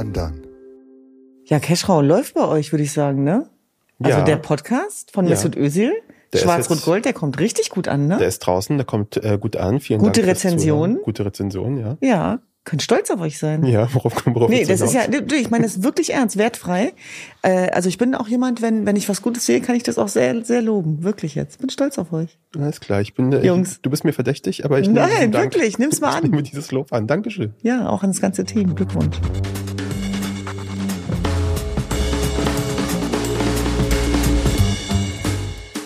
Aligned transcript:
Undone. 0.00 0.42
Ja, 1.46 1.58
Cashrow 1.60 2.02
läuft 2.02 2.34
bei 2.34 2.46
euch, 2.46 2.72
würde 2.72 2.82
ich 2.84 2.92
sagen, 2.92 3.24
ne? 3.24 3.48
Also 4.02 4.18
Ja. 4.18 4.24
der 4.24 4.36
Podcast 4.36 5.12
von 5.12 5.24
Ja. 5.26 5.30
Mesut 5.30 5.56
Özil, 5.56 5.92
Schwarz-Rot-Gold, 6.34 7.04
der 7.04 7.12
kommt 7.12 7.38
richtig 7.38 7.70
gut 7.70 7.88
an, 7.88 8.08
ne? 8.08 8.18
Der 8.18 8.28
ist 8.28 8.40
draußen, 8.40 8.76
der 8.76 8.84
kommt 8.84 9.16
äh, 9.16 9.38
gut 9.40 9.56
an. 9.56 9.80
Vielen 9.80 10.00
Gute 10.00 10.20
Dank. 10.22 10.26
fürs 10.36 10.44
Rezension. 10.44 10.90
Zuhören. 10.90 11.04
Gute 11.04 11.24
Rezension, 11.24 11.78
ja. 11.78 11.96
ja, 12.00 12.40
könnt 12.64 12.82
stolz 12.82 13.10
auf 13.10 13.20
euch 13.20 13.38
sein. 13.38 13.64
Ja, 13.64 13.88
worauf, 13.94 14.12
worauf 14.26 14.50
Nee, 14.50 14.64
das 14.64 14.80
ist 14.80 14.92
ja, 14.92 15.02
ich 15.08 15.50
meine, 15.50 15.64
das 15.64 15.76
ist 15.76 15.82
wirklich 15.84 16.12
ernst, 16.12 16.36
wertfrei. 16.36 16.92
Äh, 17.42 17.70
also 17.70 17.88
ich 17.88 17.96
bin 17.96 18.14
auch 18.16 18.26
jemand, 18.28 18.60
wenn, 18.60 18.84
wenn 18.84 18.96
ich 18.96 19.08
was 19.08 19.22
Gutes 19.22 19.46
sehe, 19.46 19.60
kann 19.60 19.76
ich 19.76 19.84
das 19.84 19.98
auch 19.98 20.08
sehr, 20.08 20.44
sehr 20.44 20.60
loben. 20.62 21.04
Wirklich 21.04 21.36
jetzt. 21.36 21.60
Bin 21.60 21.70
stolz 21.70 21.96
auf 21.96 22.12
euch. 22.12 22.38
Alles 22.58 22.80
klar, 22.80 23.00
ich 23.00 23.14
bin, 23.14 23.32
äh, 23.32 23.46
Jungs. 23.46 23.74
Ich, 23.74 23.82
du 23.82 23.88
bist 23.88 24.04
mir 24.04 24.12
verdächtig, 24.12 24.64
aber 24.64 24.80
ich 24.80 24.88
nehme 24.88 25.06
Nein, 25.08 25.32
wirklich, 25.32 25.78
nimm's 25.78 26.00
mal 26.00 26.10
Ich 26.10 26.16
an. 26.16 26.22
nehme 26.30 26.42
dieses 26.42 26.70
Lob 26.72 26.92
an. 26.92 27.06
Dankeschön. 27.06 27.54
Ja, 27.62 27.88
auch 27.88 28.02
ans 28.02 28.20
ganze 28.20 28.44
Team. 28.44 28.74
Glückwunsch. 28.74 29.16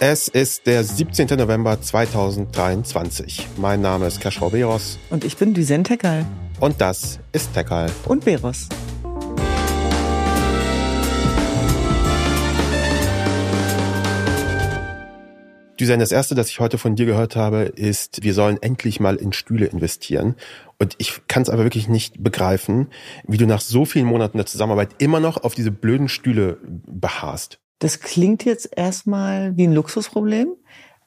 Es 0.03 0.29
ist 0.29 0.67
der 0.67 0.83
17. 0.83 1.27
November 1.37 1.79
2023. 1.79 3.47
Mein 3.59 3.83
Name 3.83 4.07
ist 4.07 4.19
Kaschrau 4.19 4.49
Beros 4.49 4.99
Und 5.11 5.27
ich 5.27 5.37
bin 5.37 5.53
Düsen 5.53 5.85
Tekal 5.85 6.25
und 6.59 6.81
das 6.81 7.21
ist 7.33 7.53
Tekal. 7.53 7.91
und 8.07 8.25
Beros. 8.25 8.71
Düsen, 15.79 16.01
das 16.01 16.13
erste, 16.13 16.35
das 16.35 16.49
ich 16.49 16.61
heute 16.61 16.79
von 16.79 16.97
dir 16.97 17.05
gehört 17.05 17.37
habe, 17.37 17.65
ist, 17.65 18.23
wir 18.23 18.33
sollen 18.33 18.57
endlich 18.63 19.01
mal 19.01 19.17
in 19.17 19.35
Stühle 19.35 19.67
investieren. 19.67 20.35
Und 20.79 20.95
ich 20.97 21.21
kann 21.29 21.43
es 21.43 21.51
aber 21.51 21.65
wirklich 21.65 21.89
nicht 21.89 22.23
begreifen, 22.23 22.89
wie 23.29 23.37
du 23.37 23.45
nach 23.45 23.61
so 23.61 23.85
vielen 23.85 24.07
Monaten 24.07 24.39
der 24.39 24.47
Zusammenarbeit 24.47 24.93
immer 24.97 25.21
noch 25.21 25.45
auf 25.45 25.55
diese 25.55 25.71
blöden 25.71 26.09
Stühle 26.09 26.57
beharrst. 26.63 27.61
Das 27.81 28.01
klingt 28.01 28.45
jetzt 28.45 28.69
erstmal 28.77 29.57
wie 29.57 29.67
ein 29.67 29.73
Luxusproblem, 29.73 30.55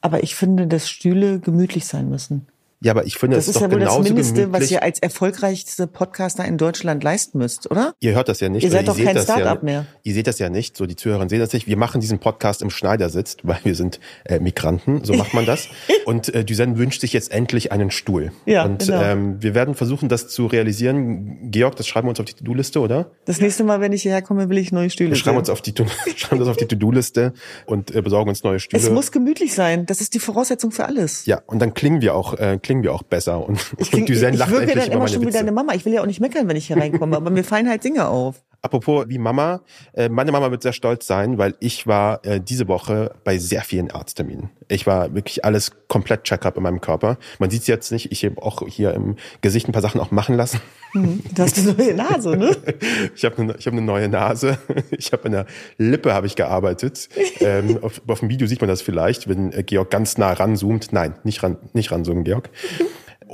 aber 0.00 0.22
ich 0.22 0.34
finde, 0.34 0.66
dass 0.66 0.90
Stühle 0.90 1.40
gemütlich 1.40 1.86
sein 1.86 2.10
müssen. 2.10 2.48
Ja, 2.80 2.92
aber 2.92 3.06
ich 3.06 3.16
finde, 3.16 3.36
Das 3.36 3.44
es 3.44 3.50
ist 3.50 3.56
ist 3.56 3.62
ja 3.62 3.68
doch 3.68 3.74
wohl 3.74 3.80
das 3.80 3.98
Mindeste, 4.00 4.34
was 4.34 4.42
gemütlich. 4.58 4.70
ihr 4.72 4.82
als 4.82 4.98
erfolgreichste 4.98 5.86
Podcaster 5.86 6.44
in 6.44 6.58
Deutschland 6.58 7.02
leisten 7.02 7.38
müsst, 7.38 7.70
oder? 7.70 7.94
Ihr 8.00 8.14
hört 8.14 8.28
das 8.28 8.40
ja 8.40 8.48
nicht. 8.48 8.62
Ihr 8.64 8.70
seid 8.70 8.86
doch 8.88 8.94
seht 8.96 9.06
kein 9.06 9.14
das 9.14 9.26
ja, 9.26 9.34
Start-up 9.36 9.62
mehr. 9.62 9.86
Ihr 10.02 10.12
seht 10.14 10.26
das 10.26 10.38
ja 10.38 10.50
nicht, 10.50 10.76
so 10.76 10.86
die 10.86 10.96
Zuhörer 10.96 11.28
sehen 11.28 11.38
das 11.40 11.52
nicht. 11.52 11.66
Wir 11.66 11.76
machen 11.76 12.00
diesen 12.00 12.18
Podcast 12.18 12.60
im 12.62 12.70
Schneidersitz, 12.70 13.36
weil 13.42 13.58
wir 13.64 13.74
sind 13.74 14.00
äh, 14.24 14.38
Migranten, 14.40 15.04
so 15.04 15.14
macht 15.14 15.32
man 15.34 15.46
das. 15.46 15.68
Und 16.04 16.34
äh, 16.34 16.44
Düsen 16.44 16.76
wünscht 16.76 17.00
sich 17.00 17.12
jetzt 17.12 17.30
endlich 17.32 17.72
einen 17.72 17.90
Stuhl. 17.90 18.32
Ja, 18.44 18.64
Und 18.64 18.84
genau. 18.86 19.02
ähm, 19.02 19.42
wir 19.42 19.54
werden 19.54 19.74
versuchen, 19.74 20.08
das 20.08 20.28
zu 20.28 20.46
realisieren. 20.46 21.50
Georg, 21.50 21.76
das 21.76 21.86
schreiben 21.86 22.06
wir 22.06 22.10
uns 22.10 22.20
auf 22.20 22.26
die 22.26 22.34
To-Do-Liste, 22.34 22.80
oder? 22.80 23.10
Das 23.24 23.40
nächste 23.40 23.64
Mal, 23.64 23.80
wenn 23.80 23.92
ich 23.92 24.02
hierher 24.02 24.20
komme, 24.22 24.48
will 24.50 24.58
ich 24.58 24.72
neue 24.72 24.90
Stühle 24.90 25.10
Wir 25.10 25.16
schreiben 25.16 25.36
sehen. 25.36 25.40
uns 25.40 25.50
auf 25.50 25.62
die 25.62 25.72
schreiben 26.16 26.38
das 26.40 26.48
auf 26.48 26.56
die 26.56 26.66
To-Do-Liste 26.66 27.32
und 27.66 27.94
äh, 27.94 28.02
besorgen 28.02 28.28
uns 28.28 28.42
neue 28.44 28.60
Stühle. 28.60 28.82
Es 28.82 28.90
muss 28.90 29.12
gemütlich 29.12 29.54
sein. 29.54 29.86
Das 29.86 30.00
ist 30.00 30.14
die 30.14 30.18
Voraussetzung 30.20 30.70
für 30.70 30.84
alles. 30.84 31.24
ja, 31.26 31.40
und 31.46 31.60
dann 31.60 31.72
klingen 31.74 32.00
wir 32.02 32.14
auch 32.14 32.34
äh, 32.38 32.58
klingen 32.60 32.73
wir 32.82 32.92
auch 32.92 33.02
besser 33.02 33.46
und, 33.46 33.56
Ich, 33.56 33.62
und 33.78 33.90
kling, 33.90 34.06
Düsen 34.06 34.32
ich 34.34 34.38
lacht 34.38 34.50
wirke 34.50 34.62
endlich 34.64 34.78
dann 34.78 34.86
über 34.86 34.94
immer 34.94 35.04
meine 35.04 35.12
schon 35.12 35.22
wie 35.22 35.26
Witze. 35.26 35.38
deine 35.38 35.52
Mama. 35.52 35.74
Ich 35.74 35.84
will 35.84 35.92
ja 35.92 36.02
auch 36.02 36.06
nicht 36.06 36.20
meckern, 36.20 36.48
wenn 36.48 36.56
ich 36.56 36.66
hier 36.66 36.76
reinkomme, 36.76 37.16
aber 37.16 37.30
mir 37.30 37.44
fallen 37.44 37.68
halt 37.68 37.84
Dinge 37.84 38.08
auf. 38.08 38.42
Apropos 38.64 39.04
wie 39.10 39.18
Mama, 39.18 39.60
äh, 39.92 40.08
meine 40.08 40.32
Mama 40.32 40.50
wird 40.50 40.62
sehr 40.62 40.72
stolz 40.72 41.06
sein, 41.06 41.36
weil 41.36 41.54
ich 41.60 41.86
war 41.86 42.24
äh, 42.24 42.40
diese 42.40 42.66
Woche 42.66 43.14
bei 43.22 43.36
sehr 43.36 43.60
vielen 43.60 43.90
Arztterminen. 43.90 44.48
Ich 44.68 44.86
war 44.86 45.14
wirklich 45.14 45.44
alles 45.44 45.72
komplett 45.86 46.24
Check-up 46.24 46.56
in 46.56 46.62
meinem 46.62 46.80
Körper. 46.80 47.18
Man 47.38 47.50
sieht 47.50 47.60
es 47.60 47.66
jetzt 47.66 47.92
nicht. 47.92 48.10
Ich 48.10 48.24
habe 48.24 48.42
auch 48.42 48.66
hier 48.66 48.94
im 48.94 49.16
Gesicht 49.42 49.68
ein 49.68 49.72
paar 49.72 49.82
Sachen 49.82 50.00
auch 50.00 50.10
machen 50.12 50.34
lassen. 50.34 50.62
Du 50.94 51.42
hast 51.42 51.58
eine 51.58 51.74
neue 51.74 51.92
Nase, 51.92 52.36
ne? 52.38 52.56
Ich 53.14 53.26
habe 53.26 53.42
eine, 53.42 53.54
ich 53.58 53.66
hab 53.66 53.74
eine 53.74 53.82
neue 53.82 54.08
Nase. 54.08 54.56
Ich 54.92 55.12
habe 55.12 55.26
an 55.26 55.32
der 55.32 55.46
Lippe 55.76 56.14
habe 56.14 56.26
ich 56.26 56.34
gearbeitet. 56.34 57.10
ähm, 57.40 57.78
auf, 57.82 58.00
auf 58.06 58.20
dem 58.20 58.30
Video 58.30 58.46
sieht 58.46 58.62
man 58.62 58.68
das 58.68 58.80
vielleicht, 58.80 59.28
wenn 59.28 59.52
äh, 59.52 59.62
Georg 59.62 59.90
ganz 59.90 60.16
nah 60.16 60.32
ranzoomt. 60.32 60.90
Nein, 60.90 61.16
nicht 61.22 61.42
ran, 61.42 61.58
nicht 61.74 61.92
ranzoomen, 61.92 62.24
Georg. 62.24 62.48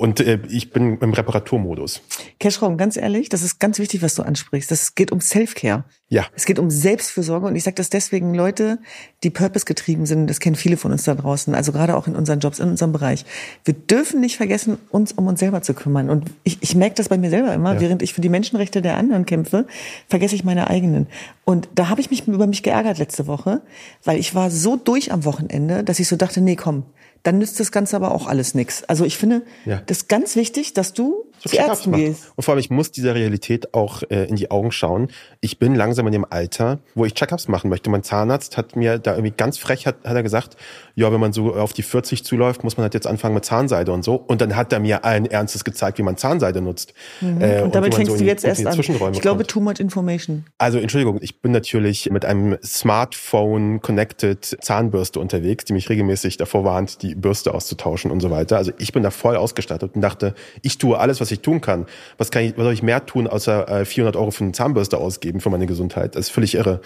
Und 0.01 0.19
äh, 0.21 0.39
ich 0.49 0.71
bin 0.71 0.97
im 0.97 1.13
Reparaturmodus. 1.13 2.01
Cashraum, 2.39 2.79
ganz 2.79 2.97
ehrlich, 2.97 3.29
das 3.29 3.43
ist 3.43 3.61
ganz 3.61 3.79
wichtig, 3.79 4.01
was 4.01 4.15
du 4.15 4.23
ansprichst. 4.23 4.71
Das 4.71 4.95
geht 4.95 5.13
um 5.13 5.21
Self-Care. 5.21 5.85
Ja. 6.09 6.25
Es 6.35 6.47
geht 6.47 6.59
um 6.59 6.71
Selbstfürsorge 6.71 7.47
und 7.47 7.55
ich 7.55 7.65
sage 7.65 7.75
das 7.75 7.91
deswegen, 7.91 8.33
Leute, 8.33 8.79
die 9.25 9.29
Purpose 9.29 9.67
getrieben 9.67 10.07
sind, 10.07 10.27
das 10.27 10.41
kennen 10.41 10.57
viele 10.57 10.79
von 10.79 10.91
uns 10.91 11.05
da 11.05 11.15
draußen, 11.15 11.55
also 11.55 11.71
gerade 11.73 11.99
auch 11.99 12.07
in 12.07 12.17
unseren 12.17 12.41
Jobs, 12.41 12.61
in 12.61 12.71
unserem 12.71 12.93
Bereich. 12.93 13.27
Wir 13.67 13.75
dürfen 13.75 14.21
nicht 14.21 14.39
vergessen, 14.39 14.79
uns 14.89 15.13
um 15.13 15.27
uns 15.27 15.39
selber 15.39 15.61
zu 15.61 15.75
kümmern. 15.75 16.09
Und 16.09 16.31
ich, 16.45 16.57
ich 16.63 16.75
merke 16.75 16.95
das 16.95 17.11
bei 17.11 17.19
mir 17.19 17.29
selber 17.29 17.53
immer, 17.53 17.75
Ja. 17.75 17.81
während 17.83 18.01
ich 18.01 18.15
für 18.15 18.23
die 18.23 18.31
Menschenrechte 18.31 18.81
der 18.81 18.97
anderen 18.97 19.27
kämpfe, 19.27 19.67
vergesse 20.09 20.35
ich 20.35 20.45
meine 20.45 20.71
eigenen. 20.71 21.09
Und 21.45 21.69
da 21.75 21.91
habe 21.91 22.01
ich 22.01 22.11
mich 22.11 22.27
über 22.27 22.47
mich 22.47 22.63
geärgert 22.63 22.97
letzte 22.97 23.27
Woche, 23.27 23.61
weil 24.03 24.19
ich 24.19 24.35
war 24.35 24.51
so 24.51 24.77
durch 24.77 25.13
am 25.13 25.27
Wochenende, 25.27 25.85
dass 25.85 26.01
ich 26.01 26.09
so 26.09 26.17
dachte, 26.17 26.41
nee, 26.41 26.57
komm, 26.57 26.85
dann 27.23 27.39
nützt 27.39 27.61
das 27.61 27.71
Ganze 27.73 27.97
aber 27.97 28.13
auch 28.15 28.27
alles 28.27 28.55
nix. 28.55 28.83
Also 28.85 29.05
ich 29.05 29.19
finde, 29.19 29.43
Ja. 29.67 29.83
das 29.87 29.99
ist 29.99 30.09
ganz 30.09 30.37
wichtig, 30.37 30.73
dass 30.75 30.93
du 30.93 31.27
zu 31.49 31.57
Ärzten 31.57 31.93
gehst. 31.93 32.33
Und 32.37 32.45
vor 32.45 32.53
allem, 32.53 32.61
ich 32.61 32.71
muss 32.71 32.93
dieser 32.93 33.15
Realität 33.15 33.75
auch 33.75 34.03
äh, 34.11 34.25
in 34.25 34.37
die 34.37 34.51
Augen 34.51 34.73
schauen. 34.73 35.09
Ich 35.41 35.59
bin 35.59 35.75
langsam 35.75 36.07
in 36.07 36.13
dem 36.13 36.27
Alter, 36.29 36.81
wo 36.95 37.05
ich 37.05 37.15
Check-ups 37.15 37.49
machen 37.49 37.71
möchte. 37.71 37.91
Mein 37.91 38.03
Zahnarzt 38.03 38.57
hat 38.57 38.77
mir 38.77 38.99
da 38.99 39.13
irgendwie 39.13 39.35
ganz 39.37 39.59
frech, 39.59 39.87
hat, 39.87 39.97
hat 40.05 40.15
er 40.15 40.23
gesagt, 40.23 40.57
ja, 40.95 41.11
wenn 41.13 41.21
man 41.21 41.33
so 41.33 41.55
auf 41.55 41.73
die 41.73 41.83
40 41.83 42.25
zuläuft, 42.25 42.63
muss 42.65 42.77
man 42.77 42.83
halt 42.83 42.95
jetzt 42.95 43.07
anfangen 43.07 43.35
mit 43.35 43.45
Zahnseide 43.45 43.93
und 43.93 44.05
so. 44.05 44.15
Und 44.15 44.41
dann 44.41 44.57
hat 44.57 44.73
er 44.73 44.81
mir 44.81 45.05
allen 45.05 45.27
Ernstes 45.27 45.65
gezeigt, 45.65 45.99
wie 45.99 46.03
man 46.03 46.17
Zahnseide 46.17 46.61
nutzt. 46.61 46.93
Äh, 47.23 47.63
Und 47.63 47.75
damit 47.75 47.93
man 47.93 47.93
fängst 47.93 48.13
so 48.13 48.19
du 48.19 48.25
jetzt 48.25 48.45
erst 48.45 48.67
an. 48.67 48.79
Ich 49.13 49.21
glaube, 49.21 49.47
too 49.47 49.61
much 49.61 49.81
information. 49.81 50.45
Also 50.59 50.79
Entschuldigung, 50.79 51.19
ich 51.23 51.41
bin 51.41 51.53
natürlich 51.53 52.11
mit 52.11 52.25
einem 52.25 52.59
Smartphone 52.63 53.81
connected 53.81 54.45
Zahnbürste 54.45 55.21
unterwegs, 55.21 55.65
die 55.65 55.73
mich 55.73 55.89
regelmäßig 55.89 56.37
davor 56.37 56.65
warnt, 56.65 57.03
die 57.03 57.15
Bürste 57.15 57.55
auszutauschen 57.55 58.11
und 58.11 58.21
so 58.21 58.31
weiter. 58.31 58.57
Also 58.57 58.73
ich 58.79 58.93
bin 58.93 59.03
da 59.03 59.11
voll 59.11 59.37
ausgestattet 59.37 59.93
und 59.95 60.01
dachte, 60.01 60.35
ich 60.63 60.79
tue 60.79 60.99
alles, 60.99 61.21
was 61.21 61.30
ich 61.35 61.41
tun 61.41 61.61
kann. 61.61 61.87
Was 62.19 62.31
kann 62.31 62.43
ich, 62.43 62.57
was 62.57 62.65
soll 62.65 62.73
ich 62.73 62.83
mehr 62.83 63.07
tun, 63.07 63.27
außer 63.27 63.81
äh, 63.81 63.85
400 63.85 64.17
Euro 64.17 64.31
für 64.31 64.45
eine 64.45 64.53
Zahnbürste 64.53 64.99
ausgeben 64.99 65.41
für 65.41 65.51
meine 65.51 65.67
Gesundheit? 65.67 66.15
Das 66.15 66.27
ist 66.27 66.31
völlig 66.31 66.55
irre. 66.55 66.81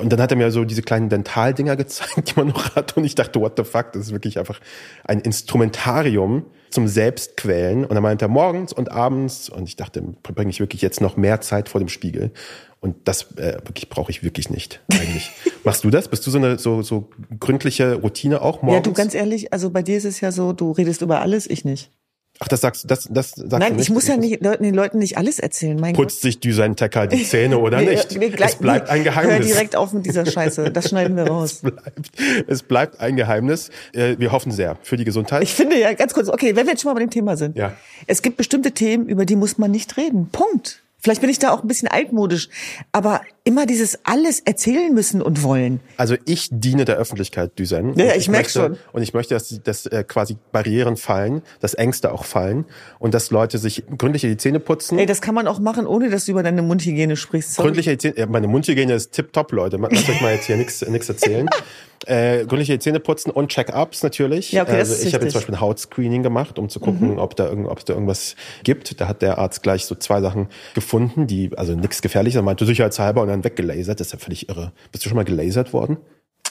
Und 0.00 0.12
dann 0.12 0.20
hat 0.20 0.30
er 0.30 0.36
mir 0.36 0.50
so 0.50 0.64
diese 0.64 0.82
kleinen 0.82 1.08
Dentaldinger 1.08 1.76
gezeigt, 1.80 2.30
die 2.30 2.34
man 2.36 2.48
noch 2.48 2.74
hat 2.76 2.96
und 2.96 3.04
ich 3.04 3.14
dachte, 3.14 3.40
what 3.40 3.54
the 3.56 3.64
fuck? 3.64 3.92
Das 3.92 4.02
ist 4.02 4.12
wirklich 4.12 4.38
einfach 4.38 4.60
ein 5.04 5.20
Instrumentarium 5.20 6.44
zum 6.70 6.88
Selbstquälen. 6.88 7.84
Und 7.84 7.94
dann 7.94 8.02
meinte 8.02 8.24
er 8.26 8.28
morgens 8.28 8.72
und 8.72 8.90
abends 8.90 9.48
und 9.48 9.68
ich 9.68 9.76
dachte, 9.76 10.02
verbringe 10.22 10.50
ich 10.50 10.60
wirklich 10.60 10.82
jetzt 10.82 11.00
noch 11.00 11.16
mehr 11.16 11.40
Zeit 11.40 11.68
vor 11.68 11.80
dem 11.80 11.88
Spiegel. 11.88 12.32
Und 12.80 12.96
das 13.04 13.32
äh, 13.36 13.58
wirklich 13.66 13.90
brauche 13.90 14.10
ich 14.10 14.22
wirklich 14.22 14.48
nicht 14.48 14.80
eigentlich. 14.90 15.30
Machst 15.64 15.84
du 15.84 15.90
das? 15.90 16.08
Bist 16.08 16.26
du 16.26 16.30
so 16.30 16.38
eine 16.38 16.58
so, 16.58 16.80
so 16.80 17.10
gründliche 17.38 17.94
Routine 17.94 18.40
auch 18.40 18.62
morgens? 18.62 18.86
Ja, 18.86 18.90
du 18.90 18.92
ganz 18.94 19.14
ehrlich, 19.14 19.52
also 19.52 19.70
bei 19.70 19.82
dir 19.82 19.98
ist 19.98 20.06
es 20.06 20.20
ja 20.20 20.32
so, 20.32 20.54
du 20.54 20.72
redest 20.72 21.02
über 21.02 21.20
alles, 21.20 21.48
ich 21.48 21.64
nicht. 21.64 21.90
Ach, 22.42 22.48
das 22.48 22.62
sagst 22.62 22.90
das 22.90 23.06
das 23.10 23.32
sagst 23.32 23.52
du 23.52 23.58
Nein, 23.58 23.74
nicht? 23.76 23.82
ich 23.82 23.90
muss 23.90 24.06
ja 24.08 24.16
nicht 24.16 24.42
Leuten, 24.42 24.62
den 24.64 24.74
Leuten 24.74 24.98
nicht 24.98 25.18
alles 25.18 25.38
erzählen. 25.38 25.78
Mein 25.78 25.92
Putzt 25.94 26.22
sich 26.22 26.40
Düsen 26.40 26.74
Tecker 26.74 27.06
die 27.06 27.22
Zähne 27.22 27.58
oder 27.58 27.78
Nee, 27.80 27.90
nicht? 27.90 28.18
nee, 28.18 28.30
gleich- 28.30 28.52
es 28.52 28.56
bleibt 28.56 28.88
ein 28.88 29.04
Geheimnis. 29.04 29.34
Hör 29.40 29.44
direkt 29.44 29.76
auf 29.76 29.92
mit 29.92 30.06
dieser 30.06 30.24
Scheiße. 30.24 30.70
Das 30.70 30.88
schneiden 30.88 31.16
wir 31.18 31.24
raus. 31.28 31.52
Es 31.52 31.60
bleibt, 31.60 32.10
es 32.48 32.62
bleibt 32.62 33.00
ein 33.00 33.16
Geheimnis. 33.16 33.68
Äh, 33.92 34.16
Wir 34.18 34.32
hoffen 34.32 34.52
sehr 34.52 34.78
für 34.82 34.96
die 34.96 35.04
Gesundheit. 35.04 35.42
Ich 35.42 35.52
finde 35.52 35.78
ja, 35.78 35.92
ganz 35.92 36.14
kurz, 36.14 36.28
okay, 36.30 36.56
wenn 36.56 36.64
wir 36.66 36.72
jetzt 36.72 36.80
schon 36.82 36.88
mal 36.90 36.94
bei 36.94 37.00
dem 37.00 37.10
Thema 37.10 37.36
sind. 37.36 37.56
Ja. 37.56 37.74
Es 38.06 38.22
gibt 38.22 38.38
bestimmte 38.38 38.72
Themen, 38.72 39.06
über 39.06 39.26
die 39.26 39.36
muss 39.36 39.58
man 39.58 39.70
nicht 39.70 39.98
reden. 39.98 40.30
Punkt. 40.32 40.82
Vielleicht 41.02 41.20
bin 41.20 41.28
ich 41.30 41.38
da 41.38 41.50
auch 41.52 41.62
ein 41.62 41.68
bisschen 41.68 41.88
altmodisch. 41.88 42.48
Aber 42.92 43.20
immer 43.44 43.66
dieses 43.66 43.98
alles 44.04 44.40
erzählen 44.40 44.92
müssen 44.92 45.22
und 45.22 45.42
wollen. 45.42 45.80
Also 45.96 46.16
ich 46.26 46.48
diene 46.50 46.84
der 46.84 46.96
Öffentlichkeit, 46.96 47.58
Düsen. 47.58 47.98
Ja, 47.98 48.14
ich 48.14 48.28
merk 48.28 48.44
möchte, 48.44 48.60
schon. 48.60 48.78
Und 48.92 49.02
ich 49.02 49.14
möchte, 49.14 49.34
dass, 49.34 49.60
dass 49.62 49.86
äh, 49.86 50.04
quasi 50.06 50.36
Barrieren 50.52 50.96
fallen, 50.96 51.42
dass 51.60 51.74
Ängste 51.74 52.12
auch 52.12 52.24
fallen 52.24 52.64
und 52.98 53.14
dass 53.14 53.30
Leute 53.30 53.58
sich 53.58 53.84
gründlich 53.96 54.22
die 54.22 54.36
Zähne 54.36 54.60
putzen. 54.60 54.98
Ey, 54.98 55.06
das 55.06 55.20
kann 55.20 55.34
man 55.34 55.46
auch 55.46 55.58
machen, 55.58 55.86
ohne 55.86 56.10
dass 56.10 56.26
du 56.26 56.32
über 56.32 56.42
deine 56.42 56.62
Mundhygiene 56.62 57.16
sprichst. 57.16 57.54
Sorry. 57.54 57.68
gründliche 57.68 57.96
Zähne, 57.98 58.18
ja, 58.18 58.26
meine 58.26 58.46
Mundhygiene 58.46 58.94
ist 58.94 59.12
tipptopp, 59.12 59.52
Leute. 59.52 59.78
Lasst 59.78 60.08
euch 60.08 60.20
mal 60.20 60.34
jetzt 60.34 60.46
hier 60.46 60.56
nichts 60.56 60.82
nix 60.88 61.08
erzählen. 61.08 61.48
äh, 62.06 62.44
gründliche 62.46 62.78
Zähne 62.78 63.00
putzen 63.00 63.30
und 63.30 63.48
Check-ups 63.48 64.02
natürlich. 64.02 64.52
Ja, 64.52 64.62
okay, 64.62 64.76
also 64.76 64.94
ich 64.94 65.14
habe 65.14 65.24
jetzt 65.24 65.32
zum 65.32 65.40
Beispiel 65.40 65.54
ein 65.54 65.60
Hautscreening 65.60 66.22
gemacht, 66.22 66.58
um 66.58 66.68
zu 66.68 66.80
gucken, 66.80 67.18
ob, 67.18 67.36
da 67.36 67.48
irgend, 67.48 67.68
ob 67.68 67.78
es 67.78 67.84
da 67.84 67.94
irgendwas 67.94 68.36
gibt. 68.64 69.00
Da 69.00 69.08
hat 69.08 69.22
der 69.22 69.38
Arzt 69.38 69.62
gleich 69.62 69.84
so 69.84 69.94
zwei 69.94 70.20
Sachen 70.20 70.48
gefunden, 70.74 71.26
die, 71.26 71.50
also 71.56 71.74
nichts 71.74 72.02
gefährliches, 72.02 72.36
er 72.36 72.42
meinte 72.42 72.64
sicherheitshalber 72.64 73.22
dann 73.30 73.44
weggelasert. 73.44 74.00
Das 74.00 74.08
ist 74.08 74.12
ja 74.12 74.18
völlig 74.18 74.48
irre. 74.48 74.72
Bist 74.92 75.04
du 75.04 75.08
schon 75.08 75.16
mal 75.16 75.24
gelasert 75.24 75.72
worden? 75.72 75.98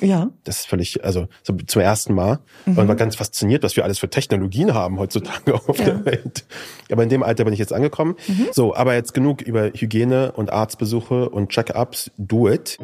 Ja. 0.02 0.30
Das 0.44 0.60
ist 0.60 0.68
völlig, 0.68 1.04
also 1.04 1.28
so 1.44 1.54
zum 1.54 1.82
ersten 1.82 2.14
Mal. 2.14 2.40
Mhm. 2.66 2.76
Man 2.76 2.88
war 2.88 2.96
ganz 2.96 3.16
fasziniert, 3.16 3.64
was 3.64 3.76
wir 3.76 3.84
alles 3.84 4.00
für 4.00 4.10
Technologien 4.10 4.74
haben 4.74 5.00
heutzutage 5.00 5.56
auf 5.68 5.80
ja. 5.80 5.86
der 5.86 6.06
Welt. 6.06 6.46
Aber 6.92 7.04
in 7.04 7.10
dem 7.10 7.24
Alter 7.24 7.44
bin 7.44 7.54
ich 7.54 7.60
jetzt 7.60 7.74
angekommen. 7.74 8.16
Mhm. 8.28 8.48
So, 8.52 8.76
aber 8.76 8.94
jetzt 8.96 9.14
genug 9.14 9.42
über 9.42 9.72
Hygiene 9.74 10.32
und 10.32 10.52
Arztbesuche 10.52 11.30
und 11.30 11.50
Check-ups. 11.50 12.12
Do 12.18 12.50
it. 12.50 12.78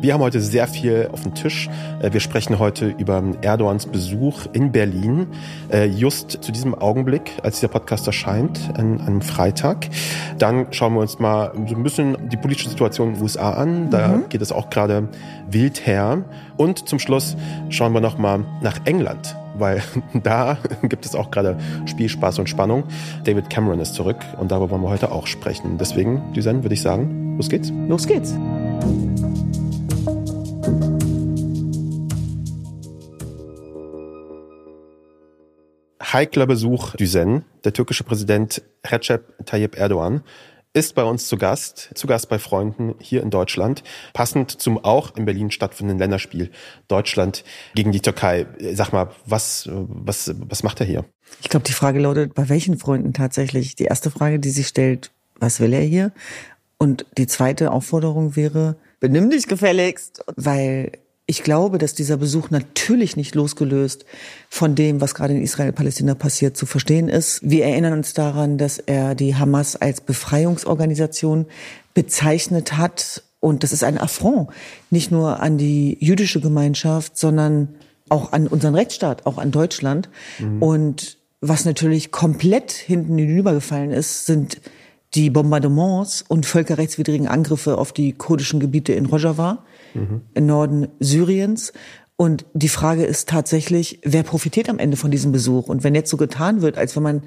Wir 0.00 0.14
haben 0.14 0.20
heute 0.20 0.40
sehr 0.40 0.66
viel 0.66 1.10
auf 1.12 1.22
dem 1.22 1.34
Tisch. 1.34 1.68
Äh, 2.00 2.12
wir 2.12 2.20
sprechen 2.20 2.58
heute 2.58 2.88
über 2.98 3.22
Erdogans 3.42 3.86
Besuch 3.86 4.46
in 4.52 4.72
Berlin. 4.72 5.26
Äh, 5.70 5.86
just 5.86 6.42
zu 6.42 6.52
diesem 6.52 6.74
Augenblick, 6.74 7.32
als 7.42 7.56
dieser 7.56 7.68
Podcast 7.68 8.06
erscheint, 8.06 8.70
an 8.74 9.00
einem 9.00 9.22
Freitag. 9.22 9.88
Dann 10.38 10.72
schauen 10.72 10.94
wir 10.94 11.00
uns 11.00 11.18
mal 11.18 11.52
so 11.68 11.74
ein 11.74 11.82
bisschen 11.82 12.28
die 12.28 12.36
politische 12.36 12.70
Situation 12.70 13.08
in 13.08 13.14
den 13.14 13.22
USA 13.22 13.52
an. 13.52 13.90
Da 13.90 14.08
mhm. 14.08 14.28
geht 14.28 14.40
es 14.40 14.52
auch 14.52 14.70
gerade 14.70 15.08
wild 15.50 15.86
her. 15.86 16.24
Und 16.60 16.86
zum 16.86 16.98
Schluss 16.98 17.38
schauen 17.70 17.94
wir 17.94 18.02
nochmal 18.02 18.44
nach 18.60 18.84
England, 18.84 19.34
weil 19.56 19.82
da 20.22 20.58
gibt 20.82 21.06
es 21.06 21.14
auch 21.14 21.30
gerade 21.30 21.56
Spielspaß 21.86 22.38
und 22.38 22.50
Spannung. 22.50 22.84
David 23.24 23.48
Cameron 23.48 23.80
ist 23.80 23.94
zurück 23.94 24.18
und 24.38 24.50
darüber 24.50 24.72
wollen 24.72 24.82
wir 24.82 24.90
heute 24.90 25.10
auch 25.10 25.26
sprechen. 25.26 25.78
Deswegen, 25.78 26.34
Düsen, 26.34 26.62
würde 26.62 26.74
ich 26.74 26.82
sagen, 26.82 27.38
los 27.38 27.48
geht's. 27.48 27.72
Los 27.88 28.06
geht's. 28.06 28.34
Heikler 36.12 36.46
Besuch 36.46 36.94
Düsen. 36.96 37.46
Der 37.64 37.72
türkische 37.72 38.04
Präsident 38.04 38.60
Recep 38.86 39.46
Tayyip 39.46 39.78
Erdogan 39.78 40.24
ist 40.72 40.94
bei 40.94 41.02
uns 41.02 41.26
zu 41.26 41.36
Gast, 41.36 41.90
zu 41.94 42.06
Gast 42.06 42.28
bei 42.28 42.38
Freunden 42.38 42.94
hier 43.00 43.22
in 43.22 43.30
Deutschland, 43.30 43.82
passend 44.12 44.50
zum 44.50 44.82
auch 44.82 45.16
in 45.16 45.24
Berlin 45.24 45.50
stattfindenden 45.50 45.98
Länderspiel 45.98 46.50
Deutschland 46.86 47.44
gegen 47.74 47.90
die 47.90 48.00
Türkei. 48.00 48.46
Sag 48.72 48.92
mal, 48.92 49.10
was, 49.26 49.68
was, 49.72 50.32
was 50.36 50.62
macht 50.62 50.80
er 50.80 50.86
hier? 50.86 51.04
Ich 51.42 51.48
glaube, 51.48 51.66
die 51.66 51.72
Frage 51.72 52.00
lautet, 52.00 52.34
bei 52.34 52.48
welchen 52.48 52.78
Freunden 52.78 53.12
tatsächlich? 53.12 53.74
Die 53.74 53.84
erste 53.84 54.10
Frage, 54.10 54.38
die 54.38 54.50
sich 54.50 54.68
stellt, 54.68 55.10
was 55.40 55.58
will 55.58 55.72
er 55.72 55.82
hier? 55.82 56.12
Und 56.78 57.04
die 57.18 57.26
zweite 57.26 57.72
Aufforderung 57.72 58.36
wäre, 58.36 58.76
benimm 59.00 59.28
dich 59.30 59.48
gefälligst, 59.48 60.24
weil 60.36 60.92
ich 61.30 61.44
glaube, 61.44 61.78
dass 61.78 61.94
dieser 61.94 62.16
Besuch 62.16 62.50
natürlich 62.50 63.16
nicht 63.16 63.36
losgelöst 63.36 64.04
von 64.48 64.74
dem, 64.74 65.00
was 65.00 65.14
gerade 65.14 65.32
in 65.32 65.42
Israel-Palästina 65.42 66.16
passiert, 66.16 66.56
zu 66.56 66.66
verstehen 66.66 67.08
ist. 67.08 67.38
Wir 67.48 67.66
erinnern 67.66 67.92
uns 67.92 68.14
daran, 68.14 68.58
dass 68.58 68.78
er 68.78 69.14
die 69.14 69.36
Hamas 69.36 69.76
als 69.76 70.00
Befreiungsorganisation 70.00 71.46
bezeichnet 71.94 72.76
hat. 72.76 73.22
Und 73.38 73.62
das 73.62 73.72
ist 73.72 73.84
ein 73.84 73.96
Affront, 73.96 74.50
nicht 74.90 75.12
nur 75.12 75.38
an 75.38 75.56
die 75.56 75.96
jüdische 76.00 76.40
Gemeinschaft, 76.40 77.16
sondern 77.16 77.76
auch 78.08 78.32
an 78.32 78.48
unseren 78.48 78.74
Rechtsstaat, 78.74 79.24
auch 79.24 79.38
an 79.38 79.52
Deutschland. 79.52 80.08
Mhm. 80.40 80.60
Und 80.60 81.18
was 81.40 81.64
natürlich 81.64 82.10
komplett 82.10 82.72
hinten 82.72 83.16
hinübergefallen 83.16 83.92
ist, 83.92 84.26
sind 84.26 84.60
die 85.14 85.30
Bombardements 85.30 86.24
und 86.26 86.44
völkerrechtswidrigen 86.44 87.28
Angriffe 87.28 87.78
auf 87.78 87.92
die 87.92 88.14
kurdischen 88.14 88.58
Gebiete 88.58 88.94
in 88.94 89.06
Rojava 89.06 89.64
mhm. 89.94 90.22
im 90.34 90.46
Norden 90.46 90.88
Syriens. 91.00 91.72
Und 92.16 92.44
die 92.52 92.68
Frage 92.68 93.04
ist 93.04 93.30
tatsächlich, 93.30 94.00
wer 94.04 94.22
profitiert 94.22 94.68
am 94.68 94.78
Ende 94.78 94.98
von 94.98 95.10
diesem 95.10 95.32
Besuch? 95.32 95.68
Und 95.68 95.84
wenn 95.84 95.94
jetzt 95.94 96.10
so 96.10 96.18
getan 96.18 96.60
wird, 96.60 96.76
als 96.76 96.94
wenn 96.94 97.02
man 97.02 97.22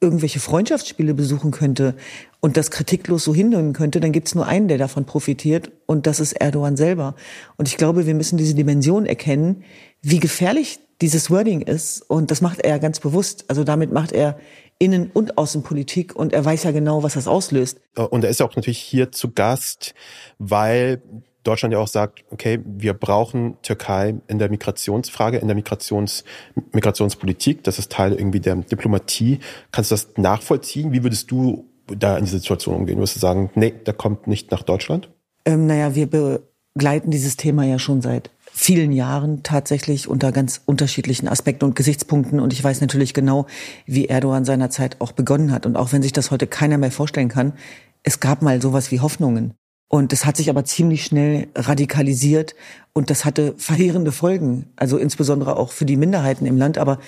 irgendwelche 0.00 0.40
Freundschaftsspiele 0.40 1.12
besuchen 1.12 1.50
könnte 1.50 1.94
und 2.40 2.56
das 2.56 2.70
kritiklos 2.70 3.24
so 3.24 3.34
hinnehmen 3.34 3.72
könnte, 3.72 4.00
dann 4.00 4.12
gibt 4.12 4.28
es 4.28 4.34
nur 4.34 4.46
einen, 4.46 4.68
der 4.68 4.78
davon 4.78 5.04
profitiert, 5.04 5.70
und 5.86 6.06
das 6.06 6.20
ist 6.20 6.32
Erdogan 6.32 6.76
selber. 6.76 7.14
Und 7.56 7.68
ich 7.68 7.76
glaube, 7.76 8.06
wir 8.06 8.14
müssen 8.14 8.38
diese 8.38 8.54
Dimension 8.54 9.06
erkennen, 9.06 9.64
wie 10.02 10.20
gefährlich 10.20 10.78
dieses 11.00 11.30
Wording 11.30 11.60
ist. 11.62 12.02
Und 12.08 12.30
das 12.30 12.40
macht 12.40 12.60
er 12.60 12.78
ganz 12.78 13.00
bewusst. 13.00 13.44
Also 13.48 13.64
damit 13.64 13.92
macht 13.92 14.12
er 14.12 14.38
Innen- 14.78 15.10
und 15.12 15.38
Außenpolitik 15.38 16.14
und 16.14 16.32
er 16.32 16.44
weiß 16.44 16.62
ja 16.62 16.70
genau, 16.70 17.02
was 17.02 17.14
das 17.14 17.26
auslöst. 17.26 17.80
Und 17.96 18.22
er 18.22 18.30
ist 18.30 18.40
ja 18.40 18.46
auch 18.46 18.54
natürlich 18.54 18.78
hier 18.78 19.10
zu 19.10 19.32
Gast, 19.32 19.94
weil 20.38 21.02
Deutschland 21.48 21.72
ja 21.72 21.78
auch 21.78 21.88
sagt, 21.88 22.24
okay, 22.30 22.60
wir 22.64 22.92
brauchen 22.92 23.56
Türkei 23.62 24.14
in 24.28 24.38
der 24.38 24.50
Migrationsfrage, 24.50 25.38
in 25.38 25.48
der 25.48 25.54
Migrations, 25.54 26.24
Migrationspolitik. 26.72 27.64
Das 27.64 27.78
ist 27.78 27.90
Teil 27.90 28.12
irgendwie 28.12 28.40
der 28.40 28.56
Diplomatie. 28.56 29.40
Kannst 29.72 29.90
du 29.90 29.94
das 29.94 30.08
nachvollziehen? 30.16 30.92
Wie 30.92 31.02
würdest 31.02 31.30
du 31.30 31.64
da 31.86 32.18
in 32.18 32.26
die 32.26 32.30
Situation 32.30 32.74
umgehen? 32.74 32.98
Würdest 32.98 33.16
du 33.16 33.20
sagen, 33.20 33.50
nee, 33.54 33.72
der 33.86 33.94
kommt 33.94 34.26
nicht 34.26 34.50
nach 34.50 34.62
Deutschland? 34.62 35.08
Ähm, 35.46 35.66
naja, 35.66 35.94
wir 35.94 36.06
begleiten 36.06 37.10
dieses 37.10 37.38
Thema 37.38 37.64
ja 37.64 37.78
schon 37.78 38.02
seit 38.02 38.30
vielen 38.52 38.92
Jahren 38.92 39.42
tatsächlich 39.42 40.06
unter 40.06 40.32
ganz 40.32 40.60
unterschiedlichen 40.66 41.28
Aspekten 41.28 41.64
und 41.64 41.76
Gesichtspunkten. 41.76 42.40
Und 42.40 42.52
ich 42.52 42.62
weiß 42.62 42.82
natürlich 42.82 43.14
genau, 43.14 43.46
wie 43.86 44.06
Erdogan 44.06 44.44
seinerzeit 44.44 44.96
auch 45.00 45.12
begonnen 45.12 45.50
hat. 45.50 45.64
Und 45.64 45.76
auch 45.76 45.92
wenn 45.92 46.02
sich 46.02 46.12
das 46.12 46.30
heute 46.30 46.46
keiner 46.46 46.76
mehr 46.76 46.92
vorstellen 46.92 47.28
kann, 47.28 47.54
es 48.02 48.20
gab 48.20 48.42
mal 48.42 48.60
sowas 48.60 48.90
wie 48.90 49.00
Hoffnungen. 49.00 49.54
Und 49.88 50.12
das 50.12 50.26
hat 50.26 50.36
sich 50.36 50.50
aber 50.50 50.64
ziemlich 50.64 51.04
schnell 51.04 51.48
radikalisiert 51.54 52.54
und 52.92 53.08
das 53.08 53.24
hatte 53.24 53.54
verheerende 53.56 54.12
Folgen, 54.12 54.66
also 54.76 54.98
insbesondere 54.98 55.56
auch 55.56 55.72
für 55.72 55.86
die 55.86 55.96
Minderheiten 55.96 56.44
im 56.44 56.58
Land. 56.58 56.76
Aber 56.76 56.98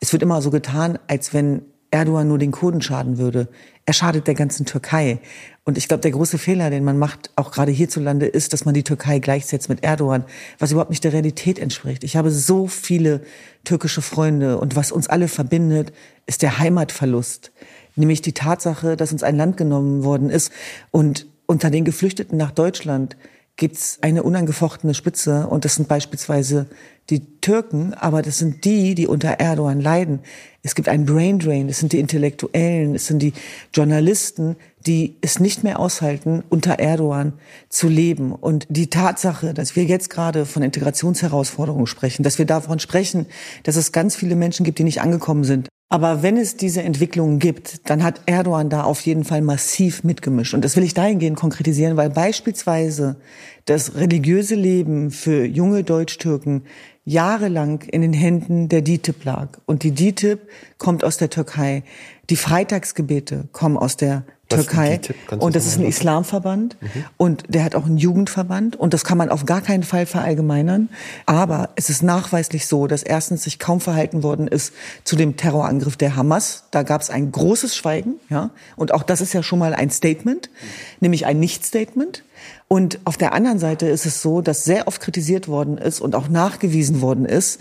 es 0.00 0.12
wird 0.12 0.22
immer 0.22 0.40
so 0.40 0.50
getan, 0.50 0.98
als 1.06 1.34
wenn 1.34 1.62
Erdogan 1.90 2.28
nur 2.28 2.38
den 2.38 2.52
Kurden 2.52 2.80
schaden 2.80 3.18
würde. 3.18 3.48
Er 3.84 3.92
schadet 3.92 4.26
der 4.26 4.34
ganzen 4.34 4.64
Türkei. 4.64 5.18
Und 5.64 5.76
ich 5.76 5.88
glaube, 5.88 6.02
der 6.02 6.12
große 6.12 6.38
Fehler, 6.38 6.70
den 6.70 6.84
man 6.84 6.98
macht, 6.98 7.30
auch 7.36 7.50
gerade 7.50 7.72
hierzulande, 7.72 8.26
ist, 8.26 8.52
dass 8.52 8.64
man 8.64 8.74
die 8.74 8.84
Türkei 8.84 9.18
gleichsetzt 9.18 9.68
mit 9.68 9.82
Erdogan, 9.82 10.24
was 10.58 10.70
überhaupt 10.70 10.90
nicht 10.90 11.04
der 11.04 11.12
Realität 11.12 11.58
entspricht. 11.58 12.04
Ich 12.04 12.16
habe 12.16 12.30
so 12.30 12.68
viele 12.68 13.22
türkische 13.64 14.02
Freunde 14.02 14.58
und 14.58 14.76
was 14.76 14.92
uns 14.92 15.08
alle 15.08 15.28
verbindet, 15.28 15.92
ist 16.26 16.42
der 16.42 16.58
Heimatverlust. 16.58 17.50
Nämlich 17.96 18.22
die 18.22 18.32
Tatsache, 18.32 18.96
dass 18.96 19.12
uns 19.12 19.24
ein 19.24 19.36
Land 19.36 19.56
genommen 19.56 20.04
worden 20.04 20.30
ist 20.30 20.52
und 20.92 21.26
unter 21.50 21.68
den 21.68 21.84
Geflüchteten 21.84 22.38
nach 22.38 22.52
Deutschland 22.52 23.16
gibt's 23.56 23.98
eine 24.02 24.22
unangefochtene 24.22 24.94
Spitze 24.94 25.48
und 25.48 25.64
das 25.64 25.74
sind 25.74 25.88
beispielsweise 25.88 26.66
die 27.10 27.40
Türken, 27.40 27.92
aber 27.92 28.22
das 28.22 28.38
sind 28.38 28.64
die, 28.64 28.94
die 28.94 29.08
unter 29.08 29.30
Erdogan 29.30 29.80
leiden. 29.80 30.20
Es 30.62 30.76
gibt 30.76 30.88
einen 30.88 31.06
Brain 31.06 31.40
Drain, 31.40 31.68
es 31.68 31.80
sind 31.80 31.92
die 31.92 31.98
Intellektuellen, 31.98 32.94
es 32.94 33.08
sind 33.08 33.20
die 33.20 33.32
Journalisten, 33.74 34.54
die 34.86 35.16
es 35.20 35.40
nicht 35.40 35.64
mehr 35.64 35.78
aushalten, 35.78 36.42
unter 36.48 36.78
Erdogan 36.78 37.34
zu 37.68 37.88
leben. 37.88 38.32
Und 38.32 38.66
die 38.68 38.90
Tatsache, 38.90 39.54
dass 39.54 39.76
wir 39.76 39.84
jetzt 39.84 40.10
gerade 40.10 40.46
von 40.46 40.62
Integrationsherausforderungen 40.62 41.86
sprechen, 41.86 42.22
dass 42.22 42.38
wir 42.38 42.46
davon 42.46 42.78
sprechen, 42.78 43.26
dass 43.62 43.76
es 43.76 43.92
ganz 43.92 44.16
viele 44.16 44.36
Menschen 44.36 44.64
gibt, 44.64 44.78
die 44.78 44.84
nicht 44.84 45.00
angekommen 45.00 45.44
sind, 45.44 45.68
aber 45.92 46.22
wenn 46.22 46.36
es 46.36 46.56
diese 46.56 46.82
Entwicklungen 46.82 47.40
gibt, 47.40 47.90
dann 47.90 48.04
hat 48.04 48.20
Erdogan 48.26 48.70
da 48.70 48.84
auf 48.84 49.00
jeden 49.00 49.24
Fall 49.24 49.42
massiv 49.42 50.04
mitgemischt. 50.04 50.54
Und 50.54 50.64
das 50.64 50.76
will 50.76 50.84
ich 50.84 50.94
dahingehend 50.94 51.36
konkretisieren, 51.36 51.96
weil 51.96 52.10
beispielsweise 52.10 53.16
das 53.64 53.96
religiöse 53.96 54.54
Leben 54.54 55.10
für 55.10 55.44
junge 55.44 55.82
Deutsch-Türken 55.82 56.62
jahrelang 57.04 57.82
in 57.82 58.02
den 58.02 58.12
Händen 58.12 58.68
der 58.68 58.82
DITIB 58.82 59.24
lag. 59.24 59.58
Und 59.66 59.82
die 59.82 59.90
DITIB 59.90 60.38
kommt 60.78 61.02
aus 61.02 61.16
der 61.16 61.28
Türkei. 61.28 61.82
Die 62.30 62.36
Freitagsgebete 62.36 63.48
kommen 63.50 63.76
aus 63.76 63.96
der 63.96 64.24
Türkei. 64.50 65.00
Und 65.38 65.56
das 65.56 65.66
ist 65.66 65.78
ein 65.78 65.84
Islamverband. 65.84 66.76
Mhm. 66.80 67.04
Und 67.16 67.44
der 67.48 67.64
hat 67.64 67.74
auch 67.74 67.86
einen 67.86 67.96
Jugendverband. 67.96 68.76
Und 68.76 68.92
das 68.92 69.04
kann 69.04 69.16
man 69.16 69.30
auf 69.30 69.46
gar 69.46 69.60
keinen 69.60 69.82
Fall 69.82 70.06
verallgemeinern. 70.06 70.90
Aber 71.26 71.70
es 71.76 71.88
ist 71.88 72.02
nachweislich 72.02 72.66
so, 72.66 72.86
dass 72.86 73.02
erstens 73.02 73.44
sich 73.44 73.58
kaum 73.58 73.80
verhalten 73.80 74.22
worden 74.22 74.48
ist 74.48 74.72
zu 75.04 75.16
dem 75.16 75.36
Terrorangriff 75.36 75.96
der 75.96 76.16
Hamas. 76.16 76.64
Da 76.70 76.82
gab 76.82 77.00
es 77.00 77.10
ein 77.10 77.32
großes 77.32 77.76
Schweigen. 77.76 78.14
Ja. 78.28 78.50
Und 78.76 78.92
auch 78.92 79.02
das 79.02 79.20
ist 79.20 79.32
ja 79.32 79.42
schon 79.42 79.58
mal 79.58 79.74
ein 79.74 79.90
Statement, 79.90 80.50
mhm. 80.50 80.66
nämlich 81.00 81.26
ein 81.26 81.40
Nicht-Statement. 81.40 82.24
Und 82.68 83.00
auf 83.04 83.16
der 83.16 83.32
anderen 83.32 83.58
Seite 83.58 83.86
ist 83.86 84.06
es 84.06 84.22
so, 84.22 84.40
dass 84.40 84.64
sehr 84.64 84.86
oft 84.86 85.00
kritisiert 85.00 85.48
worden 85.48 85.78
ist 85.78 86.00
und 86.00 86.14
auch 86.14 86.28
nachgewiesen 86.28 87.00
worden 87.00 87.24
ist, 87.24 87.60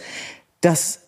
dass 0.62 0.99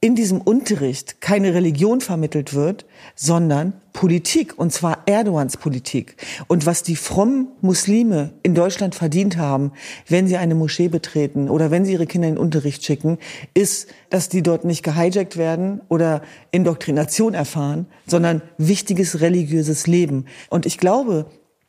in 0.00 0.14
diesem 0.14 0.40
Unterricht 0.40 1.20
keine 1.20 1.54
Religion 1.54 2.00
vermittelt 2.00 2.52
wird, 2.52 2.84
sondern 3.14 3.72
Politik, 3.94 4.58
und 4.58 4.70
zwar 4.70 5.02
Erdogans 5.06 5.56
Politik. 5.56 6.16
Und 6.48 6.66
was 6.66 6.82
die 6.82 6.96
frommen 6.96 7.48
Muslime 7.62 8.34
in 8.42 8.54
Deutschland 8.54 8.94
verdient 8.94 9.38
haben, 9.38 9.72
wenn 10.06 10.28
sie 10.28 10.36
eine 10.36 10.54
Moschee 10.54 10.88
betreten 10.88 11.48
oder 11.48 11.70
wenn 11.70 11.86
sie 11.86 11.92
ihre 11.92 12.06
Kinder 12.06 12.28
in 12.28 12.34
den 12.34 12.40
Unterricht 12.40 12.84
schicken, 12.84 13.18
ist, 13.54 13.88
dass 14.10 14.28
die 14.28 14.42
dort 14.42 14.66
nicht 14.66 14.82
gehijackt 14.82 15.38
werden 15.38 15.80
oder 15.88 16.20
Indoktrination 16.50 17.32
erfahren, 17.32 17.86
sondern 18.06 18.42
wichtiges 18.58 19.22
religiöses 19.22 19.86
Leben. 19.86 20.26
Und 20.50 20.66
ich 20.66 20.76
glaube, 20.76 21.26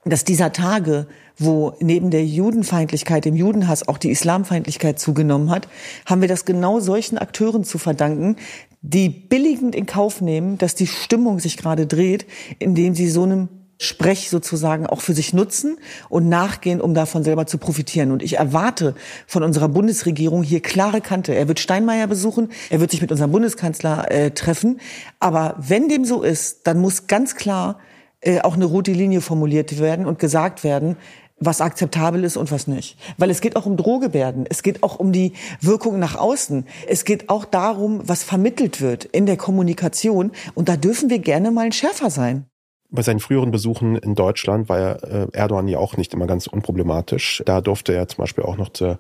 dass 0.10 0.24
dieser 0.24 0.52
Tage, 0.52 1.08
wo 1.38 1.74
neben 1.80 2.12
der 2.12 2.26
Judenfeindlichkeit, 2.26 3.26
dem 3.26 3.36
Judenhass 3.36 3.88
auch 3.88 3.98
die 3.98 4.12
Islamfeindlichkeit 4.12 5.00
zugenommen 5.00 5.50
hat, 5.50 5.68
haben 6.06 6.22
wir 6.22 6.28
das 6.28 6.46
genau 6.46 6.80
solchen 6.80 7.18
Akteuren 7.18 7.64
zu 7.64 7.78
verdanken, 7.78 8.38
die 8.82 9.10
billigend 9.10 9.76
in 9.76 9.86
Kauf 9.86 10.22
nehmen, 10.22 10.58
dass 10.58 10.76
die 10.76 10.88
Stimmung 10.88 11.40
sich 11.40 11.58
gerade 11.58 11.88
dreht, 11.88 12.26
indem 12.60 12.96
sie 12.96 13.10
so 13.10 13.24
einem 13.24 13.50
Sprech 13.80 14.32
sozusagen 14.32 14.88
auch 14.88 15.02
für 15.02 15.14
sich 15.14 15.34
nutzen 15.34 15.78
und 16.10 16.28
nachgehen, 16.28 16.82
um 16.82 16.96
davon 16.96 17.24
selber 17.24 17.46
zu 17.46 17.60
profitieren. 17.60 18.12
Und 18.12 18.24
ich 18.24 18.38
erwarte 18.38 18.96
von 19.28 19.44
unserer 19.44 19.70
Bundesregierung 19.70 20.42
hier 20.42 20.62
klare 20.62 21.00
Kante. 21.00 21.36
Er 21.36 21.48
wird 21.48 21.60
Steinmeier 21.60 22.08
besuchen, 22.08 22.50
er 22.72 22.80
wird 22.80 22.90
sich 22.90 23.02
mit 23.02 23.12
unserem 23.12 23.32
Bundeskanzler 23.32 24.12
äh, 24.12 24.32
treffen. 24.32 24.80
Aber 25.20 25.56
wenn 25.60 25.90
dem 25.90 26.06
so 26.06 26.24
ist, 26.24 26.66
dann 26.66 26.80
muss 26.80 27.06
ganz 27.06 27.36
klar 27.36 27.80
äh, 28.28 28.42
auch 28.42 28.56
eine 28.56 28.66
rote 28.66 28.92
Linie 28.92 29.22
formuliert 29.22 29.80
werden 29.80 30.06
und 30.06 30.20
gesagt 30.20 30.66
werden, 30.66 30.98
was 31.40 31.62
akzeptabel 31.62 32.24
ist 32.24 32.36
und 32.36 32.52
was 32.52 32.68
nicht. 32.68 32.98
Weil 33.18 33.30
es 33.30 33.42
geht 33.42 33.56
auch 33.56 33.66
um 33.66 33.78
Drohgebärden, 33.78 34.46
es 34.50 34.64
geht 34.64 34.84
auch 34.84 35.00
um 35.00 35.12
die 35.12 35.34
Wirkung 35.62 35.98
nach 35.98 36.16
außen, 36.16 36.66
es 36.88 37.06
geht 37.06 37.30
auch 37.30 37.46
darum, 37.46 38.02
was 38.04 38.24
vermittelt 38.24 38.82
wird 38.82 39.06
in 39.06 39.26
der 39.26 39.38
Kommunikation 39.38 40.32
und 40.56 40.68
da 40.68 40.76
dürfen 40.76 41.10
wir 41.10 41.20
gerne 41.20 41.52
mal 41.52 41.72
schärfer 41.72 42.10
sein. 42.10 42.48
Bei 42.90 43.02
seinen 43.02 43.20
früheren 43.20 43.52
Besuchen 43.52 43.98
in 43.98 44.16
Deutschland 44.16 44.70
war 44.70 45.04
äh, 45.04 45.28
Erdogan 45.34 45.68
ja 45.68 45.78
auch 45.78 45.98
nicht 45.98 46.14
immer 46.14 46.26
ganz 46.26 46.48
unproblematisch. 46.48 47.44
Da 47.46 47.60
durfte 47.60 47.94
er 47.94 48.08
zum 48.08 48.24
Beispiel 48.24 48.46
auch 48.46 48.56
noch 48.56 48.70
zur, 48.70 48.98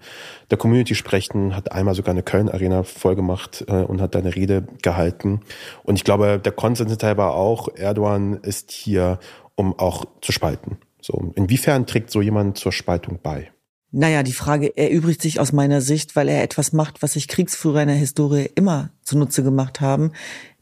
der 0.52 0.58
Community 0.58 0.94
sprechen, 0.94 1.56
hat 1.56 1.72
einmal 1.72 1.96
sogar 1.96 2.12
eine 2.12 2.24
Köln-Arena 2.24 2.84
vollgemacht 2.84 3.64
äh, 3.70 3.84
und 3.84 4.02
hat 4.02 4.14
da 4.14 4.20
eine 4.20 4.36
Rede 4.36 4.68
gehalten. 4.82 5.40
Und 5.84 5.96
ich 5.96 6.04
glaube, 6.04 6.38
der 6.38 6.52
Konsens 6.52 7.02
war 7.02 7.36
auch, 7.36 7.70
Erdogan 7.76 8.34
ist 8.42 8.72
hier, 8.72 9.20
um 9.56 9.78
auch 9.80 10.06
zu 10.22 10.34
spalten. 10.34 10.78
So, 11.02 11.32
inwiefern 11.36 11.86
trägt 11.86 12.12
so 12.12 12.22
jemand 12.22 12.58
zur 12.58 12.74
Spaltung 12.74 13.20
bei? 13.24 13.52
Naja, 13.92 14.22
die 14.24 14.34
Frage 14.34 14.76
erübrigt 14.76 15.22
sich 15.22 15.40
aus 15.40 15.54
meiner 15.54 15.80
Sicht, 15.80 16.18
weil 16.18 16.28
er 16.28 16.44
etwas 16.44 16.74
macht, 16.74 17.02
was 17.02 17.14
sich 17.14 17.30
Kriegsführer 17.30 17.84
in 17.84 17.88
der 17.88 17.96
Historie 17.96 18.50
immer 18.56 18.90
zunutze 19.02 19.44
gemacht 19.44 19.80
haben, 19.80 20.12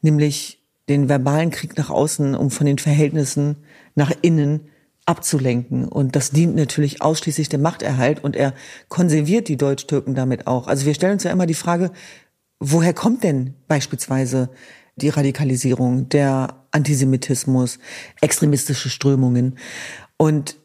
nämlich 0.01 0.61
den 0.89 1.09
verbalen 1.09 1.49
Krieg 1.49 1.77
nach 1.77 1.89
außen, 1.89 2.35
um 2.35 2.51
von 2.51 2.65
den 2.65 2.77
Verhältnissen 2.77 3.57
nach 3.95 4.11
innen 4.21 4.69
abzulenken. 5.05 5.87
Und 5.87 6.15
das 6.15 6.31
dient 6.31 6.55
natürlich 6.55 7.01
ausschließlich 7.01 7.49
dem 7.49 7.61
Machterhalt 7.61 8.23
und 8.23 8.35
er 8.35 8.53
konserviert 8.89 9.47
die 9.47 9.57
Deutsch-Türken 9.57 10.15
damit 10.15 10.47
auch. 10.47 10.67
Also 10.67 10.85
wir 10.85 10.93
stellen 10.93 11.13
uns 11.13 11.23
ja 11.23 11.31
immer 11.31 11.45
die 11.45 11.53
Frage, 11.53 11.91
woher 12.59 12.93
kommt 12.93 13.23
denn 13.23 13.53
beispielsweise 13.67 14.49
die 14.95 15.09
Radikalisierung, 15.09 16.09
der 16.09 16.63
Antisemitismus, 16.71 17.79
extremistische 18.21 18.89
Strömungen? 18.89 19.57
Und 20.17 20.57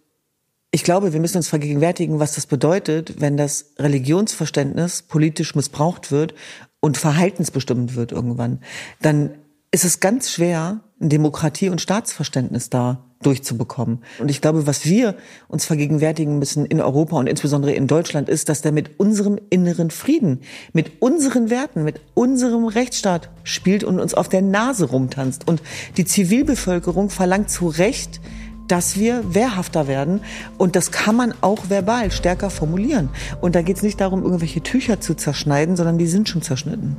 ich 0.70 0.84
glaube, 0.84 1.12
wir 1.12 1.20
müssen 1.20 1.38
uns 1.38 1.48
vergegenwärtigen, 1.48 2.20
was 2.20 2.34
das 2.34 2.46
bedeutet, 2.46 3.20
wenn 3.20 3.36
das 3.36 3.72
Religionsverständnis 3.78 5.02
politisch 5.02 5.54
missbraucht 5.54 6.12
wird 6.12 6.34
und 6.78 6.96
verhaltensbestimmend 6.96 7.96
wird 7.96 8.12
irgendwann. 8.12 8.60
Dann 9.02 9.32
ist 9.70 9.84
es 9.84 10.00
ganz 10.00 10.30
schwer, 10.30 10.80
Demokratie- 10.98 11.70
und 11.70 11.80
Staatsverständnis 11.80 12.70
da 12.70 13.04
durchzubekommen. 13.22 13.98
Und 14.18 14.30
ich 14.30 14.40
glaube, 14.40 14.66
was 14.66 14.86
wir 14.86 15.14
uns 15.48 15.66
vergegenwärtigen 15.66 16.38
müssen 16.38 16.64
in 16.64 16.80
Europa 16.80 17.16
und 17.16 17.26
insbesondere 17.26 17.72
in 17.72 17.86
Deutschland 17.86 18.28
ist, 18.30 18.48
dass 18.48 18.62
der 18.62 18.72
mit 18.72 18.98
unserem 18.98 19.38
inneren 19.50 19.90
Frieden, 19.90 20.40
mit 20.72 21.02
unseren 21.02 21.50
Werten, 21.50 21.84
mit 21.84 22.00
unserem 22.14 22.64
Rechtsstaat 22.64 23.28
spielt 23.44 23.84
und 23.84 24.00
uns 24.00 24.14
auf 24.14 24.28
der 24.28 24.42
Nase 24.42 24.86
rumtanzt. 24.86 25.46
Und 25.46 25.62
die 25.98 26.06
Zivilbevölkerung 26.06 27.10
verlangt 27.10 27.50
zu 27.50 27.68
Recht, 27.68 28.20
dass 28.68 28.98
wir 28.98 29.34
wehrhafter 29.34 29.86
werden. 29.86 30.22
Und 30.56 30.74
das 30.76 30.90
kann 30.90 31.16
man 31.16 31.34
auch 31.42 31.68
verbal 31.68 32.10
stärker 32.10 32.48
formulieren. 32.50 33.10
Und 33.40 33.54
da 33.54 33.62
geht 33.62 33.76
es 33.76 33.82
nicht 33.82 34.00
darum, 34.00 34.22
irgendwelche 34.22 34.62
Tücher 34.62 35.00
zu 35.00 35.14
zerschneiden, 35.14 35.76
sondern 35.76 35.98
die 35.98 36.06
sind 36.06 36.28
schon 36.28 36.42
zerschnitten. 36.42 36.96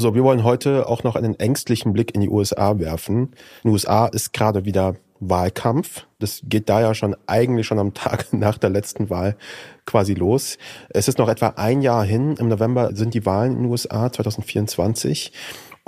So, 0.00 0.14
wir 0.14 0.24
wollen 0.24 0.44
heute 0.44 0.88
auch 0.88 1.02
noch 1.02 1.14
einen 1.14 1.38
ängstlichen 1.38 1.92
Blick 1.92 2.14
in 2.14 2.22
die 2.22 2.30
USA 2.30 2.78
werfen. 2.78 3.24
In 3.24 3.30
den 3.64 3.72
USA 3.72 4.06
ist 4.06 4.32
gerade 4.32 4.64
wieder 4.64 4.96
Wahlkampf. 5.18 6.06
Das 6.18 6.40
geht 6.42 6.70
da 6.70 6.80
ja 6.80 6.94
schon 6.94 7.14
eigentlich 7.26 7.66
schon 7.66 7.78
am 7.78 7.92
Tag 7.92 8.28
nach 8.32 8.56
der 8.56 8.70
letzten 8.70 9.10
Wahl 9.10 9.36
quasi 9.84 10.14
los. 10.14 10.56
Es 10.88 11.06
ist 11.06 11.18
noch 11.18 11.28
etwa 11.28 11.48
ein 11.56 11.82
Jahr 11.82 12.02
hin. 12.02 12.36
Im 12.38 12.48
November 12.48 12.96
sind 12.96 13.12
die 13.12 13.26
Wahlen 13.26 13.52
in 13.52 13.58
den 13.64 13.70
USA 13.70 14.10
2024. 14.10 15.32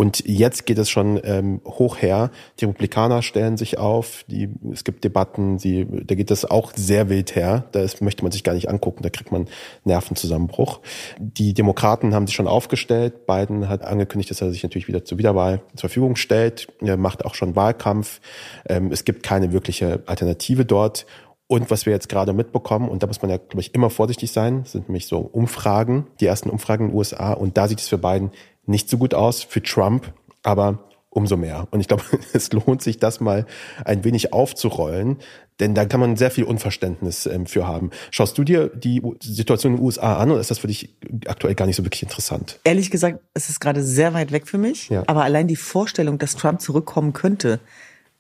Und 0.02 0.24
jetzt 0.26 0.66
geht 0.66 0.78
es 0.78 0.90
schon 0.90 1.20
ähm, 1.22 1.60
hoch 1.64 2.02
her. 2.02 2.32
Die 2.58 2.64
Republikaner 2.64 3.22
stellen 3.22 3.56
sich 3.56 3.78
auf, 3.78 4.24
die, 4.26 4.48
es 4.72 4.82
gibt 4.82 5.04
Debatten, 5.04 5.58
die, 5.58 5.86
da 6.04 6.16
geht 6.16 6.32
es 6.32 6.44
auch 6.44 6.72
sehr 6.74 7.08
wild 7.08 7.36
her. 7.36 7.66
Das 7.70 8.00
möchte 8.00 8.24
man 8.24 8.32
sich 8.32 8.42
gar 8.42 8.54
nicht 8.54 8.68
angucken, 8.68 9.04
da 9.04 9.10
kriegt 9.10 9.30
man 9.30 9.46
Nervenzusammenbruch. 9.84 10.80
Die 11.20 11.54
Demokraten 11.54 12.16
haben 12.16 12.26
sich 12.26 12.34
schon 12.34 12.48
aufgestellt. 12.48 13.26
Biden 13.28 13.68
hat 13.68 13.84
angekündigt, 13.84 14.32
dass 14.32 14.40
er 14.40 14.50
sich 14.50 14.64
natürlich 14.64 14.88
wieder 14.88 15.04
zur 15.04 15.18
Wiederwahl 15.18 15.62
zur 15.76 15.88
Verfügung 15.88 16.16
stellt. 16.16 16.66
Er 16.80 16.96
macht 16.96 17.24
auch 17.24 17.36
schon 17.36 17.54
Wahlkampf. 17.54 18.20
Ähm, 18.68 18.90
es 18.90 19.04
gibt 19.04 19.22
keine 19.22 19.52
wirkliche 19.52 20.02
Alternative 20.06 20.64
dort. 20.64 21.06
Und 21.52 21.70
was 21.70 21.84
wir 21.84 21.92
jetzt 21.92 22.08
gerade 22.08 22.32
mitbekommen, 22.32 22.88
und 22.88 23.02
da 23.02 23.06
muss 23.06 23.20
man 23.20 23.30
ja, 23.30 23.36
glaube 23.36 23.60
ich, 23.60 23.74
immer 23.74 23.90
vorsichtig 23.90 24.32
sein, 24.32 24.64
sind 24.64 24.88
nämlich 24.88 25.06
so 25.06 25.18
Umfragen, 25.18 26.06
die 26.18 26.26
ersten 26.26 26.48
Umfragen 26.48 26.86
in 26.86 26.90
den 26.90 26.96
USA. 26.96 27.34
Und 27.34 27.58
da 27.58 27.68
sieht 27.68 27.78
es 27.78 27.88
für 27.88 27.98
Biden 27.98 28.30
nicht 28.66 28.88
so 28.88 28.98
gut 28.98 29.14
aus 29.14 29.42
für 29.42 29.62
Trump, 29.62 30.12
aber 30.42 30.88
umso 31.10 31.36
mehr. 31.36 31.68
Und 31.70 31.80
ich 31.80 31.88
glaube, 31.88 32.04
es 32.32 32.52
lohnt 32.52 32.82
sich, 32.82 32.98
das 32.98 33.20
mal 33.20 33.46
ein 33.84 34.04
wenig 34.04 34.32
aufzurollen, 34.32 35.18
denn 35.60 35.74
da 35.74 35.84
kann 35.84 36.00
man 36.00 36.16
sehr 36.16 36.30
viel 36.30 36.44
Unverständnis 36.44 37.26
ähm, 37.26 37.46
für 37.46 37.66
haben. 37.66 37.90
Schaust 38.10 38.36
du 38.38 38.44
dir 38.44 38.68
die 38.68 39.02
Situation 39.22 39.74
in 39.74 39.78
den 39.78 39.84
USA 39.84 40.16
an 40.16 40.30
oder 40.30 40.40
ist 40.40 40.50
das 40.50 40.58
für 40.58 40.66
dich 40.66 40.94
aktuell 41.26 41.54
gar 41.54 41.66
nicht 41.66 41.76
so 41.76 41.84
wirklich 41.84 42.02
interessant? 42.02 42.58
Ehrlich 42.64 42.90
gesagt, 42.90 43.20
es 43.34 43.48
ist 43.48 43.60
gerade 43.60 43.82
sehr 43.82 44.14
weit 44.14 44.32
weg 44.32 44.48
für 44.48 44.58
mich. 44.58 44.88
Ja. 44.88 45.04
Aber 45.06 45.22
allein 45.22 45.46
die 45.46 45.56
Vorstellung, 45.56 46.18
dass 46.18 46.34
Trump 46.34 46.60
zurückkommen 46.60 47.12
könnte, 47.12 47.60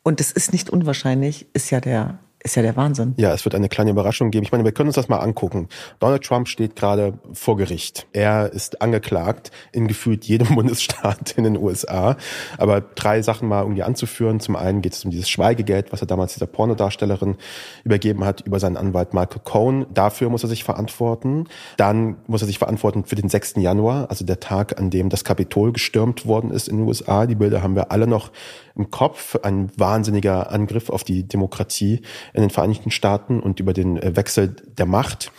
und 0.02 0.20
das 0.20 0.32
ist 0.32 0.52
nicht 0.52 0.68
unwahrscheinlich, 0.68 1.46
ist 1.52 1.70
ja 1.70 1.80
der 1.80 2.18
ist 2.44 2.56
ja 2.56 2.62
der 2.62 2.76
Wahnsinn. 2.76 3.14
Ja, 3.16 3.32
es 3.32 3.44
wird 3.44 3.54
eine 3.54 3.68
kleine 3.68 3.90
Überraschung 3.90 4.30
geben. 4.30 4.44
Ich 4.44 4.52
meine, 4.52 4.64
wir 4.64 4.72
können 4.72 4.88
uns 4.88 4.96
das 4.96 5.08
mal 5.08 5.18
angucken. 5.18 5.68
Donald 6.00 6.24
Trump 6.24 6.48
steht 6.48 6.74
gerade 6.74 7.14
vor 7.32 7.56
Gericht. 7.56 8.06
Er 8.12 8.52
ist 8.52 8.82
angeklagt 8.82 9.50
in 9.70 9.86
gefühlt 9.86 10.24
jedem 10.24 10.48
Bundesstaat 10.54 11.32
in 11.36 11.44
den 11.44 11.56
USA. 11.56 12.16
Aber 12.58 12.80
drei 12.80 13.22
Sachen 13.22 13.48
mal 13.48 13.62
irgendwie 13.62 13.84
anzuführen. 13.84 14.40
Zum 14.40 14.56
einen 14.56 14.82
geht 14.82 14.94
es 14.94 15.04
um 15.04 15.10
dieses 15.10 15.30
Schweigegeld, 15.30 15.92
was 15.92 16.00
er 16.00 16.06
damals 16.06 16.34
dieser 16.34 16.46
Pornodarstellerin 16.46 17.36
übergeben 17.84 18.24
hat, 18.24 18.40
über 18.40 18.58
seinen 18.58 18.76
Anwalt 18.76 19.14
Michael 19.14 19.40
Cohen. 19.44 19.86
Dafür 19.94 20.28
muss 20.28 20.42
er 20.42 20.48
sich 20.48 20.64
verantworten. 20.64 21.48
Dann 21.76 22.16
muss 22.26 22.42
er 22.42 22.46
sich 22.46 22.58
verantworten 22.58 23.04
für 23.04 23.14
den 23.14 23.28
6. 23.28 23.54
Januar, 23.58 24.10
also 24.10 24.24
der 24.24 24.40
Tag, 24.40 24.80
an 24.80 24.90
dem 24.90 25.10
das 25.10 25.24
Kapitol 25.24 25.72
gestürmt 25.72 26.26
worden 26.26 26.50
ist 26.50 26.68
in 26.68 26.78
den 26.78 26.88
USA. 26.88 27.26
Die 27.26 27.36
Bilder 27.36 27.62
haben 27.62 27.76
wir 27.76 27.92
alle 27.92 28.06
noch 28.06 28.32
im 28.74 28.90
Kopf. 28.90 29.36
Ein 29.42 29.70
wahnsinniger 29.76 30.50
Angriff 30.50 30.90
auf 30.90 31.04
die 31.04 31.22
Demokratie 31.22 32.02
in 32.32 32.42
den 32.42 32.50
Vereinigten 32.50 32.90
Staaten 32.90 33.40
und 33.40 33.60
über 33.60 33.72
den 33.72 33.96
äh, 33.96 34.16
Wechsel 34.16 34.56
der 34.78 34.86
Macht. 34.86 35.32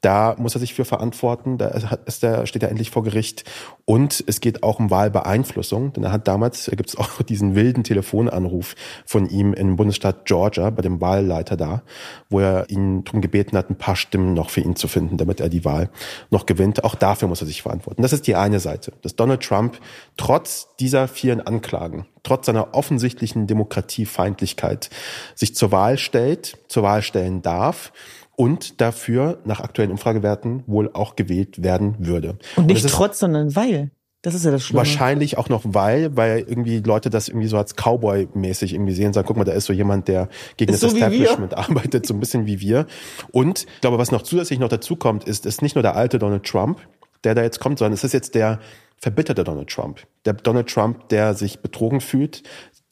Da 0.00 0.34
muss 0.38 0.54
er 0.54 0.60
sich 0.60 0.72
für 0.72 0.86
verantworten. 0.86 1.58
Da 1.58 1.68
ist 2.06 2.22
er, 2.22 2.46
steht 2.46 2.62
er 2.62 2.70
endlich 2.70 2.90
vor 2.90 3.02
Gericht. 3.02 3.44
Und 3.84 4.24
es 4.26 4.40
geht 4.40 4.62
auch 4.62 4.78
um 4.78 4.90
Wahlbeeinflussung. 4.90 5.92
Denn 5.92 6.04
er 6.04 6.12
hat 6.12 6.26
damals, 6.26 6.64
da 6.64 6.76
gibt 6.76 6.88
es 6.88 6.96
auch 6.96 7.22
diesen 7.28 7.54
wilden 7.54 7.84
Telefonanruf 7.84 8.74
von 9.04 9.28
ihm 9.28 9.52
im 9.52 9.76
Bundesstaat 9.76 10.24
Georgia, 10.24 10.70
bei 10.70 10.82
dem 10.82 11.00
Wahlleiter 11.00 11.56
da, 11.56 11.82
wo 12.30 12.40
er 12.40 12.70
ihn 12.70 13.04
darum 13.04 13.20
gebeten 13.20 13.56
hat, 13.56 13.68
ein 13.68 13.76
paar 13.76 13.96
Stimmen 13.96 14.32
noch 14.32 14.48
für 14.48 14.62
ihn 14.62 14.74
zu 14.74 14.88
finden, 14.88 15.18
damit 15.18 15.40
er 15.40 15.50
die 15.50 15.64
Wahl 15.66 15.90
noch 16.30 16.46
gewinnt. 16.46 16.82
Auch 16.84 16.94
dafür 16.94 17.28
muss 17.28 17.42
er 17.42 17.46
sich 17.46 17.62
verantworten. 17.62 18.00
Das 18.00 18.14
ist 18.14 18.26
die 18.26 18.36
eine 18.36 18.60
Seite. 18.60 18.92
Dass 19.02 19.16
Donald 19.16 19.42
Trump 19.42 19.78
trotz 20.16 20.68
dieser 20.78 21.08
vielen 21.08 21.42
Anklagen, 21.42 22.06
trotz 22.22 22.46
seiner 22.46 22.74
offensichtlichen 22.74 23.46
Demokratiefeindlichkeit 23.46 24.88
sich 25.34 25.54
zur 25.54 25.72
Wahl 25.72 25.98
stellt, 25.98 26.56
zur 26.68 26.84
Wahl 26.84 27.02
stellen 27.02 27.42
darf 27.42 27.92
und 28.40 28.80
dafür 28.80 29.36
nach 29.44 29.60
aktuellen 29.60 29.90
Umfragewerten 29.90 30.62
wohl 30.66 30.88
auch 30.94 31.14
gewählt 31.14 31.62
werden 31.62 31.96
würde. 31.98 32.38
Und 32.56 32.68
nicht 32.68 32.82
und 32.82 32.90
trotz, 32.90 33.18
sondern 33.18 33.54
weil. 33.54 33.90
Das 34.22 34.34
ist 34.34 34.46
ja 34.46 34.50
das 34.50 34.62
Schlimme. 34.64 34.78
Wahrscheinlich 34.78 35.36
auch 35.36 35.50
noch 35.50 35.60
weil, 35.66 36.16
weil 36.16 36.38
irgendwie 36.38 36.78
Leute 36.78 37.10
das 37.10 37.28
irgendwie 37.28 37.48
so 37.48 37.58
als 37.58 37.76
Cowboy-mäßig 37.76 38.72
irgendwie 38.72 38.94
sehen, 38.94 39.12
sagen, 39.12 39.26
guck 39.26 39.36
mal, 39.36 39.44
da 39.44 39.52
ist 39.52 39.66
so 39.66 39.74
jemand, 39.74 40.08
der 40.08 40.30
gegen 40.56 40.72
ist 40.72 40.82
das 40.82 40.92
so 40.92 40.96
Establishment 40.96 41.54
arbeitet, 41.54 42.06
so 42.06 42.14
ein 42.14 42.20
bisschen 42.20 42.46
wie 42.46 42.60
wir. 42.60 42.86
Und 43.30 43.66
ich 43.74 43.80
glaube, 43.82 43.98
was 43.98 44.10
noch 44.10 44.22
zusätzlich 44.22 44.58
noch 44.58 44.70
dazu 44.70 44.96
kommt, 44.96 45.24
ist, 45.24 45.44
ist 45.44 45.60
nicht 45.60 45.74
nur 45.74 45.82
der 45.82 45.94
alte 45.96 46.18
Donald 46.18 46.44
Trump, 46.44 46.80
der 47.24 47.34
da 47.34 47.42
jetzt 47.42 47.60
kommt, 47.60 47.78
sondern 47.78 47.94
es 47.94 48.04
ist 48.04 48.12
jetzt 48.12 48.34
der 48.34 48.60
verbitterte 48.98 49.44
Donald 49.44 49.70
Trump. 49.70 50.06
Der 50.24 50.34
Donald 50.34 50.68
Trump, 50.68 51.08
der 51.08 51.34
sich 51.34 51.60
betrogen 51.60 52.00
fühlt, 52.00 52.42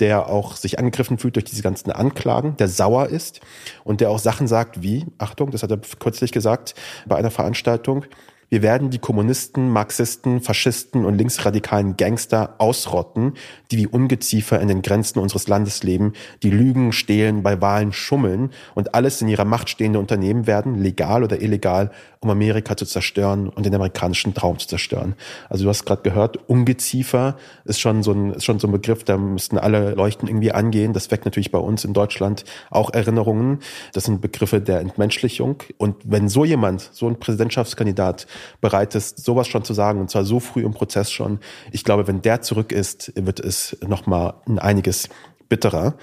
der 0.01 0.29
auch 0.29 0.57
sich 0.57 0.79
angegriffen 0.79 1.19
fühlt 1.19 1.37
durch 1.37 1.45
diese 1.45 1.63
ganzen 1.63 1.91
Anklagen, 1.91 2.57
der 2.57 2.69
sauer 2.69 3.09
ist 3.09 3.41
und 3.85 4.01
der 4.01 4.11
auch 4.11 4.19
Sachen 4.19 4.47
sagt 4.47 4.83
wie, 4.83 5.07
Achtung, 5.19 5.51
das 5.51 5.63
hat 5.63 5.71
er 5.71 5.81
kürzlich 5.99 6.33
gesagt 6.33 6.75
bei 7.07 7.17
einer 7.17 7.31
Veranstaltung, 7.31 8.05
Wir 8.51 8.63
werden 8.63 8.89
die 8.89 8.99
Kommunisten, 8.99 9.69
Marxisten, 9.69 10.41
Faschisten 10.41 11.05
und 11.05 11.19
linksradikalen 11.19 11.99
Gangster 11.99 12.55
ausrotten, 12.57 13.35
die 13.71 13.77
wie 13.77 13.87
Ungeziefer 13.87 14.59
in 14.61 14.69
den 14.69 14.81
Grenzen 14.81 15.19
unseres 15.19 15.49
Landes 15.49 15.83
leben, 15.83 16.15
die 16.43 16.51
lügen, 16.51 16.93
stehlen, 16.93 17.43
bei 17.43 17.61
Wahlen 17.61 17.93
schummeln 17.93 18.51
und 18.75 18.95
alles 18.95 19.21
in 19.21 19.29
ihrer 19.29 19.45
Macht 19.45 19.69
stehende 19.69 19.99
Unternehmen 19.99 20.47
werden, 20.47 20.77
legal 20.77 21.25
oder 21.25 21.43
illegal, 21.43 21.91
um 22.21 22.31
Amerika 22.31 22.77
zu 22.77 22.87
zerstören 22.87 23.49
und 23.49 23.67
den 23.67 23.75
amerikanischen 23.75 24.33
Traum 24.33 24.59
zu 24.59 24.67
zerstören. 24.67 25.15
Also 25.51 25.65
du 25.65 25.71
hast 25.71 25.85
gerade 25.85 26.03
gehört, 26.03 26.49
Ungeziefer 26.49 27.37
ist 27.65 27.81
schon 27.81 28.03
so 28.03 28.13
ein, 28.13 28.33
ist 28.33 28.45
schon 28.45 28.59
so 28.59 28.67
ein 28.67 28.73
Begriff, 28.73 29.05
da 29.05 29.19
müssten 29.19 29.59
alle 29.59 29.95
Leuchten 29.95 30.27
irgendwie 30.27 30.53
angehen. 30.53 30.95
Das 30.95 31.11
weckt 31.11 31.27
natürlich 31.27 31.53
bei 31.53 31.59
uns 31.59 31.85
in 31.85 31.93
Deutschland 31.93 32.45
auch 32.71 32.93
Erinnerungen. 32.95 33.61
Das 33.93 34.05
sind 34.05 34.21
Begriffe 34.21 34.61
der 34.61 34.81
Entmenschlichung. 34.81 35.63
Und 35.77 35.97
wenn 36.05 36.29
so 36.29 36.45
jemand, 36.45 36.89
so 36.93 37.07
ein 37.09 37.21
Präsidentschaftskandidat 37.21 38.27
bereit 38.61 38.95
ist, 38.95 39.25
sowas 39.25 39.49
schon 39.49 39.65
zu 39.65 39.75
sagen, 39.75 40.01
und 40.01 40.11
zwar 40.11 40.25
so 40.25 40.41
früh 40.41 40.65
im 40.65 40.73
Prozess 40.73 41.11
schon, 41.11 41.41
ich 41.73 41.85
glaube, 41.85 42.07
wenn 42.07 42.23
der 42.23 42.43
zurück 42.43 42.73
ist, 42.73 43.13
wird 43.15 43.41
es 43.41 43.77
nochmal 43.87 44.35
ein 44.47 44.59
einiges 44.59 45.09
bitterer. 45.49 45.95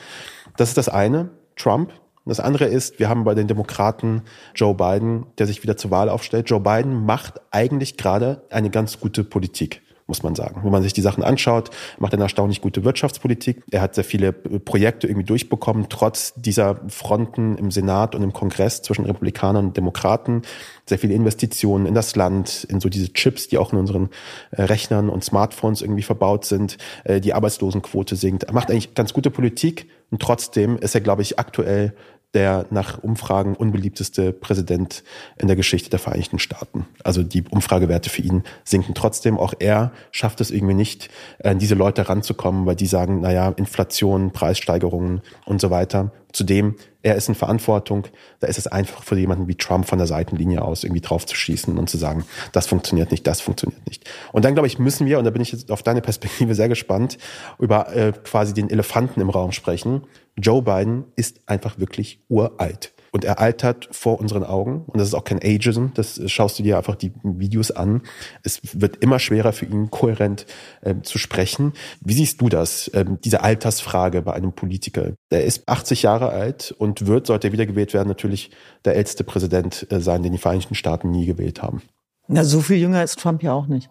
Das 0.57 0.69
ist 0.69 0.77
das 0.77 0.89
eine. 0.89 1.29
Trump, 1.55 1.91
das 2.25 2.39
andere 2.39 2.65
ist, 2.65 2.99
wir 2.99 3.07
haben 3.07 3.23
bei 3.23 3.35
den 3.35 3.47
Demokraten 3.47 4.23
Joe 4.55 4.73
Biden, 4.73 5.27
der 5.37 5.45
sich 5.45 5.61
wieder 5.61 5.77
zur 5.77 5.91
Wahl 5.91 6.09
aufstellt. 6.09 6.49
Joe 6.49 6.59
Biden 6.59 7.05
macht 7.05 7.39
eigentlich 7.51 7.97
gerade 7.97 8.41
eine 8.49 8.71
ganz 8.71 8.99
gute 8.99 9.23
Politik 9.23 9.84
muss 10.07 10.21
man 10.21 10.35
sagen. 10.35 10.61
Wenn 10.63 10.71
man 10.71 10.83
sich 10.83 10.93
die 10.93 11.01
Sachen 11.01 11.23
anschaut, 11.23 11.71
macht 11.97 12.13
er 12.13 12.17
eine 12.17 12.25
erstaunlich 12.25 12.61
gute 12.61 12.83
Wirtschaftspolitik. 12.83 13.63
Er 13.71 13.81
hat 13.81 13.95
sehr 13.95 14.03
viele 14.03 14.33
Projekte 14.33 15.07
irgendwie 15.07 15.25
durchbekommen, 15.25 15.87
trotz 15.89 16.33
dieser 16.35 16.79
Fronten 16.89 17.57
im 17.57 17.71
Senat 17.71 18.13
und 18.13 18.21
im 18.21 18.31
Kongress 18.31 18.83
zwischen 18.83 19.05
Republikanern 19.05 19.67
und 19.67 19.77
Demokraten. 19.77 20.43
Sehr 20.85 20.99
viele 20.99 21.15
Investitionen 21.15 21.87
in 21.87 21.95
das 21.95 22.15
Land, 22.15 22.65
in 22.69 22.79
so 22.79 22.89
diese 22.89 23.11
Chips, 23.13 23.47
die 23.47 23.57
auch 23.57 23.73
in 23.73 23.79
unseren 23.79 24.09
äh, 24.51 24.61
Rechnern 24.63 25.09
und 25.09 25.23
Smartphones 25.23 25.81
irgendwie 25.81 26.03
verbaut 26.03 26.45
sind. 26.45 26.77
Äh, 27.03 27.19
die 27.19 27.33
Arbeitslosenquote 27.33 28.15
sinkt. 28.15 28.43
Er 28.43 28.53
macht 28.53 28.69
eigentlich 28.69 28.93
ganz 28.93 29.11
gute 29.11 29.31
Politik 29.31 29.89
und 30.11 30.21
trotzdem 30.21 30.77
ist 30.77 30.93
er, 30.93 31.01
glaube 31.01 31.23
ich, 31.23 31.39
aktuell 31.39 31.95
der 32.33 32.65
nach 32.69 33.01
Umfragen 33.01 33.55
unbeliebteste 33.55 34.33
Präsident 34.33 35.03
in 35.37 35.47
der 35.47 35.55
Geschichte 35.55 35.89
der 35.89 35.99
Vereinigten 35.99 36.39
Staaten. 36.39 36.85
Also 37.03 37.23
die 37.23 37.43
Umfragewerte 37.49 38.09
für 38.09 38.21
ihn 38.21 38.43
sinken 38.63 38.93
trotzdem. 38.93 39.37
Auch 39.37 39.53
er 39.59 39.91
schafft 40.11 40.41
es 40.41 40.51
irgendwie 40.51 40.73
nicht, 40.73 41.09
an 41.43 41.59
diese 41.59 41.75
Leute 41.75 42.09
ranzukommen, 42.09 42.65
weil 42.65 42.75
die 42.75 42.87
sagen, 42.87 43.21
naja, 43.21 43.49
Inflation, 43.49 44.31
Preissteigerungen 44.31 45.21
und 45.45 45.61
so 45.61 45.69
weiter. 45.69 46.11
Zudem, 46.35 46.75
er 47.01 47.15
ist 47.15 47.29
in 47.29 47.35
Verantwortung. 47.35 48.07
Da 48.41 48.47
ist 48.47 48.57
es 48.57 48.67
einfach 48.67 49.03
für 49.03 49.17
jemanden 49.17 49.47
wie 49.47 49.55
Trump 49.55 49.87
von 49.87 49.99
der 49.99 50.07
Seitenlinie 50.07 50.61
aus 50.61 50.83
irgendwie 50.83 50.99
drauf 50.99 51.25
zu 51.25 51.33
schießen 51.33 51.77
und 51.77 51.89
zu 51.89 51.97
sagen, 51.97 52.25
das 52.51 52.67
funktioniert 52.67 53.11
nicht, 53.11 53.25
das 53.25 53.39
funktioniert 53.39 53.87
nicht. 53.87 54.09
Und 54.33 54.43
dann, 54.43 54.53
glaube 54.53 54.67
ich, 54.67 54.77
müssen 54.77 55.07
wir, 55.07 55.17
und 55.17 55.23
da 55.23 55.31
bin 55.31 55.41
ich 55.41 55.53
jetzt 55.53 55.71
auf 55.71 55.81
deine 55.81 56.01
Perspektive 56.01 56.53
sehr 56.53 56.67
gespannt, 56.67 57.17
über 57.57 57.95
äh, 57.95 58.11
quasi 58.11 58.53
den 58.53 58.69
Elefanten 58.69 59.21
im 59.21 59.29
Raum 59.29 59.53
sprechen. 59.53 60.03
Joe 60.35 60.61
Biden 60.61 61.05
ist 61.15 61.39
einfach 61.45 61.79
wirklich 61.79 62.19
uralt. 62.27 62.94
Und 63.15 63.23
er 63.23 63.39
altert 63.39 63.87
vor 63.91 64.19
unseren 64.19 64.43
Augen. 64.43 64.83
Und 64.87 64.99
das 64.99 65.07
ist 65.07 65.13
auch 65.13 65.23
kein 65.23 65.39
Ageism. 65.41 65.85
Das 65.93 66.19
schaust 66.29 66.59
du 66.59 66.63
dir 66.63 66.77
einfach 66.77 66.95
die 66.95 67.13
Videos 67.23 67.71
an. 67.71 68.01
Es 68.43 68.59
wird 68.73 68.97
immer 68.97 69.19
schwerer 69.19 69.53
für 69.53 69.65
ihn, 69.65 69.89
kohärent 69.89 70.45
äh, 70.81 70.95
zu 71.01 71.17
sprechen. 71.17 71.71
Wie 72.01 72.11
siehst 72.11 72.41
du 72.41 72.49
das, 72.49 72.89
äh, 72.89 73.05
diese 73.23 73.41
Altersfrage 73.41 74.21
bei 74.21 74.33
einem 74.33 74.51
Politiker? 74.51 75.13
Der 75.31 75.45
ist 75.45 75.69
80 75.69 76.01
Jahre 76.01 76.27
alt 76.27 76.75
und 76.77 77.07
wird, 77.07 77.27
sollte 77.27 77.47
er 77.47 77.53
wiedergewählt 77.53 77.93
werden, 77.93 78.09
natürlich 78.09 78.51
der 78.83 78.97
älteste 78.97 79.23
Präsident 79.23 79.87
äh, 79.93 80.01
sein, 80.01 80.21
den 80.21 80.33
die 80.33 80.37
Vereinigten 80.37 80.75
Staaten 80.75 81.09
nie 81.09 81.25
gewählt 81.25 81.63
haben. 81.63 81.83
Na, 82.27 82.43
so 82.43 82.59
viel 82.59 82.79
jünger 82.79 83.01
ist 83.01 83.17
Trump 83.17 83.43
ja 83.43 83.53
auch 83.53 83.67
nicht. 83.67 83.89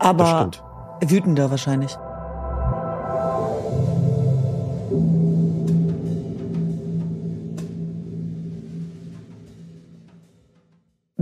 Aber 0.00 0.50
wütender 1.00 1.52
wahrscheinlich. 1.52 1.96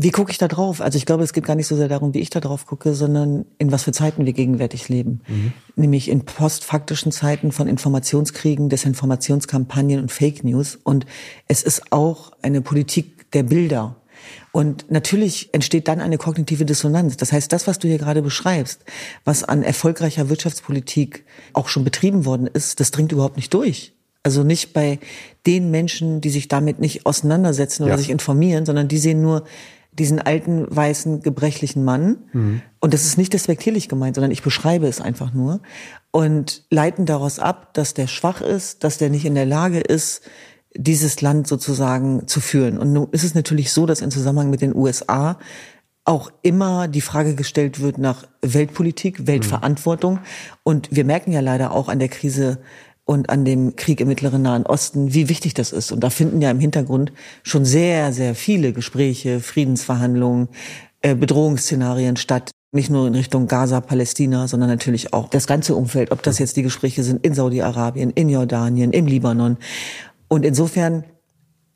Wie 0.01 0.13
gucke 0.13 0.31
ich 0.31 0.39
da 0.39 0.47
drauf? 0.47 0.81
Also 0.81 0.97
ich 0.97 1.07
glaube, 1.07 1.25
es 1.25 1.33
geht 1.33 1.45
gar 1.45 1.57
nicht 1.57 1.67
so 1.67 1.75
sehr 1.75 1.89
darum, 1.89 2.15
wie 2.15 2.21
ich 2.21 2.31
da 2.31 2.39
drauf 2.39 2.67
gucke, 2.67 2.95
sondern 2.95 3.47
in 3.59 3.73
was 3.73 3.83
für 3.83 3.91
Zeiten 3.91 4.27
wir 4.27 4.33
gegenwärtig 4.33 4.89
leben. 4.89 5.23
Mhm. 5.27 5.53
Nämlich 5.75 6.09
in 6.09 6.25
postfaktischen 6.25 7.11
Zeiten 7.11 7.51
von 7.51 7.67
Informationskriegen, 7.67 8.69
Desinformationskampagnen 8.69 9.99
und 9.99 10.13
Fake 10.13 10.45
News. 10.45 10.79
Und 10.81 11.05
es 11.49 11.65
ist 11.65 11.91
auch 11.91 12.31
eine 12.43 12.61
Politik 12.61 13.33
der 13.33 13.43
Bilder. 13.43 13.97
Und 14.53 14.89
natürlich 14.89 15.53
entsteht 15.53 15.89
dann 15.89 16.01
eine 16.01 16.17
kognitive 16.17 16.65
Dissonanz. 16.65 17.17
Das 17.17 17.33
heißt, 17.33 17.53
das, 17.53 17.67
was 17.67 17.81
du 17.81 17.89
hier 17.89 17.99
gerade 17.99 18.23
beschreibst, 18.23 18.85
was 19.25 19.43
an 19.43 19.65
erfolgreicher 19.65 20.29
Wirtschaftspolitik 20.29 21.25
auch 21.55 21.67
schon 21.67 21.83
betrieben 21.83 22.25
worden 22.25 22.47
ist, 22.47 22.79
das 22.79 22.93
dringt 22.93 23.11
überhaupt 23.11 23.35
nicht 23.35 23.53
durch. 23.53 23.95
Also 24.23 24.45
nicht 24.45 24.73
bei 24.73 25.01
den 25.45 25.73
Menschen, 25.73 26.21
die 26.21 26.31
sich 26.31 26.47
damit 26.47 26.79
nicht 26.79 27.05
auseinandersetzen 27.05 27.83
oder 27.83 27.95
ja. 27.95 27.99
sich 27.99 28.11
informieren, 28.11 28.65
sondern 28.65 28.87
die 28.87 28.99
sehen 28.99 29.21
nur, 29.23 29.43
diesen 29.99 30.21
alten, 30.21 30.67
weißen, 30.69 31.23
gebrechlichen 31.23 31.85
Mann. 31.85 32.19
Mhm. 32.33 32.63
Und 32.81 32.95
das 32.95 33.05
ist 33.05 33.19
nicht 33.19 33.33
despektierlich 33.33 33.89
gemeint, 33.89 34.15
sondern 34.15 34.31
ich 34.31 34.43
beschreibe 34.43 34.87
es 34.87 35.01
einfach 35.01 35.33
nur. 35.33 35.61
Und 36.11 36.65
leiten 36.71 37.07
daraus 37.07 37.39
ab, 37.39 37.75
dass 37.75 37.95
der 37.95 38.07
schwach 38.07 38.41
ist, 38.41 38.85
dass 38.85 38.99
der 38.99 39.11
nicht 39.11 39.25
in 39.25 39.35
der 39.35 39.47
Lage 39.47 39.81
ist, 39.81 40.23
dieses 40.75 41.21
Land 41.21 41.47
sozusagen 41.47 42.27
zu 42.29 42.41
führen. 42.41 42.79
Und 42.79 42.93
nun 42.93 43.09
ist 43.11 43.25
es 43.25 43.35
natürlich 43.35 43.73
so, 43.73 43.87
dass 43.87 44.01
im 44.01 44.11
Zusammenhang 44.11 44.51
mit 44.51 44.61
den 44.61 44.75
USA 44.75 45.39
auch 46.05 46.31
immer 46.41 46.89
die 46.89 47.03
Frage 47.03 47.35
gestellt 47.35 47.81
wird 47.81 47.99
nach 47.99 48.27
Weltpolitik, 48.41 49.27
Weltverantwortung. 49.27 50.15
Mhm. 50.15 50.21
Und 50.63 50.89
wir 50.91 51.05
merken 51.05 51.33
ja 51.33 51.41
leider 51.41 51.73
auch 51.73 51.89
an 51.89 51.99
der 51.99 52.09
Krise 52.09 52.59
und 53.09 53.31
an 53.31 53.47
dem 53.47 53.75
Krieg 53.75 54.03
im 54.03 54.09
Mittleren 54.09 54.43
Nahen 54.43 54.67
Osten, 54.67 55.15
wie 55.15 55.31
wichtig 55.31 55.55
das 55.55 55.73
ist. 55.73 55.93
Und 55.93 56.01
da 56.05 56.11
finden 56.11 56.43
ja 56.43 56.51
im 56.51 56.61
Hintergrund 56.61 57.11
schon 57.43 57.65
sehr, 57.65 58.13
sehr 58.13 58.35
viele 58.35 58.75
Gespräche, 58.75 59.41
Friedensverhandlungen, 59.41 60.49
äh, 61.01 61.15
Bedrohungsszenarien 61.15 62.17
statt. 62.17 62.51
Nicht 62.71 62.91
nur 62.91 63.07
in 63.07 63.15
Richtung 63.15 63.47
Gaza, 63.47 63.81
Palästina, 63.81 64.47
sondern 64.47 64.69
natürlich 64.69 65.15
auch 65.15 65.31
das 65.31 65.47
ganze 65.47 65.75
Umfeld, 65.75 66.11
ob 66.11 66.23
das 66.23 66.39
jetzt 66.39 66.59
die 66.59 66.63
Gespräche 66.63 67.03
sind 67.03 67.25
in 67.25 67.33
Saudi-Arabien, 67.33 68.11
in 68.11 68.29
Jordanien, 68.29 68.93
im 68.93 69.07
Libanon. 69.07 69.57
Und 70.29 70.45
insofern 70.45 71.05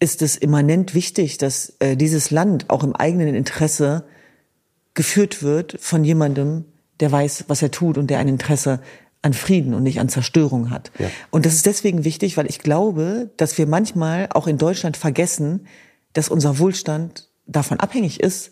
ist 0.01 0.21
es 0.21 0.37
immanent 0.37 0.95
wichtig, 0.95 1.39
dass 1.39 1.77
äh, 1.79 1.97
dieses 1.97 2.31
Land 2.31 2.69
auch 2.69 2.85
im 2.85 2.95
eigenen 2.95 3.35
Interesse 3.35 4.05
geführt 4.93 5.43
wird 5.43 5.79
von 5.81 6.05
jemandem, 6.05 6.67
der 7.01 7.11
weiß, 7.11 7.47
was 7.49 7.63
er 7.63 7.71
tut 7.71 7.97
und 7.97 8.11
der 8.11 8.19
ein 8.19 8.29
Interesse 8.29 8.81
an 9.23 9.33
Frieden 9.33 9.73
und 9.73 9.85
nicht 9.85 10.01
an 10.01 10.09
Zerstörung 10.09 10.71
hat. 10.71 10.91
Ja. 10.99 11.09
Und 11.31 11.47
das 11.47 11.55
ist 11.55 11.67
deswegen 11.67 12.05
wichtig, 12.05 12.37
weil 12.37 12.47
ich 12.47 12.59
glaube, 12.59 13.31
dass 13.37 13.57
wir 13.57 13.67
manchmal 13.67 14.29
auch 14.31 14.49
in 14.49 14.59
Deutschland 14.59 14.97
vergessen, 14.97 15.67
dass 16.13 16.29
unser 16.29 16.59
Wohlstand 16.59 17.29
davon 17.47 17.81
abhängig 17.81 18.21
ist, 18.21 18.51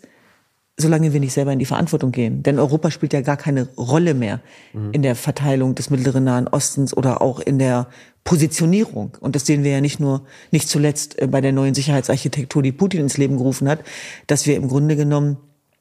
solange 0.77 1.13
wir 1.13 1.19
nicht 1.19 1.33
selber 1.33 1.51
in 1.51 1.59
die 1.59 1.65
Verantwortung 1.65 2.11
gehen. 2.11 2.41
Denn 2.43 2.57
Europa 2.57 2.89
spielt 2.89 3.13
ja 3.13 3.21
gar 3.21 3.37
keine 3.37 3.67
Rolle 3.77 4.13
mehr 4.13 4.39
mhm. 4.73 4.91
in 4.93 5.01
der 5.01 5.15
Verteilung 5.15 5.75
des 5.75 5.89
Mittleren 5.89 6.23
Nahen 6.23 6.47
Ostens 6.47 6.95
oder 6.95 7.21
auch 7.21 7.39
in 7.39 7.59
der 7.59 7.87
Positionierung. 8.23 9.17
Und 9.19 9.35
das 9.35 9.45
sehen 9.45 9.63
wir 9.63 9.71
ja 9.71 9.81
nicht 9.81 9.99
nur, 9.99 10.25
nicht 10.51 10.69
zuletzt 10.69 11.19
äh, 11.21 11.27
bei 11.27 11.41
der 11.41 11.51
neuen 11.51 11.73
Sicherheitsarchitektur, 11.73 12.61
die 12.63 12.71
Putin 12.71 13.01
ins 13.01 13.17
Leben 13.17 13.37
gerufen 13.37 13.67
hat, 13.67 13.79
dass 14.27 14.45
wir 14.45 14.55
im 14.55 14.67
Grunde 14.67 14.95
genommen 14.95 15.37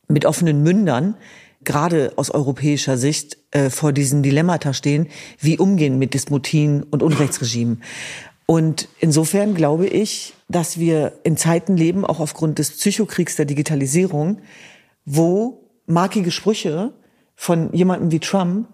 mit 0.08 0.26
offenen 0.26 0.62
Mündern 0.62 1.14
gerade 1.62 2.12
aus 2.16 2.30
europäischer 2.30 2.96
Sicht 2.96 3.38
äh, 3.50 3.70
vor 3.70 3.92
diesem 3.92 4.22
Dilemmata 4.22 4.72
stehen, 4.72 5.08
wie 5.38 5.58
umgehen 5.58 5.98
mit 5.98 6.14
Disputien 6.14 6.82
und 6.82 7.02
Unrechtsregimen. 7.02 7.82
Und 8.46 8.88
insofern 8.98 9.54
glaube 9.54 9.86
ich, 9.86 10.34
dass 10.48 10.78
wir 10.78 11.12
in 11.22 11.36
Zeiten 11.36 11.76
leben, 11.76 12.04
auch 12.04 12.18
aufgrund 12.18 12.58
des 12.58 12.72
Psychokriegs 12.72 13.36
der 13.36 13.44
Digitalisierung, 13.44 14.38
wo 15.04 15.68
markige 15.86 16.30
Sprüche 16.30 16.92
von 17.36 17.72
jemandem 17.72 18.10
wie 18.10 18.18
Trump 18.18 18.66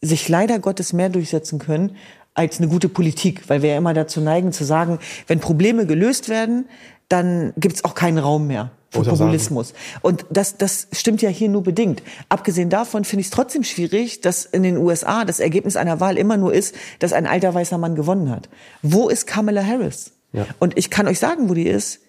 sich 0.00 0.28
leider 0.28 0.58
Gottes 0.60 0.92
mehr 0.92 1.08
durchsetzen 1.08 1.58
können 1.58 1.96
als 2.34 2.58
eine 2.58 2.68
gute 2.68 2.88
Politik, 2.88 3.48
weil 3.48 3.62
wir 3.62 3.70
ja 3.70 3.76
immer 3.76 3.94
dazu 3.94 4.20
neigen 4.20 4.52
zu 4.52 4.64
sagen, 4.64 4.98
wenn 5.26 5.40
Probleme 5.40 5.86
gelöst 5.86 6.28
werden, 6.28 6.68
dann 7.08 7.52
gibt's 7.56 7.84
auch 7.84 7.94
keinen 7.94 8.18
Raum 8.18 8.46
mehr 8.46 8.70
für 8.90 9.02
Populismus. 9.02 9.74
Und 10.00 10.24
das, 10.30 10.56
das 10.56 10.88
stimmt 10.92 11.20
ja 11.22 11.28
hier 11.28 11.48
nur 11.48 11.62
bedingt. 11.62 12.02
Abgesehen 12.28 12.70
davon 12.70 13.04
finde 13.04 13.20
ich 13.20 13.26
es 13.26 13.30
trotzdem 13.30 13.64
schwierig, 13.64 14.20
dass 14.20 14.44
in 14.46 14.62
den 14.62 14.78
USA 14.78 15.24
das 15.24 15.40
Ergebnis 15.40 15.76
einer 15.76 16.00
Wahl 16.00 16.16
immer 16.16 16.36
nur 16.36 16.54
ist, 16.54 16.74
dass 16.98 17.12
ein 17.12 17.26
alter 17.26 17.54
weißer 17.54 17.78
Mann 17.78 17.94
gewonnen 17.94 18.30
hat. 18.30 18.48
Wo 18.82 19.08
ist 19.08 19.26
Kamala 19.26 19.64
Harris? 19.64 20.12
Ja. 20.32 20.46
Und 20.58 20.78
ich 20.78 20.90
kann 20.90 21.06
euch 21.06 21.18
sagen, 21.18 21.48
wo 21.48 21.54
die 21.54 21.66
ist. 21.66 22.00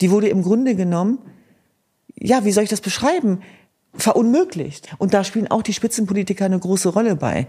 Die 0.00 0.10
wurde 0.10 0.28
im 0.28 0.42
Grunde 0.42 0.74
genommen, 0.74 1.18
ja, 2.18 2.44
wie 2.44 2.52
soll 2.52 2.64
ich 2.64 2.70
das 2.70 2.80
beschreiben? 2.80 3.40
verunmöglicht. 3.98 4.94
Und 4.98 5.14
da 5.14 5.24
spielen 5.24 5.50
auch 5.50 5.62
die 5.62 5.72
Spitzenpolitiker 5.72 6.44
eine 6.44 6.58
große 6.58 6.90
Rolle 6.90 7.16
bei. 7.16 7.46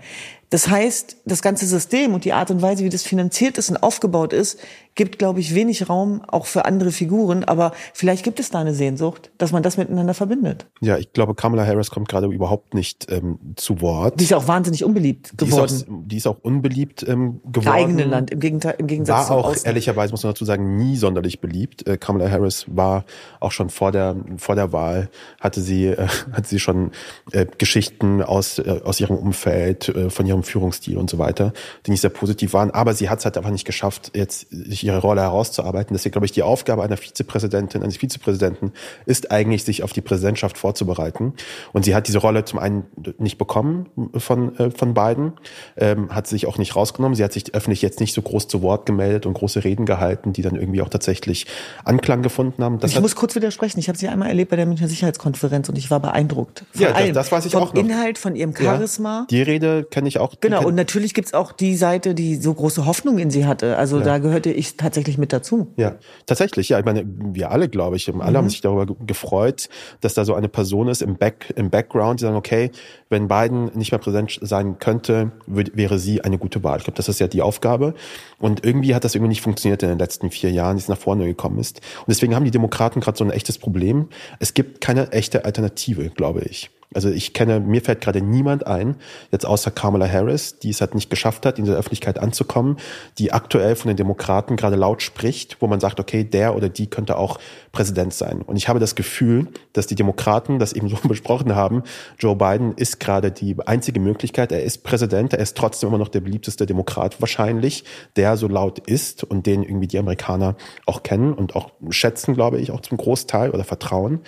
Das 0.50 0.70
heißt, 0.70 1.18
das 1.26 1.42
ganze 1.42 1.66
System 1.66 2.14
und 2.14 2.24
die 2.24 2.34
Art 2.34 2.52
und 2.52 2.62
Weise, 2.62 2.84
wie 2.84 2.90
das 2.90 3.04
finanziert 3.04 3.58
ist 3.58 3.70
und 3.70 3.78
aufgebaut 3.84 4.32
ist, 4.32 4.60
gibt, 4.98 5.20
glaube 5.20 5.40
ich, 5.40 5.56
wenig 5.56 5.90
Raum 5.90 6.22
auch 6.28 6.48
für 6.48 6.66
andere 6.66 6.92
Figuren. 6.92 7.46
Aber 7.46 7.72
vielleicht 7.94 8.24
gibt 8.24 8.40
es 8.40 8.50
da 8.50 8.60
eine 8.60 8.74
Sehnsucht, 8.74 9.32
dass 9.38 9.54
man 9.54 9.64
das 9.64 9.78
miteinander 9.78 10.14
verbindet. 10.14 10.66
Ja, 10.82 10.98
ich 10.98 11.14
glaube, 11.14 11.36
Kamala 11.36 11.66
Harris 11.66 11.92
kommt 11.92 12.10
gerade 12.10 12.28
überhaupt 12.28 12.74
nicht 12.74 13.10
ähm, 13.10 13.40
zu 13.56 13.80
Wort. 13.80 14.20
Die 14.20 14.26
ist 14.26 14.34
auch 14.34 14.48
wahnsinnig 14.48 14.84
unbeliebt 14.84 15.38
geworden. 15.38 15.68
Die 15.68 15.76
ist 15.76 15.88
auch, 15.88 15.94
die 16.08 16.18
ist 16.18 16.28
auch 16.28 16.40
unbeliebt 16.42 17.06
ähm, 17.08 17.40
geworden. 17.46 17.68
Im 17.68 17.72
eigenen 17.72 18.10
Land, 18.10 18.32
im, 18.32 18.40
Gegenteil, 18.40 18.76
im 18.80 18.88
Gegensatz 18.88 19.30
War 19.30 19.38
auch, 19.38 19.50
Außen. 19.50 19.68
ehrlicherweise 19.68 20.12
muss 20.12 20.24
man 20.24 20.34
dazu 20.34 20.46
sagen, 20.46 20.76
nie 20.76 20.98
sonderlich 20.98 21.40
beliebt. 21.40 21.88
Äh, 21.88 21.98
Kamala 21.98 22.30
Harris 22.30 22.66
war 22.68 23.06
auch 23.40 23.52
schon 23.52 23.70
vor 23.70 23.92
der, 23.92 24.16
vor 24.38 24.56
der 24.56 24.74
Wahl, 24.74 25.10
hatte 25.40 25.62
sie, 25.62 25.86
äh, 25.86 26.08
hatte 26.32 26.48
sie 26.48 26.60
schon 26.60 26.92
äh, 27.32 27.46
Geschichten 27.60 28.24
aus, 28.24 28.58
äh, 28.58 28.82
aus 28.84 29.00
ihrem 29.00 29.16
Umfeld, 29.16 29.90
äh, 29.90 30.10
von 30.10 30.26
ihrem 30.26 30.37
Führungsstil 30.44 30.98
und 30.98 31.10
so 31.10 31.18
weiter, 31.18 31.54
die 31.86 31.92
nicht 31.92 32.02
sehr 32.02 32.10
positiv 32.10 32.54
waren. 32.54 32.72
Aber 32.72 32.94
sie 32.94 33.10
hat 33.10 33.20
es 33.20 33.26
halt 33.26 33.38
einfach 33.38 33.52
nicht 33.52 33.66
geschafft, 33.66 34.12
jetzt 34.16 34.48
sich 34.50 34.84
ihre 34.84 35.00
Rolle 35.00 35.22
herauszuarbeiten. 35.22 35.94
Deswegen 35.94 36.14
glaube 36.14 36.26
ich, 36.26 36.32
die 36.32 36.44
Aufgabe 36.44 36.84
einer 36.84 36.98
Vizepräsidentin, 36.98 37.84
eines 37.84 37.98
Vizepräsidenten 37.98 38.72
ist 39.06 39.32
eigentlich, 39.32 39.64
sich 39.64 39.84
auf 39.84 39.94
die 39.94 40.02
Präsidentschaft 40.02 40.58
vorzubereiten. 40.58 41.34
Und 41.74 41.86
sie 41.86 41.96
hat 41.96 42.08
diese 42.08 42.20
Rolle 42.20 42.46
zum 42.46 42.60
einen 42.60 42.86
nicht 43.18 43.38
bekommen 43.38 43.90
von, 44.18 44.58
äh, 44.58 44.72
von 44.72 44.94
beiden, 44.94 45.34
ähm, 45.78 46.10
hat 46.14 46.28
sich 46.28 46.48
auch 46.48 46.58
nicht 46.58 46.76
rausgenommen. 46.76 47.16
Sie 47.16 47.24
hat 47.24 47.34
sich 47.34 47.54
öffentlich 47.54 47.82
jetzt 47.82 48.00
nicht 48.00 48.14
so 48.14 48.22
groß 48.22 48.48
zu 48.48 48.62
Wort 48.62 48.86
gemeldet 48.86 49.26
und 49.26 49.34
große 49.34 49.64
Reden 49.64 49.86
gehalten, 49.86 50.34
die 50.34 50.42
dann 50.42 50.56
irgendwie 50.56 50.82
auch 50.82 50.90
tatsächlich 50.90 51.46
Anklang 51.84 52.22
gefunden 52.22 52.64
haben. 52.64 52.80
Das 52.80 52.92
ich 52.92 53.02
muss 53.02 53.16
kurz 53.16 53.36
widersprechen. 53.36 53.80
Ich 53.80 53.88
habe 53.88 53.98
sie 53.98 54.08
einmal 54.08 54.30
erlebt 54.30 54.52
bei 54.52 54.56
der 54.56 54.66
Münchner 54.66 54.88
Sicherheitskonferenz 54.88 55.70
und 55.70 55.78
ich 55.78 55.92
war 55.92 56.00
beeindruckt. 56.00 56.66
Von 56.72 56.82
ja, 56.82 56.92
das, 56.92 57.12
das 57.14 57.32
weiß 57.32 57.46
ich 57.46 57.54
vom 57.54 57.64
auch 57.64 57.74
noch. 57.74 57.84
Inhalt, 57.84 58.18
von 58.18 58.36
ihrem 58.36 58.56
Charisma. 58.56 59.20
Ja, 59.20 59.26
die 59.30 59.42
Rede 59.42 59.84
kenne 59.84 60.08
ich 60.08 60.20
auch. 60.28 60.40
Genau, 60.40 60.66
und 60.66 60.76
natürlich 60.76 61.14
gibt's 61.14 61.34
auch 61.34 61.52
die 61.52 61.76
Seite, 61.76 62.14
die 62.14 62.36
so 62.36 62.54
große 62.54 62.86
Hoffnung 62.86 63.18
in 63.18 63.30
sie 63.30 63.46
hatte. 63.46 63.78
Also 63.78 64.00
ja. 64.00 64.04
da 64.04 64.18
gehörte 64.18 64.52
ich 64.52 64.78
tatsächlich 64.78 65.18
mit 65.18 65.34
dazu. 65.34 65.74
Ja, 65.78 65.96
tatsächlich. 66.26 66.70
Ja, 66.70 66.80
ich 66.80 66.86
meine, 66.86 67.06
wir 67.06 67.52
alle, 67.52 67.70
glaube 67.70 67.96
ich, 67.96 68.08
alle 68.08 68.32
mhm. 68.32 68.38
haben 68.38 68.50
sich 68.50 68.62
darüber 68.62 68.86
gefreut, 69.06 69.70
dass 70.02 70.14
da 70.14 70.26
so 70.26 70.34
eine 70.34 70.50
Person 70.50 70.88
ist 70.88 71.02
im, 71.02 71.16
Back, 71.16 71.54
im 71.56 71.70
Background, 71.70 72.20
die 72.20 72.24
sagen, 72.24 72.36
okay, 72.36 72.72
wenn 73.10 73.28
Biden 73.28 73.72
nicht 73.76 73.92
mehr 73.92 74.00
präsent 74.00 74.40
sein 74.42 74.80
könnte, 74.80 75.32
würde, 75.46 75.72
wäre 75.76 76.00
sie 76.00 76.22
eine 76.22 76.38
gute 76.38 76.64
Wahl. 76.64 76.78
Ich 76.78 76.84
glaube, 76.84 76.98
das 76.98 77.08
ist 77.08 77.20
ja 77.20 77.28
die 77.28 77.42
Aufgabe. 77.42 77.94
Und 78.40 78.66
irgendwie 78.66 78.94
hat 78.96 79.04
das 79.04 79.16
irgendwie 79.16 79.30
nicht 79.30 79.42
funktioniert 79.42 79.82
in 79.84 79.90
den 79.90 80.00
letzten 80.00 80.30
vier 80.32 80.52
Jahren, 80.52 80.78
die 80.78 80.82
es 80.82 80.90
nach 80.90 80.98
vorne 80.98 81.26
gekommen 81.26 81.60
ist. 81.60 81.80
Und 82.00 82.10
deswegen 82.10 82.36
haben 82.36 82.46
die 82.46 82.52
Demokraten 82.52 83.00
gerade 83.00 83.18
so 83.18 83.24
ein 83.24 83.32
echtes 83.32 83.58
Problem. 83.58 84.10
Es 84.40 84.54
gibt 84.54 84.82
keine 84.82 85.12
echte 85.12 85.46
Alternative, 85.46 86.10
glaube 86.10 86.42
ich. 86.42 86.70
Also 86.94 87.10
ich 87.10 87.34
kenne, 87.34 87.60
mir 87.60 87.82
fällt 87.82 88.00
gerade 88.00 88.22
niemand 88.22 88.66
ein, 88.66 88.96
jetzt 89.32 89.46
außer 89.46 89.72
Kamala 89.72 90.08
Harris, 90.08 90.58
die 90.60 90.70
es 90.70 90.80
halt 90.80 90.96
nicht 90.96 91.10
geschafft 91.10 91.46
hat, 91.46 91.60
in 91.60 91.66
der 91.66 91.76
Öffentlichkeit 91.76 92.18
anzukommen, 92.18 92.78
die 93.18 93.34
aktuell 93.34 93.76
von 93.76 93.90
den 93.90 93.98
Demokraten 93.98 94.56
gerade 94.56 94.78
laut 94.78 95.02
spricht, 95.02 95.62
wo 95.62 95.68
man 95.68 95.82
sagt, 95.82 96.00
okay, 96.00 96.24
der 96.24 96.56
oder 96.56 96.70
die 96.70 96.88
könnte 96.88 97.18
auch 97.18 97.40
Präsident 97.78 98.12
sein. 98.12 98.42
Und 98.42 98.56
ich 98.56 98.70
habe 98.70 98.80
das 98.80 98.96
Gefühl, 98.96 99.50
dass 99.74 99.86
die 99.86 99.94
Demokraten 99.94 100.58
das 100.58 100.74
eben 100.74 100.90
so 100.90 100.98
besprochen 101.08 101.56
haben. 101.56 101.84
Joe 102.18 102.36
Biden 102.36 102.74
ist 102.74 103.00
gerade 103.00 103.32
die 103.32 103.56
einzige 103.68 104.00
Möglichkeit. 104.00 104.52
Er 104.52 104.64
ist 104.64 104.80
Präsident, 104.80 105.34
er 105.34 105.40
ist 105.40 105.56
trotzdem 105.56 105.90
immer 105.90 106.00
noch 106.00 106.08
der 106.08 106.22
beliebteste 106.22 106.66
Demokrat 106.66 107.22
wahrscheinlich, 107.22 107.84
der 108.16 108.36
so 108.36 108.48
laut 108.48 108.80
ist 108.80 109.24
und 109.24 109.46
den 109.46 109.62
irgendwie 109.62 109.86
die 109.86 110.00
Amerikaner 110.00 110.56
auch 110.88 111.04
kennen 111.04 111.34
und 111.34 111.56
auch 111.56 111.70
schätzen, 111.92 112.34
glaube 112.34 112.60
ich, 112.60 112.72
auch 112.72 112.82
zum 112.82 112.98
Großteil 112.98 113.52
oder 113.52 113.64
vertrauen. 113.64 114.22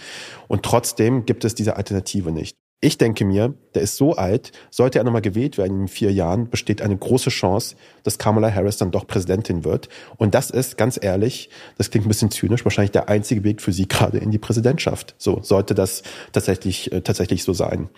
Und 0.48 0.62
trotzdem 0.62 1.26
gibt 1.26 1.44
es 1.44 1.56
diese 1.56 1.76
Alternative 1.76 2.32
nicht. 2.32 2.56
Ich 2.82 2.98
denke 2.98 3.26
mir, 3.26 3.54
der 3.76 3.82
ist 3.82 3.98
so 3.98 4.16
alt, 4.16 4.54
sollte 4.70 5.00
er 5.00 5.04
nochmal 5.04 5.22
gewählt 5.22 5.58
werden 5.58 5.82
in 5.82 5.88
vier 5.90 6.14
Jahren, 6.14 6.50
besteht 6.50 6.82
eine 6.82 6.96
große 6.96 7.30
Chance, 7.30 7.76
dass 8.04 8.18
Kamala 8.18 8.54
Harris 8.54 8.78
dann 8.78 8.92
doch 8.92 9.06
Präsidentin 9.06 9.66
wird. 9.66 9.90
Und 10.16 10.34
das 10.34 10.50
ist, 10.50 10.78
ganz 10.78 10.98
ehrlich, 11.02 11.50
das 11.78 11.92
klingt 11.92 12.06
ein 12.06 12.08
bisschen 12.08 12.32
zynisch, 12.32 12.64
wahrscheinlich 12.64 12.92
der 12.92 13.10
einzige 13.10 13.44
Weg 13.44 13.62
für 13.62 13.74
sie 13.74 13.86
gerade 13.90 14.20
in 14.20 14.32
die 14.32 14.38
Präsidentschaft. 14.38 15.14
So 15.18 15.42
sollte 15.44 15.76
das 15.76 16.04
tatsächlich, 16.32 16.90
äh, 16.94 17.02
tatsächlich 17.02 17.44
so 17.44 17.52
sein. 17.52 17.90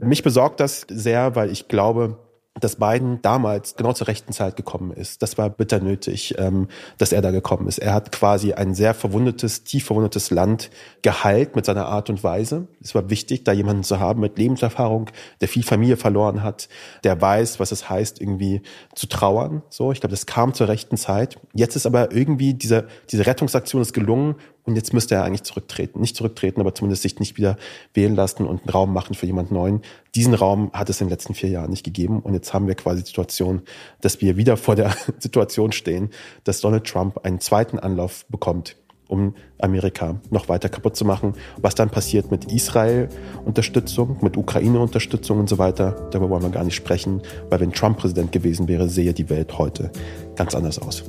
Mich 0.00 0.24
besorgt 0.24 0.58
das 0.58 0.86
sehr, 0.90 1.36
weil 1.36 1.52
ich 1.52 1.68
glaube, 1.68 2.18
dass 2.60 2.76
Biden 2.76 3.20
damals 3.22 3.76
genau 3.76 3.92
zur 3.92 4.08
rechten 4.08 4.32
Zeit 4.32 4.56
gekommen 4.56 4.92
ist. 4.92 5.22
Das 5.22 5.38
war 5.38 5.50
bitter 5.50 5.80
nötig, 5.80 6.34
ähm, 6.38 6.68
dass 6.98 7.12
er 7.12 7.22
da 7.22 7.30
gekommen 7.30 7.68
ist. 7.68 7.78
Er 7.78 7.94
hat 7.94 8.12
quasi 8.12 8.52
ein 8.52 8.74
sehr 8.74 8.94
verwundetes, 8.94 9.64
tief 9.64 9.84
verwundetes 9.86 10.30
Land 10.30 10.70
geheilt 11.02 11.56
mit 11.56 11.66
seiner 11.66 11.86
Art 11.86 12.10
und 12.10 12.22
Weise. 12.24 12.68
Es 12.82 12.94
war 12.94 13.10
wichtig, 13.10 13.44
da 13.44 13.52
jemanden 13.52 13.82
zu 13.82 14.00
haben 14.00 14.20
mit 14.20 14.38
Lebenserfahrung, 14.38 15.10
der 15.40 15.48
viel 15.48 15.62
Familie 15.62 15.96
verloren 15.96 16.42
hat, 16.42 16.68
der 17.04 17.20
weiß, 17.20 17.60
was 17.60 17.72
es 17.72 17.88
heißt, 17.88 18.20
irgendwie 18.20 18.62
zu 18.94 19.06
trauern. 19.06 19.62
So, 19.68 19.92
ich 19.92 20.00
glaube, 20.00 20.12
das 20.12 20.26
kam 20.26 20.54
zur 20.54 20.68
rechten 20.68 20.96
Zeit. 20.96 21.38
Jetzt 21.52 21.76
ist 21.76 21.86
aber 21.86 22.12
irgendwie 22.12 22.54
diese, 22.54 22.86
diese 23.10 23.26
Rettungsaktion 23.26 23.82
ist 23.82 23.92
gelungen 23.92 24.36
und 24.66 24.74
jetzt 24.74 24.92
müsste 24.92 25.14
er 25.14 25.24
eigentlich 25.24 25.44
zurücktreten. 25.44 26.00
Nicht 26.00 26.16
zurücktreten, 26.16 26.60
aber 26.60 26.74
zumindest 26.74 27.02
sich 27.02 27.18
nicht 27.20 27.36
wieder 27.36 27.56
wählen 27.94 28.16
lassen 28.16 28.44
und 28.44 28.62
einen 28.62 28.70
Raum 28.70 28.92
machen 28.92 29.14
für 29.14 29.26
jemand 29.26 29.52
Neuen. 29.52 29.80
Diesen 30.14 30.34
Raum 30.34 30.70
hat 30.72 30.90
es 30.90 31.00
in 31.00 31.06
den 31.06 31.12
letzten 31.12 31.34
vier 31.34 31.48
Jahren 31.48 31.70
nicht 31.70 31.84
gegeben. 31.84 32.20
Und 32.20 32.34
jetzt 32.34 32.52
haben 32.52 32.66
wir 32.66 32.74
quasi 32.74 33.02
die 33.02 33.06
Situation, 33.06 33.62
dass 34.00 34.20
wir 34.20 34.36
wieder 34.36 34.56
vor 34.56 34.74
der 34.74 34.94
Situation 35.18 35.70
stehen, 35.70 36.10
dass 36.44 36.60
Donald 36.60 36.84
Trump 36.84 37.24
einen 37.24 37.38
zweiten 37.38 37.78
Anlauf 37.78 38.26
bekommt, 38.26 38.76
um 39.06 39.34
Amerika 39.60 40.20
noch 40.30 40.48
weiter 40.48 40.68
kaputt 40.68 40.96
zu 40.96 41.04
machen. 41.04 41.34
Was 41.58 41.76
dann 41.76 41.90
passiert 41.90 42.32
mit 42.32 42.52
Israel-Unterstützung, 42.52 44.18
mit 44.20 44.36
Ukraine-Unterstützung 44.36 45.38
und 45.38 45.48
so 45.48 45.58
weiter, 45.58 46.08
darüber 46.10 46.30
wollen 46.30 46.42
wir 46.42 46.50
gar 46.50 46.64
nicht 46.64 46.74
sprechen, 46.74 47.22
weil 47.50 47.60
wenn 47.60 47.72
Trump 47.72 47.98
Präsident 47.98 48.32
gewesen 48.32 48.66
wäre, 48.66 48.88
sehe 48.88 49.14
die 49.14 49.30
Welt 49.30 49.58
heute 49.58 49.92
ganz 50.34 50.56
anders 50.56 50.80
aus. 50.80 51.04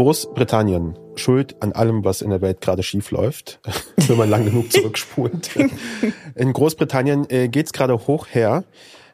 Großbritannien 0.00 0.98
schuld 1.14 1.62
an 1.62 1.72
allem, 1.72 2.06
was 2.06 2.22
in 2.22 2.30
der 2.30 2.40
Welt 2.40 2.62
gerade 2.62 2.82
schief 2.82 3.10
läuft, 3.10 3.60
wenn 4.08 4.16
man 4.16 4.30
lang 4.30 4.46
genug 4.46 4.72
zurückspult. 4.72 5.50
In 6.36 6.54
Großbritannien 6.54 7.28
äh, 7.28 7.48
geht 7.48 7.66
es 7.66 7.74
gerade 7.74 8.06
hoch 8.06 8.26
her. 8.30 8.64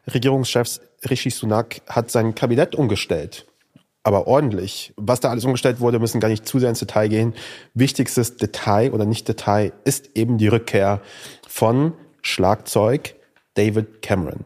Regierungschef 0.07 0.79
Rishi 1.09 1.29
Sunak 1.29 1.81
hat 1.89 2.09
sein 2.09 2.35
Kabinett 2.35 2.73
umgestellt. 2.73 3.45
Aber 4.03 4.27
ordentlich. 4.27 4.93
Was 4.95 5.19
da 5.19 5.29
alles 5.29 5.43
umgestellt 5.43 5.81
wurde, 5.81 5.99
müssen 5.99 6.21
gar 6.21 6.29
nicht 6.29 6.47
zu 6.47 6.57
sehr 6.57 6.69
ins 6.69 6.79
Detail 6.79 7.09
gehen. 7.09 7.33
Wichtigstes 7.73 8.37
Detail 8.37 8.93
oder 8.93 9.03
nicht 9.03 9.27
Detail 9.27 9.73
ist 9.83 10.11
eben 10.15 10.37
die 10.37 10.47
Rückkehr 10.47 11.01
von 11.49 11.91
Schlagzeug 12.21 13.15
David 13.55 14.01
Cameron. 14.01 14.45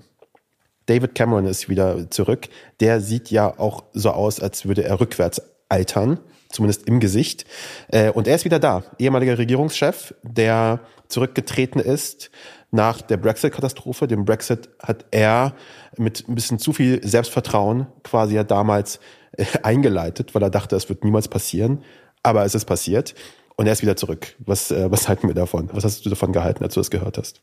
David 0.87 1.13
Cameron 1.13 1.45
ist 1.45 1.69
wieder 1.69 2.09
zurück. 2.09 2.49
Der 2.79 2.99
sieht 2.99 3.29
ja 3.29 3.59
auch 3.59 3.83
so 3.93 4.09
aus, 4.09 4.39
als 4.39 4.65
würde 4.65 4.83
er 4.83 4.99
rückwärts 4.99 5.39
altern 5.69 6.19
zumindest 6.51 6.87
im 6.87 6.99
Gesicht. 6.99 7.45
Äh, 7.89 8.11
und 8.11 8.27
er 8.27 8.35
ist 8.35 8.45
wieder 8.45 8.59
da, 8.59 8.83
ehemaliger 8.99 9.37
Regierungschef, 9.37 10.13
der 10.23 10.79
zurückgetreten 11.07 11.79
ist 11.79 12.31
nach 12.71 13.01
der 13.01 13.17
Brexit-Katastrophe. 13.17 14.07
Den 14.07 14.25
Brexit 14.25 14.69
hat 14.81 15.05
er 15.11 15.53
mit 15.97 16.27
ein 16.27 16.35
bisschen 16.35 16.59
zu 16.59 16.73
viel 16.73 17.05
Selbstvertrauen 17.05 17.87
quasi 18.03 18.35
ja 18.35 18.43
damals 18.43 18.99
äh, 19.33 19.45
eingeleitet, 19.63 20.33
weil 20.33 20.43
er 20.43 20.49
dachte, 20.49 20.75
es 20.75 20.89
wird 20.89 21.03
niemals 21.03 21.27
passieren. 21.27 21.83
Aber 22.23 22.45
es 22.45 22.55
ist 22.55 22.65
passiert. 22.65 23.15
Und 23.57 23.67
er 23.67 23.73
ist 23.73 23.81
wieder 23.81 23.95
zurück. 23.95 24.35
Was, 24.39 24.71
äh, 24.71 24.89
was 24.89 25.07
halten 25.07 25.27
wir 25.27 25.35
davon? 25.35 25.69
Was 25.73 25.83
hast 25.83 26.05
du 26.05 26.09
davon 26.09 26.31
gehalten, 26.33 26.63
als 26.63 26.73
du 26.73 26.79
das 26.79 26.89
gehört 26.89 27.17
hast? 27.17 27.41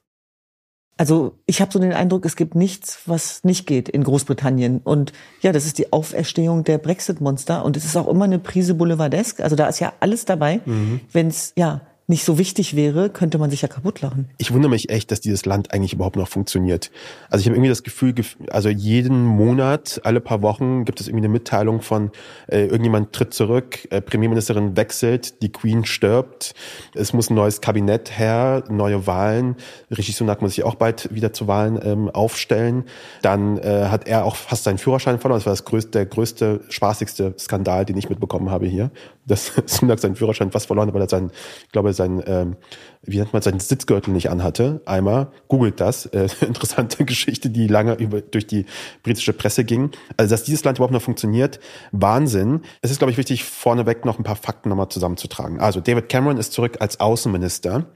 Also 0.98 1.38
ich 1.46 1.60
habe 1.60 1.72
so 1.72 1.78
den 1.78 1.92
Eindruck, 1.92 2.26
es 2.26 2.34
gibt 2.34 2.56
nichts, 2.56 2.98
was 3.06 3.44
nicht 3.44 3.66
geht 3.66 3.88
in 3.88 4.02
Großbritannien. 4.02 4.80
Und 4.82 5.12
ja, 5.40 5.52
das 5.52 5.64
ist 5.64 5.78
die 5.78 5.92
Auferstehung 5.92 6.64
der 6.64 6.78
Brexit-Monster. 6.78 7.64
Und 7.64 7.76
es 7.76 7.84
ist 7.84 7.96
auch 7.96 8.08
immer 8.08 8.24
eine 8.24 8.40
Prise 8.40 8.74
Boulevardesk. 8.74 9.40
Also 9.40 9.54
da 9.54 9.68
ist 9.68 9.78
ja 9.78 9.92
alles 10.00 10.24
dabei. 10.24 10.60
Mhm. 10.64 11.00
Wenn 11.12 11.28
es 11.28 11.52
ja 11.56 11.82
nicht 12.08 12.24
so 12.24 12.38
wichtig 12.38 12.74
wäre, 12.74 13.10
könnte 13.10 13.36
man 13.36 13.50
sich 13.50 13.60
ja 13.60 13.68
kaputt 13.68 14.00
lachen. 14.00 14.30
Ich 14.38 14.52
wundere 14.52 14.70
mich 14.70 14.88
echt, 14.88 15.10
dass 15.10 15.20
dieses 15.20 15.44
Land 15.44 15.74
eigentlich 15.74 15.92
überhaupt 15.92 16.16
noch 16.16 16.28
funktioniert. 16.28 16.90
Also 17.28 17.42
ich 17.42 17.46
habe 17.46 17.56
irgendwie 17.56 17.68
das 17.68 17.82
Gefühl, 17.82 18.14
also 18.48 18.70
jeden 18.70 19.24
Monat, 19.24 20.00
alle 20.04 20.20
paar 20.20 20.40
Wochen 20.40 20.86
gibt 20.86 21.02
es 21.02 21.08
irgendwie 21.08 21.26
eine 21.26 21.32
Mitteilung 21.32 21.82
von 21.82 22.10
äh, 22.46 22.64
irgendjemand 22.64 23.12
tritt 23.12 23.34
zurück, 23.34 23.86
äh, 23.90 24.00
Premierministerin 24.00 24.74
wechselt, 24.74 25.42
die 25.42 25.52
Queen 25.52 25.84
stirbt, 25.84 26.54
es 26.94 27.12
muss 27.12 27.28
ein 27.28 27.34
neues 27.34 27.60
Kabinett 27.60 28.18
her, 28.18 28.64
neue 28.70 29.06
Wahlen. 29.06 29.56
Rishi 29.90 30.12
Sunak 30.12 30.40
muss 30.40 30.54
sich 30.54 30.64
auch 30.64 30.76
bald 30.76 31.14
wieder 31.14 31.34
zu 31.34 31.46
Wahlen 31.46 31.78
ähm, 31.82 32.08
aufstellen. 32.08 32.84
Dann 33.20 33.58
äh, 33.58 33.88
hat 33.90 34.08
er 34.08 34.24
auch 34.24 34.36
fast 34.36 34.64
seinen 34.64 34.78
Führerschein 34.78 35.18
verloren. 35.18 35.40
Das 35.40 35.46
war 35.46 35.52
das 35.52 35.66
größte, 35.66 35.90
der 35.90 36.06
größte, 36.06 36.62
spaßigste 36.70 37.34
Skandal, 37.38 37.84
den 37.84 37.98
ich 37.98 38.08
mitbekommen 38.08 38.50
habe 38.50 38.66
hier. 38.66 38.90
Dass 39.26 39.52
Sunak 39.66 39.98
seinen 39.98 40.16
Führerschein 40.16 40.50
fast 40.50 40.66
verloren 40.66 40.88
hat, 40.88 40.94
weil 40.94 41.02
er 41.02 41.08
seinen, 41.08 41.30
ich 41.66 41.72
glaube, 41.72 41.90
sein, 41.98 42.22
ähm, 42.26 42.56
wie 43.02 43.18
nennt 43.18 43.34
man, 43.34 43.42
seinen 43.42 43.60
Sitzgürtel 43.60 44.12
nicht 44.12 44.30
anhatte. 44.30 44.80
Einmal, 44.86 45.30
googelt 45.48 45.80
das. 45.80 46.06
Äh, 46.06 46.28
interessante 46.40 47.04
Geschichte, 47.04 47.50
die 47.50 47.66
lange 47.66 47.94
über, 47.94 48.22
durch 48.22 48.46
die 48.46 48.64
britische 49.02 49.34
Presse 49.34 49.64
ging. 49.64 49.90
Also, 50.16 50.30
dass 50.30 50.44
dieses 50.44 50.64
Land 50.64 50.78
überhaupt 50.78 50.94
noch 50.94 51.02
funktioniert, 51.02 51.60
Wahnsinn. 51.92 52.62
Es 52.80 52.90
ist, 52.90 52.98
glaube 52.98 53.10
ich, 53.10 53.18
wichtig, 53.18 53.44
vorneweg 53.44 54.06
noch 54.06 54.18
ein 54.18 54.24
paar 54.24 54.36
Fakten 54.36 54.70
nochmal 54.70 54.88
zusammenzutragen. 54.88 55.60
Also, 55.60 55.80
David 55.80 56.08
Cameron 56.08 56.38
ist 56.38 56.54
zurück 56.54 56.78
als 56.80 57.00
Außenminister. 57.00 57.86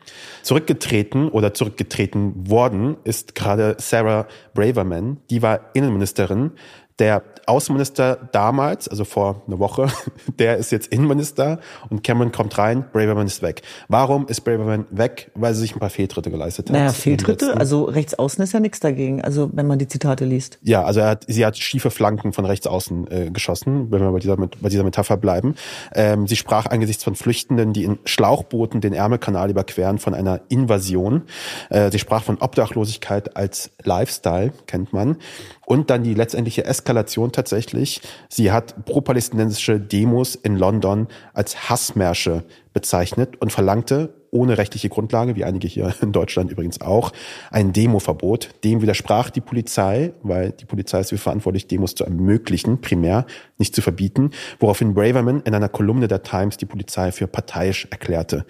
Zurückgetreten 0.42 1.28
oder 1.28 1.54
zurückgetreten 1.54 2.50
worden 2.50 2.96
ist 3.04 3.34
gerade 3.34 3.76
Sarah 3.78 4.26
Braverman. 4.54 5.18
Die 5.30 5.40
war 5.40 5.70
Innenministerin 5.72 6.52
der 7.02 7.24
Außenminister 7.46 8.16
damals, 8.30 8.86
also 8.86 9.04
vor 9.04 9.42
einer 9.48 9.58
Woche, 9.58 9.88
der 10.38 10.58
ist 10.58 10.70
jetzt 10.70 10.86
Innenminister 10.92 11.58
und 11.90 12.04
Cameron 12.04 12.30
kommt 12.30 12.56
rein, 12.58 12.84
Braverman 12.92 13.26
ist 13.26 13.42
weg. 13.42 13.62
Warum 13.88 14.28
ist 14.28 14.42
Braverman 14.42 14.86
weg? 14.90 15.32
Weil 15.34 15.52
sie 15.52 15.62
sich 15.62 15.74
ein 15.74 15.80
paar 15.80 15.90
Fehltritte 15.90 16.30
geleistet 16.30 16.68
hat. 16.68 16.76
Naja, 16.76 16.92
Fehltritte, 16.92 17.56
also 17.56 17.82
rechts 17.86 18.14
außen 18.14 18.44
ist 18.44 18.52
ja 18.52 18.60
nichts 18.60 18.78
dagegen, 18.78 19.20
also 19.20 19.50
wenn 19.52 19.66
man 19.66 19.80
die 19.80 19.88
Zitate 19.88 20.24
liest. 20.24 20.60
Ja, 20.62 20.84
also 20.84 21.00
er 21.00 21.08
hat, 21.08 21.24
sie 21.26 21.44
hat 21.44 21.58
schiefe 21.58 21.90
Flanken 21.90 22.32
von 22.32 22.44
rechts 22.44 22.68
außen 22.68 23.10
äh, 23.10 23.30
geschossen, 23.32 23.90
wenn 23.90 24.00
wir 24.00 24.12
bei 24.12 24.20
dieser, 24.20 24.36
bei 24.36 24.68
dieser 24.68 24.84
Metapher 24.84 25.16
bleiben. 25.16 25.56
Ähm, 25.96 26.28
sie 26.28 26.36
sprach 26.36 26.66
angesichts 26.66 27.02
von 27.02 27.16
Flüchtenden, 27.16 27.72
die 27.72 27.82
in 27.82 27.98
Schlauchbooten 28.04 28.80
den 28.80 28.92
Ärmelkanal 28.92 29.50
überqueren, 29.50 29.98
von 29.98 30.14
einer 30.14 30.42
Invasion. 30.50 31.22
Äh, 31.68 31.90
sie 31.90 31.98
sprach 31.98 32.22
von 32.22 32.38
Obdachlosigkeit 32.38 33.36
als 33.36 33.72
Lifestyle, 33.82 34.52
kennt 34.68 34.92
man. 34.92 35.16
Und 35.72 35.88
dann 35.88 36.02
die 36.02 36.12
letztendliche 36.12 36.66
Eskalation 36.66 37.32
tatsächlich. 37.32 38.02
Sie 38.28 38.52
hat 38.52 38.84
pro-palästinensische 38.84 39.80
Demos 39.80 40.34
in 40.34 40.58
London 40.58 41.08
als 41.32 41.70
Hassmärsche 41.70 42.44
bezeichnet 42.74 43.40
und 43.40 43.52
verlangte 43.52 44.12
ohne 44.30 44.58
rechtliche 44.58 44.90
Grundlage, 44.90 45.34
wie 45.34 45.44
einige 45.44 45.66
hier 45.66 45.94
in 46.02 46.12
Deutschland 46.12 46.50
übrigens 46.50 46.82
auch, 46.82 47.10
ein 47.50 47.72
Demoverbot. 47.72 48.50
Dem 48.64 48.82
widersprach 48.82 49.30
die 49.30 49.40
Polizei, 49.40 50.12
weil 50.22 50.52
die 50.52 50.66
Polizei 50.66 51.00
ist 51.00 51.08
für 51.08 51.16
verantwortlich, 51.16 51.68
Demos 51.68 51.94
zu 51.94 52.04
ermöglichen, 52.04 52.82
primär, 52.82 53.24
nicht 53.56 53.74
zu 53.74 53.80
verbieten, 53.80 54.32
woraufhin 54.60 54.92
Braverman 54.92 55.40
in 55.40 55.54
einer 55.54 55.70
Kolumne 55.70 56.06
der 56.06 56.22
Times 56.22 56.58
die 56.58 56.66
Polizei 56.66 57.12
für 57.12 57.26
parteiisch 57.26 57.88
erklärte. 57.90 58.44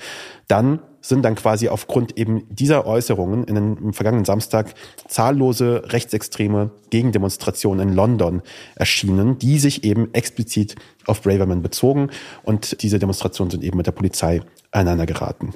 Dann 0.49 0.81
sind 1.03 1.23
dann 1.23 1.35
quasi 1.35 1.69
aufgrund 1.69 2.17
eben 2.17 2.47
dieser 2.49 2.87
Äußerungen 2.87 3.45
in 3.45 3.55
den, 3.55 3.77
im 3.77 3.93
vergangenen 3.93 4.25
Samstag 4.25 4.75
zahllose 5.09 5.83
rechtsextreme 5.87 6.71
Gegendemonstrationen 6.91 7.89
in 7.89 7.95
London 7.95 8.43
erschienen, 8.77 9.39
die 9.39 9.59
sich 9.59 9.85
eben 9.85 10.15
explizit 10.15 10.77
auf 11.07 11.21
Braverman 11.21 11.61
bezogen 11.61 12.09
und 12.45 12.83
diese 12.83 12.99
Demonstrationen 12.99 13.51
sind 13.51 13.65
eben 13.65 13.77
mit 13.77 13.87
der 13.87 13.93
Polizei 13.93 14.41
einander 14.71 15.05
geraten. 15.05 15.53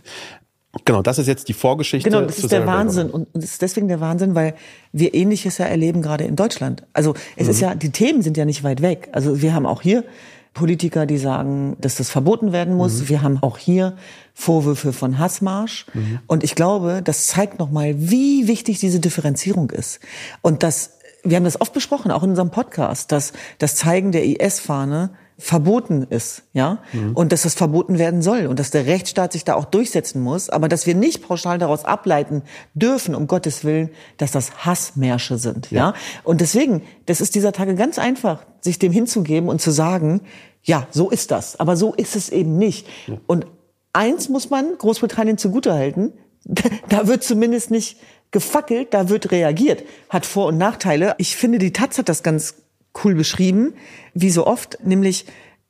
Genau, 0.85 1.01
das 1.01 1.19
ist 1.19 1.27
jetzt 1.27 1.49
die 1.49 1.55
Vorgeschichte. 1.55 2.11
Genau, 2.11 2.23
das 2.23 2.39
ist 2.39 2.53
der 2.53 2.67
Wahnsinn. 2.67 3.09
Und 3.09 3.29
das 3.33 3.45
ist 3.45 3.63
deswegen 3.63 3.89
der 3.89 4.01
Wahnsinn, 4.01 4.35
weil 4.35 4.55
wir 4.93 5.15
Ähnliches 5.15 5.59
ja 5.59 5.65
erleben 5.65 6.03
gerade 6.03 6.25
in 6.25 6.37
Deutschland. 6.37 6.83
Also 6.93 7.15
es 7.37 7.47
mhm. 7.47 7.51
ist 7.51 7.61
ja, 7.61 7.75
die 7.75 7.91
Themen 7.91 8.21
sind 8.21 8.37
ja 8.37 8.45
nicht 8.45 8.63
weit 8.63 8.83
weg. 8.83 9.09
Also 9.13 9.41
wir 9.41 9.55
haben 9.55 9.65
auch 9.65 9.81
hier 9.81 10.05
Politiker, 10.57 11.05
die 11.05 11.19
sagen, 11.19 11.77
dass 11.81 11.97
das 11.97 12.09
verboten 12.09 12.51
werden 12.51 12.75
muss. 12.75 13.03
Mhm. 13.03 13.09
Wir 13.11 13.23
haben 13.23 13.43
auch 13.43 13.59
hier 13.59 13.95
Vorwürfe 14.33 14.95
von 14.95 15.19
Hassmarsch. 15.19 15.87
Mhm. 15.93 16.19
Und 16.27 16.45
ich 16.45 16.55
glaube, 16.55 17.03
das 17.05 17.27
zeigt 17.27 17.59
nochmal, 17.59 17.95
wie 17.97 18.49
wichtig 18.49 18.81
diese 18.81 18.99
Differenzierung 18.99 19.71
ist. 19.71 20.01
Und 20.41 20.63
das, 20.63 20.93
wir 21.23 21.37
haben 21.37 21.45
das 21.45 21.61
oft 21.61 21.75
besprochen, 21.75 22.11
auch 22.11 22.23
in 22.23 22.31
unserem 22.31 22.51
Podcast, 22.51 23.13
dass 23.13 23.35
das 23.59 23.77
Zeigen 23.77 24.13
der 24.13 24.25
IS-Fahne 24.25 25.11
verboten 25.39 26.07
ist, 26.09 26.45
ja, 26.55 26.79
mhm. 26.93 27.15
und 27.15 27.31
dass 27.31 27.43
das 27.43 27.55
verboten 27.55 27.99
werden 27.99 28.23
soll 28.23 28.47
und 28.47 28.59
dass 28.59 28.71
der 28.71 28.87
Rechtsstaat 28.87 29.33
sich 29.33 29.45
da 29.45 29.55
auch 29.55 29.67
durchsetzen 29.67 30.23
muss, 30.23 30.49
aber 30.49 30.69
dass 30.69 30.87
wir 30.87 30.95
nicht 30.95 31.23
pauschal 31.23 31.59
daraus 31.59 31.85
ableiten 31.85 32.43
dürfen, 32.75 33.15
um 33.15 33.27
Gottes 33.27 33.63
Willen, 33.63 33.91
dass 34.17 34.33
das 34.33 34.65
Hassmärsche 34.65 35.37
sind, 35.37 35.71
ja. 35.71 35.79
ja? 35.79 35.95
Und 36.25 36.41
deswegen, 36.41 36.83
das 37.05 37.21
ist 37.21 37.35
dieser 37.35 37.53
Tage 37.53 37.75
ganz 37.75 37.99
einfach, 37.99 38.47
sich 38.61 38.79
dem 38.79 38.93
hinzugeben 38.93 39.49
und 39.51 39.61
zu 39.61 39.71
sagen, 39.71 40.23
ja, 40.63 40.87
so 40.91 41.11
ist 41.11 41.31
das, 41.31 41.61
aber 41.61 41.77
so 41.77 41.93
ist 41.95 42.17
es 42.17 42.31
eben 42.31 42.57
nicht. 42.57 42.87
Ja. 43.07 43.19
Und 43.27 43.47
eins 43.93 44.31
muss 44.31 44.49
man 44.49 44.79
Großbritannien 44.79 45.37
zugutehalten, 45.37 46.13
da 46.89 47.07
wird 47.07 47.23
zumindest 47.23 47.71
nicht 47.71 47.99
gefackelt, 48.31 48.95
da 48.95 49.09
wird 49.09 49.31
reagiert. 49.33 49.83
Hat 50.09 50.27
Vor- 50.27 50.47
und 50.47 50.59
Nachteile. 50.59 51.15
Ich 51.19 51.37
finde, 51.37 51.59
die 51.59 51.73
Taz 51.73 51.99
hat 51.99 52.09
das 52.09 52.23
ganz 52.23 52.55
cool 53.05 53.15
beschrieben, 53.15 53.75
wie 54.15 54.31
so 54.31 54.47
oft, 54.47 54.79
nämlich 54.85 55.27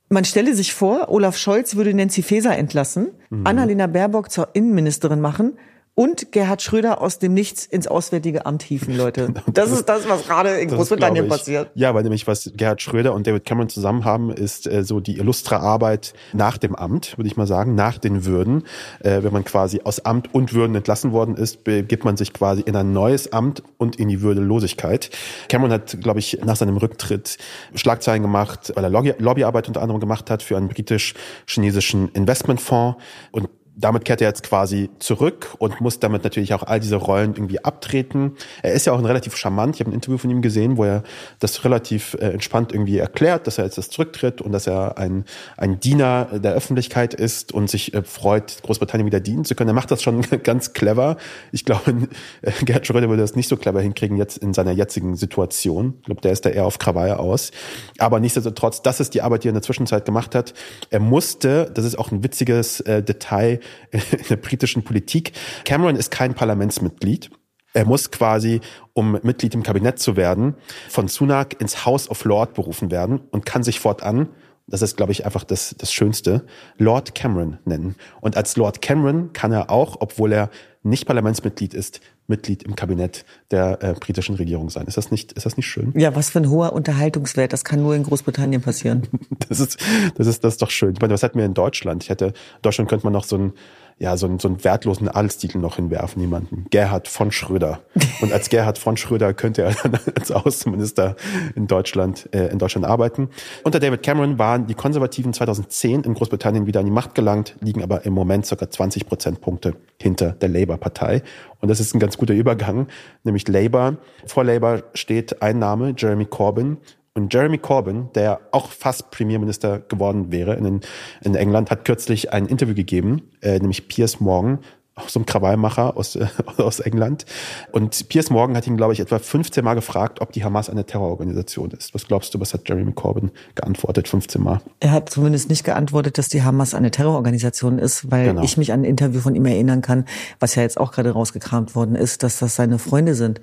man 0.08 0.24
stelle 0.24 0.54
sich 0.54 0.72
vor, 0.72 1.08
Olaf 1.08 1.36
Scholz 1.36 1.74
würde 1.74 1.92
Nancy 1.92 2.22
Faeser 2.22 2.56
entlassen, 2.56 3.08
mhm. 3.30 3.46
Annalena 3.46 3.86
Baerbock 3.86 4.30
zur 4.30 4.50
Innenministerin 4.52 5.20
machen 5.20 5.58
und 5.96 6.30
Gerhard 6.30 6.60
Schröder 6.60 7.00
aus 7.00 7.18
dem 7.18 7.32
Nichts 7.32 7.64
ins 7.64 7.88
Auswärtige 7.88 8.44
Amt 8.44 8.62
hieven, 8.62 8.96
Leute. 8.96 9.32
Das 9.46 9.72
ist 9.72 9.88
das, 9.88 10.06
was 10.06 10.26
gerade 10.26 10.50
in 10.58 10.68
Großbritannien 10.68 11.26
passiert. 11.26 11.70
Ja, 11.74 11.94
weil 11.94 12.02
nämlich 12.02 12.26
was 12.26 12.50
Gerhard 12.54 12.82
Schröder 12.82 13.14
und 13.14 13.26
David 13.26 13.46
Cameron 13.46 13.70
zusammen 13.70 14.04
haben, 14.04 14.30
ist 14.30 14.66
äh, 14.66 14.84
so 14.84 15.00
die 15.00 15.16
illustre 15.16 15.58
Arbeit 15.58 16.12
nach 16.34 16.58
dem 16.58 16.74
Amt, 16.74 17.16
würde 17.16 17.28
ich 17.28 17.38
mal 17.38 17.46
sagen, 17.46 17.74
nach 17.74 17.96
den 17.96 18.26
Würden. 18.26 18.64
Äh, 19.00 19.22
wenn 19.22 19.32
man 19.32 19.44
quasi 19.44 19.80
aus 19.84 20.04
Amt 20.04 20.34
und 20.34 20.52
Würden 20.52 20.76
entlassen 20.76 21.12
worden 21.12 21.34
ist, 21.34 21.64
begibt 21.64 22.04
man 22.04 22.18
sich 22.18 22.34
quasi 22.34 22.60
in 22.60 22.76
ein 22.76 22.92
neues 22.92 23.32
Amt 23.32 23.62
und 23.78 23.96
in 23.96 24.08
die 24.08 24.20
Würdelosigkeit. 24.20 25.08
Cameron 25.48 25.72
hat, 25.72 25.98
glaube 26.02 26.18
ich, 26.18 26.38
nach 26.44 26.56
seinem 26.56 26.76
Rücktritt 26.76 27.38
Schlagzeilen 27.74 28.20
gemacht, 28.20 28.70
weil 28.74 28.84
er 28.84 28.90
Lobby 28.90 29.14
Lobbyarbeit 29.18 29.68
unter 29.68 29.80
anderem 29.80 30.00
gemacht 30.00 30.30
hat 30.30 30.42
für 30.42 30.58
einen 30.58 30.68
britisch-chinesischen 30.68 32.10
Investmentfonds 32.12 33.00
und 33.30 33.48
damit 33.76 34.06
kehrt 34.06 34.22
er 34.22 34.28
jetzt 34.28 34.42
quasi 34.42 34.88
zurück 34.98 35.54
und 35.58 35.80
muss 35.82 36.00
damit 36.00 36.24
natürlich 36.24 36.54
auch 36.54 36.62
all 36.62 36.80
diese 36.80 36.96
Rollen 36.96 37.34
irgendwie 37.34 37.62
abtreten. 37.62 38.32
Er 38.62 38.72
ist 38.72 38.86
ja 38.86 38.94
auch 38.94 38.98
ein 38.98 39.04
relativ 39.04 39.36
charmant. 39.36 39.76
Ich 39.76 39.80
habe 39.80 39.90
ein 39.90 39.94
Interview 39.94 40.16
von 40.16 40.30
ihm 40.30 40.40
gesehen, 40.40 40.78
wo 40.78 40.84
er 40.84 41.02
das 41.40 41.62
relativ 41.62 42.14
äh, 42.14 42.30
entspannt 42.30 42.72
irgendwie 42.72 42.96
erklärt, 42.96 43.46
dass 43.46 43.58
er 43.58 43.64
jetzt 43.64 43.76
das 43.76 43.90
zurücktritt 43.90 44.40
und 44.40 44.52
dass 44.52 44.66
er 44.66 44.96
ein, 44.96 45.26
ein 45.58 45.78
Diener 45.78 46.24
der 46.38 46.54
Öffentlichkeit 46.54 47.12
ist 47.12 47.52
und 47.52 47.68
sich 47.68 47.92
äh, 47.92 48.02
freut, 48.02 48.62
Großbritannien 48.62 49.06
wieder 49.06 49.20
dienen 49.20 49.44
zu 49.44 49.54
können. 49.54 49.68
Er 49.68 49.74
macht 49.74 49.90
das 49.90 50.02
schon 50.02 50.22
ganz 50.42 50.72
clever. 50.72 51.18
Ich 51.52 51.66
glaube, 51.66 52.08
äh, 52.40 52.52
Gerhard 52.64 52.86
Schröder 52.86 53.10
würde 53.10 53.22
das 53.22 53.36
nicht 53.36 53.48
so 53.48 53.58
clever 53.58 53.82
hinkriegen 53.82 54.16
jetzt 54.16 54.38
in 54.38 54.54
seiner 54.54 54.72
jetzigen 54.72 55.16
Situation. 55.16 55.96
Ich 55.98 56.06
glaube, 56.06 56.22
der 56.22 56.32
ist 56.32 56.46
da 56.46 56.50
eher 56.50 56.64
auf 56.64 56.78
Krawall 56.78 57.12
aus. 57.12 57.50
Aber 57.98 58.20
nichtsdestotrotz, 58.20 58.80
das 58.80 59.00
ist 59.00 59.12
die 59.12 59.20
Arbeit, 59.20 59.44
die 59.44 59.48
er 59.48 59.50
in 59.50 59.56
der 59.56 59.62
Zwischenzeit 59.62 60.06
gemacht 60.06 60.34
hat. 60.34 60.54
Er 60.88 61.00
musste, 61.00 61.70
das 61.74 61.84
ist 61.84 61.98
auch 61.98 62.10
ein 62.10 62.24
witziges 62.24 62.80
äh, 62.80 63.02
Detail, 63.02 63.60
in 63.90 64.00
der 64.28 64.36
britischen 64.36 64.84
Politik. 64.84 65.32
Cameron 65.64 65.96
ist 65.96 66.10
kein 66.10 66.34
Parlamentsmitglied. 66.34 67.30
Er 67.72 67.84
muss 67.84 68.10
quasi, 68.10 68.60
um 68.94 69.18
Mitglied 69.22 69.54
im 69.54 69.62
Kabinett 69.62 69.98
zu 69.98 70.16
werden, 70.16 70.54
von 70.88 71.08
Sunak 71.08 71.60
ins 71.60 71.84
House 71.84 72.08
of 72.08 72.24
Lord 72.24 72.54
berufen 72.54 72.90
werden 72.90 73.20
und 73.30 73.44
kann 73.44 73.62
sich 73.62 73.80
fortan, 73.80 74.30
das 74.66 74.82
ist, 74.82 74.96
glaube 74.96 75.12
ich, 75.12 75.24
einfach 75.24 75.44
das, 75.44 75.74
das 75.78 75.92
Schönste, 75.92 76.44
Lord 76.76 77.14
Cameron 77.14 77.58
nennen. 77.64 77.94
Und 78.20 78.36
als 78.36 78.56
Lord 78.56 78.82
Cameron 78.82 79.32
kann 79.32 79.52
er 79.52 79.70
auch, 79.70 79.96
obwohl 80.00 80.32
er 80.32 80.50
nicht 80.86 81.06
Parlamentsmitglied 81.06 81.74
ist, 81.74 82.00
Mitglied 82.26 82.62
im 82.62 82.76
Kabinett 82.76 83.24
der 83.50 83.82
äh, 83.82 83.92
britischen 83.94 84.36
Regierung 84.36 84.70
sein. 84.70 84.86
Ist 84.86 84.96
das 84.96 85.10
nicht, 85.10 85.32
ist 85.32 85.46
das 85.46 85.56
nicht 85.56 85.66
schön? 85.66 85.92
Ja, 85.96 86.14
was 86.14 86.30
für 86.30 86.38
ein 86.38 86.50
hoher 86.50 86.72
Unterhaltungswert. 86.72 87.52
Das 87.52 87.64
kann 87.64 87.82
nur 87.82 87.94
in 87.94 88.02
Großbritannien 88.02 88.62
passieren. 88.62 89.06
das 89.48 89.60
ist, 89.60 89.78
das 90.16 90.26
ist, 90.26 90.44
das 90.44 90.54
ist 90.54 90.62
doch 90.62 90.70
schön. 90.70 90.94
Ich 90.94 91.00
meine, 91.00 91.14
was 91.14 91.22
hätten 91.22 91.38
wir 91.38 91.44
in 91.44 91.54
Deutschland? 91.54 92.02
Ich 92.02 92.10
hätte, 92.10 92.26
in 92.26 92.62
Deutschland 92.62 92.88
könnte 92.88 93.06
man 93.06 93.12
noch 93.12 93.24
so 93.24 93.36
ein, 93.36 93.52
ja, 93.98 94.14
so 94.18 94.26
einen, 94.26 94.38
so 94.38 94.48
einen 94.48 94.62
wertlosen 94.62 95.08
Adelstitel 95.08 95.58
noch 95.58 95.76
hinwerfen, 95.76 96.20
jemanden. 96.20 96.66
Gerhard 96.68 97.08
von 97.08 97.32
Schröder. 97.32 97.80
Und 98.20 98.30
als 98.30 98.50
Gerhard 98.50 98.76
von 98.76 98.98
Schröder 98.98 99.32
könnte 99.32 99.62
er 99.62 99.74
dann 99.82 99.98
als 100.14 100.30
Außenminister 100.30 101.16
in 101.54 101.66
Deutschland, 101.66 102.28
äh, 102.32 102.48
in 102.48 102.58
Deutschland 102.58 102.86
arbeiten. 102.86 103.30
Unter 103.64 103.80
David 103.80 104.02
Cameron 104.02 104.38
waren 104.38 104.66
die 104.66 104.74
Konservativen 104.74 105.32
2010 105.32 106.02
in 106.02 106.12
Großbritannien 106.12 106.66
wieder 106.66 106.80
an 106.80 106.86
die 106.86 106.92
Macht 106.92 107.14
gelangt, 107.14 107.56
liegen 107.60 107.82
aber 107.82 108.04
im 108.04 108.12
Moment 108.12 108.44
circa 108.44 108.68
20 108.68 109.06
Prozentpunkte 109.06 109.76
hinter 109.98 110.32
der 110.32 110.50
Labour-Partei. 110.50 111.22
Und 111.60 111.70
das 111.70 111.80
ist 111.80 111.94
ein 111.94 111.98
ganz 111.98 112.18
guter 112.18 112.34
Übergang, 112.34 112.88
nämlich 113.24 113.48
Labour. 113.48 113.96
Vor 114.26 114.44
Labour 114.44 114.82
steht 114.92 115.40
ein 115.40 115.58
Name, 115.58 115.94
Jeremy 115.96 116.26
Corbyn. 116.26 116.76
Und 117.16 117.32
Jeremy 117.32 117.56
Corbyn, 117.56 118.10
der 118.14 118.40
auch 118.52 118.70
fast 118.70 119.10
Premierminister 119.10 119.78
geworden 119.80 120.30
wäre 120.30 120.54
in, 120.54 120.82
in 121.22 121.34
England, 121.34 121.70
hat 121.70 121.86
kürzlich 121.86 122.30
ein 122.30 122.44
Interview 122.44 122.74
gegeben, 122.74 123.22
äh, 123.40 123.58
nämlich 123.58 123.88
Piers 123.88 124.20
Morgan, 124.20 124.58
auch 124.96 125.08
so 125.08 125.20
ein 125.20 125.26
Krawallmacher 125.26 125.96
aus, 125.96 126.16
äh, 126.16 126.26
aus 126.58 126.80
England. 126.80 127.24
Und 127.72 128.08
Piers 128.10 128.28
Morgan 128.28 128.54
hat 128.54 128.66
ihn, 128.66 128.76
glaube 128.76 128.92
ich, 128.92 129.00
etwa 129.00 129.18
15 129.18 129.64
Mal 129.64 129.74
gefragt, 129.74 130.20
ob 130.20 130.32
die 130.32 130.44
Hamas 130.44 130.68
eine 130.68 130.84
Terrororganisation 130.84 131.70
ist. 131.70 131.94
Was 131.94 132.06
glaubst 132.06 132.34
du, 132.34 132.40
was 132.40 132.52
hat 132.52 132.68
Jeremy 132.68 132.92
Corbyn 132.92 133.30
geantwortet 133.54 134.08
15 134.08 134.42
Mal? 134.42 134.60
Er 134.80 134.92
hat 134.92 135.08
zumindest 135.08 135.48
nicht 135.48 135.64
geantwortet, 135.64 136.18
dass 136.18 136.28
die 136.28 136.42
Hamas 136.42 136.74
eine 136.74 136.90
Terrororganisation 136.90 137.78
ist, 137.78 138.10
weil 138.10 138.26
genau. 138.26 138.42
ich 138.42 138.58
mich 138.58 138.72
an 138.72 138.80
ein 138.80 138.84
Interview 138.84 139.20
von 139.20 139.34
ihm 139.34 139.46
erinnern 139.46 139.80
kann, 139.80 140.04
was 140.38 140.54
ja 140.54 140.62
jetzt 140.62 140.78
auch 140.78 140.92
gerade 140.92 141.12
rausgekramt 141.12 141.74
worden 141.74 141.94
ist, 141.94 142.22
dass 142.22 142.38
das 142.38 142.56
seine 142.56 142.78
Freunde 142.78 143.14
sind. 143.14 143.40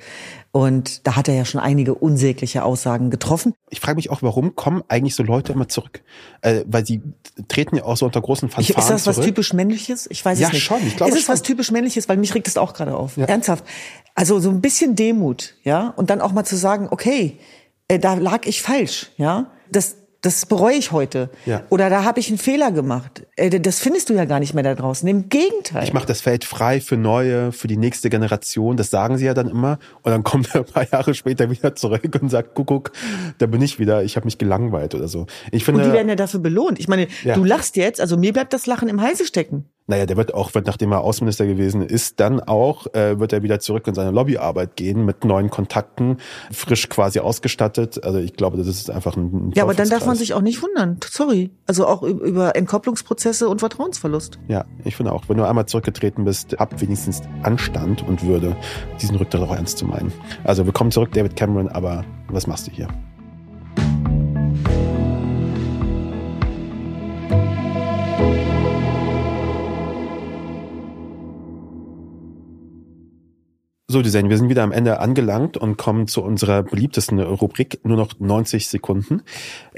Und 0.56 1.08
da 1.08 1.16
hat 1.16 1.28
er 1.28 1.34
ja 1.34 1.46
schon 1.46 1.60
einige 1.60 1.96
unsägliche 1.96 2.64
Aussagen 2.64 3.10
getroffen. 3.10 3.56
Ich 3.72 3.80
frage 3.80 3.96
mich 3.96 4.12
auch, 4.12 4.22
warum 4.22 4.56
kommen 4.56 4.84
eigentlich 4.88 5.16
so 5.16 5.24
Leute 5.24 5.52
immer 5.52 5.68
zurück? 5.68 6.04
Äh, 6.42 6.64
weil 6.68 6.86
sie 6.86 7.02
treten 7.48 7.76
ja 7.76 7.86
auch 7.86 7.98
so 7.98 8.06
unter 8.06 8.22
großen 8.22 8.50
Fanfaren 8.50 8.80
Ist 8.80 8.88
das 8.88 9.08
was 9.08 9.16
zurück. 9.16 9.30
typisch 9.30 9.54
Männliches? 9.54 10.08
Ich 10.12 10.24
weiß 10.24 10.40
ja, 10.40 10.48
es 10.50 10.54
nicht. 10.54 10.70
Ja, 10.70 10.78
schon. 10.78 10.88
Ich 10.88 10.96
glaube 10.96 11.12
ist 11.12 11.18
es 11.18 11.26
schon. 11.26 11.34
was 11.34 11.42
typisch 11.42 11.72
Männliches? 11.72 12.08
Weil 12.08 12.18
mich 12.18 12.36
regt 12.36 12.48
es 12.48 12.58
auch 12.58 12.76
gerade 12.76 12.96
auf. 12.96 13.18
Ja. 13.18 13.26
Ernsthaft. 13.26 13.66
Also 14.14 14.40
so 14.40 14.52
ein 14.52 14.62
bisschen 14.62 14.96
Demut, 14.96 15.56
ja? 15.64 15.92
Und 15.96 16.12
dann 16.12 16.22
auch 16.22 16.34
mal 16.34 16.44
zu 16.44 16.56
sagen, 16.56 16.88
okay, 16.92 17.40
äh, 17.88 17.98
da 17.98 18.14
lag 18.14 18.46
ich 18.46 18.62
falsch, 18.62 19.10
ja? 19.18 19.48
Das, 19.72 19.96
das 20.24 20.46
bereue 20.46 20.76
ich 20.76 20.94
heute. 20.94 21.30
Ja. 21.46 21.64
Oder 21.70 21.90
da 21.90 22.06
habe 22.06 22.22
ich 22.22 22.30
einen 22.30 22.38
Fehler 22.38 22.72
gemacht. 22.72 23.28
Äh, 23.36 23.60
das 23.60 23.80
findest 23.80 24.10
du 24.10 24.14
ja 24.14 24.24
gar 24.24 24.40
nicht 24.40 24.54
mehr 24.54 24.64
da 24.64 24.74
draußen. 24.74 25.08
Im 25.08 25.28
Gegenteil. 25.28 25.84
Ich 25.84 25.92
mache 25.92 26.08
das 26.08 26.22
Feld 26.22 26.46
frei 26.46 26.80
für 26.80 26.96
neue, 26.96 27.52
für 27.52 27.68
die 27.68 27.76
nächste 27.76 28.10
Generation. 28.10 28.78
Das 28.78 28.90
sagen 28.90 29.18
sie 29.18 29.26
ja 29.26 29.34
dann 29.34 29.50
immer. 29.50 29.80
Und 30.02 30.12
dann 30.12 30.24
kommt 30.24 30.56
er 30.56 30.62
ein 30.62 30.66
paar 30.66 30.90
Jahre 30.90 31.14
später 31.14 31.52
wieder 31.52 31.76
zurück 31.76 32.18
und 32.22 32.30
sagt, 32.30 32.56
guck, 32.56 32.68
guck, 32.68 32.92
da 33.38 33.48
bin 33.48 33.62
ich 33.62 33.80
wieder. 33.80 34.04
Ich 34.04 34.16
habe 34.16 34.26
mich 34.26 34.38
gelangweilt 34.38 34.96
oder 34.96 35.10
so. 35.10 35.28
Ich 35.52 35.66
finde, 35.66 35.82
und 35.82 35.90
die 35.90 35.94
werden 35.94 36.08
ja 36.08 36.16
dafür 36.16 36.40
belohnt. 36.40 36.80
Ich 36.80 36.88
meine, 36.88 37.08
ja. 37.26 37.36
du 37.36 37.44
lachst 37.44 37.76
jetzt, 37.76 38.00
also 38.00 38.16
mir 38.16 38.32
bleibt 38.32 38.54
das 38.54 38.66
Lachen 38.66 38.88
im 38.88 39.02
Halse 39.02 39.26
stecken. 39.26 39.66
Naja, 39.88 40.06
der 40.06 40.16
wird 40.16 40.34
auch, 40.34 40.52
nachdem 40.66 40.94
er 40.94 41.02
Außenminister 41.02 41.46
gewesen 41.46 41.82
ist, 41.82 42.20
dann 42.22 42.40
auch, 42.40 42.88
äh, 42.94 43.20
wird 43.20 43.34
er 43.34 43.44
wieder 43.44 43.60
zurück 43.60 43.86
in 43.88 43.96
seine 43.96 44.12
Lobbyarbeit 44.12 44.78
gehen 44.78 45.04
mit 45.06 45.26
neuen 45.26 45.50
Kontakten, 45.50 46.18
frisch 46.52 46.88
quasi 46.88 47.20
ausgestattet. 47.20 48.04
Also 48.04 48.20
ich 48.20 48.34
glaube, 48.34 48.58
das 48.58 48.68
ist 48.68 48.90
einfach 48.90 49.18
ein, 49.18 49.50
ein 49.50 49.52
Ja, 49.56 49.64
aber 49.64 49.74
dann 49.74 49.90
darf 49.90 50.06
man 50.06 50.16
sich 50.16 50.34
auch 50.34 50.42
nicht 50.42 50.62
wundern. 50.64 50.98
Sorry. 51.04 51.52
Also 51.68 51.86
auch 51.86 52.02
über 52.02 52.56
Entkopplungsprozesse 52.56 53.50
und 53.50 53.60
Vertrauensverlust. 53.60 54.40
Ja, 54.48 54.66
ich 54.86 54.96
finde 54.96 55.12
auch, 55.12 55.28
wenn 55.28 55.38
du 55.38 55.48
einmal 55.48 55.66
zurückgetreten 55.66 56.24
bist, 56.24 56.56
hab 56.58 56.80
wenigstens 56.80 57.22
Anstand 57.42 58.08
und 58.08 58.26
Würde, 58.26 58.56
diesen 59.02 59.18
Rücktritt 59.18 59.42
auch 59.42 59.54
ernst 59.54 59.80
zu 59.80 59.86
meinen. 59.86 60.14
Also 60.46 60.66
willkommen 60.66 60.92
zurück, 60.92 61.12
David 61.12 61.36
Cameron, 61.36 61.68
aber 61.68 62.06
was 62.30 62.48
machst 62.48 62.68
du 62.68 62.72
hier? 62.72 62.88
So, 73.94 74.02
Design, 74.02 74.28
wir 74.28 74.40
sind 74.40 74.50
wieder 74.50 74.64
am 74.64 74.72
Ende 74.72 75.00
angelangt 75.00 75.56
und 75.56 75.78
kommen 75.78 76.08
zu 76.08 76.24
unserer 76.24 76.64
beliebtesten 76.64 77.20
Rubrik. 77.20 77.80
Nur 77.84 77.96
noch 77.96 78.20
90 78.20 78.68
Sekunden. 78.68 79.22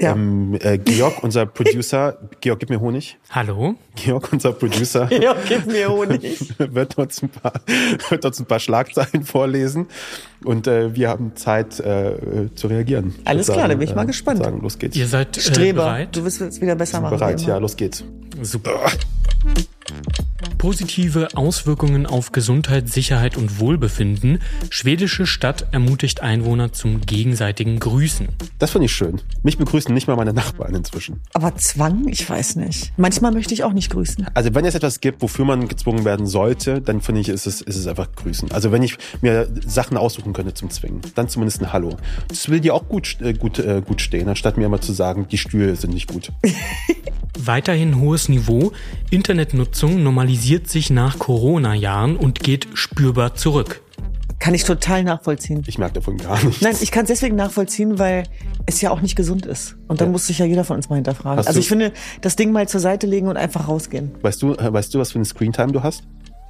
Ja. 0.00 0.12
Ähm, 0.12 0.56
äh, 0.58 0.78
Georg, 0.78 1.22
unser 1.22 1.44
Producer, 1.44 2.16
Georg, 2.40 2.60
gib 2.60 2.70
mir 2.70 2.80
Honig. 2.80 3.18
Hallo. 3.28 3.74
Georg, 3.94 4.32
unser 4.32 4.52
Producer. 4.52 5.04
Georg, 5.10 5.36
gib 5.46 5.66
mir 5.66 5.90
Honig. 5.90 6.54
wird, 6.58 6.96
uns 6.96 7.22
ein 7.22 7.28
paar, 7.28 7.60
wird 8.08 8.24
uns 8.24 8.40
ein 8.40 8.46
paar 8.46 8.58
Schlagzeilen 8.58 9.22
vorlesen 9.22 9.86
und 10.44 10.66
äh, 10.66 10.94
wir 10.94 11.10
haben 11.10 11.36
Zeit 11.36 11.78
äh, 11.80 12.48
zu 12.54 12.68
reagieren. 12.68 13.14
Alles 13.26 13.48
klar, 13.48 13.68
da 13.68 13.74
bin 13.74 13.86
ich 13.86 13.94
mal 13.94 14.04
äh, 14.04 14.06
gespannt. 14.06 14.42
Sagen, 14.42 14.62
los 14.62 14.78
geht's. 14.78 14.96
Ihr 14.96 15.08
seid 15.08 15.36
äh, 15.36 15.40
Streber. 15.42 15.84
bereit? 15.84 16.16
Du 16.16 16.24
wirst 16.24 16.40
es 16.40 16.58
wieder 16.62 16.74
besser 16.74 17.02
machen. 17.02 17.18
Bereit, 17.18 17.42
ja, 17.42 17.58
los 17.58 17.76
geht's. 17.76 18.02
Super. 18.40 18.80
Positive 20.66 21.28
Auswirkungen 21.36 22.06
auf 22.06 22.32
Gesundheit, 22.32 22.88
Sicherheit 22.88 23.36
und 23.36 23.60
Wohlbefinden. 23.60 24.40
Schwedische 24.68 25.24
Stadt 25.24 25.68
ermutigt 25.70 26.22
Einwohner 26.22 26.72
zum 26.72 27.02
gegenseitigen 27.02 27.78
Grüßen. 27.78 28.26
Das 28.58 28.72
finde 28.72 28.86
ich 28.86 28.92
schön. 28.92 29.20
Mich 29.44 29.58
begrüßen 29.58 29.94
nicht 29.94 30.08
mal 30.08 30.16
meine 30.16 30.32
Nachbarn 30.32 30.74
inzwischen. 30.74 31.20
Aber 31.34 31.54
Zwang? 31.54 32.08
Ich 32.08 32.28
weiß 32.28 32.56
nicht. 32.56 32.92
Manchmal 32.96 33.30
möchte 33.30 33.54
ich 33.54 33.62
auch 33.62 33.74
nicht 33.74 33.92
grüßen. 33.92 34.26
Also 34.34 34.56
wenn 34.56 34.64
es 34.64 34.74
etwas 34.74 35.00
gibt, 35.00 35.22
wofür 35.22 35.44
man 35.44 35.68
gezwungen 35.68 36.04
werden 36.04 36.26
sollte, 36.26 36.80
dann 36.80 37.00
finde 37.00 37.20
ich, 37.20 37.28
ist 37.28 37.46
es, 37.46 37.60
ist 37.60 37.76
es 37.76 37.86
einfach 37.86 38.08
grüßen. 38.16 38.50
Also 38.50 38.72
wenn 38.72 38.82
ich 38.82 38.98
mir 39.20 39.48
Sachen 39.64 39.96
aussuchen 39.96 40.32
könnte 40.32 40.52
zum 40.54 40.70
Zwingen, 40.70 41.00
dann 41.14 41.28
zumindest 41.28 41.62
ein 41.62 41.72
Hallo. 41.72 41.96
Das 42.26 42.48
will 42.48 42.58
dir 42.58 42.74
auch 42.74 42.88
gut, 42.88 43.18
äh, 43.20 43.34
gut, 43.34 43.60
äh, 43.60 43.82
gut 43.86 44.00
stehen, 44.00 44.28
anstatt 44.28 44.56
mir 44.56 44.66
immer 44.66 44.80
zu 44.80 44.92
sagen, 44.92 45.28
die 45.30 45.38
Stühle 45.38 45.76
sind 45.76 45.94
nicht 45.94 46.08
gut. 46.08 46.32
Weiterhin 47.38 48.00
hohes 48.00 48.28
Niveau. 48.28 48.72
Internetnutzung 49.10 50.02
normalisiert 50.02 50.55
sich 50.64 50.90
nach 50.90 51.18
Corona-Jahren 51.18 52.16
und 52.16 52.40
geht 52.40 52.68
spürbar 52.74 53.34
zurück. 53.34 53.82
Kann 54.38 54.54
ich 54.54 54.64
total 54.64 55.02
nachvollziehen. 55.02 55.62
Ich 55.66 55.78
merke 55.78 55.94
davon 55.94 56.18
gar 56.18 56.42
nichts. 56.44 56.60
Nein, 56.60 56.76
ich 56.80 56.90
kann 56.90 57.04
es 57.04 57.08
deswegen 57.08 57.36
nachvollziehen, 57.36 57.98
weil 57.98 58.24
es 58.66 58.80
ja 58.80 58.90
auch 58.90 59.00
nicht 59.00 59.16
gesund 59.16 59.46
ist. 59.46 59.76
Und 59.88 60.00
dann 60.00 60.08
ja. 60.08 60.12
muss 60.12 60.26
sich 60.26 60.38
ja 60.38 60.46
jeder 60.46 60.64
von 60.64 60.76
uns 60.76 60.88
mal 60.88 60.96
hinterfragen. 60.96 61.38
Hast 61.38 61.48
also 61.48 61.58
ich 61.58 61.68
finde, 61.68 61.92
das 62.20 62.36
Ding 62.36 62.52
mal 62.52 62.68
zur 62.68 62.80
Seite 62.80 63.06
legen 63.06 63.28
und 63.28 63.36
einfach 63.36 63.68
rausgehen. 63.68 64.12
Weißt 64.22 64.42
du, 64.42 64.54
äh, 64.54 64.72
weißt 64.72 64.94
du, 64.94 64.98
was 64.98 65.12
für 65.12 65.16
eine 65.16 65.24
Screentime 65.24 65.72
du 65.72 65.82
hast? 65.82 66.04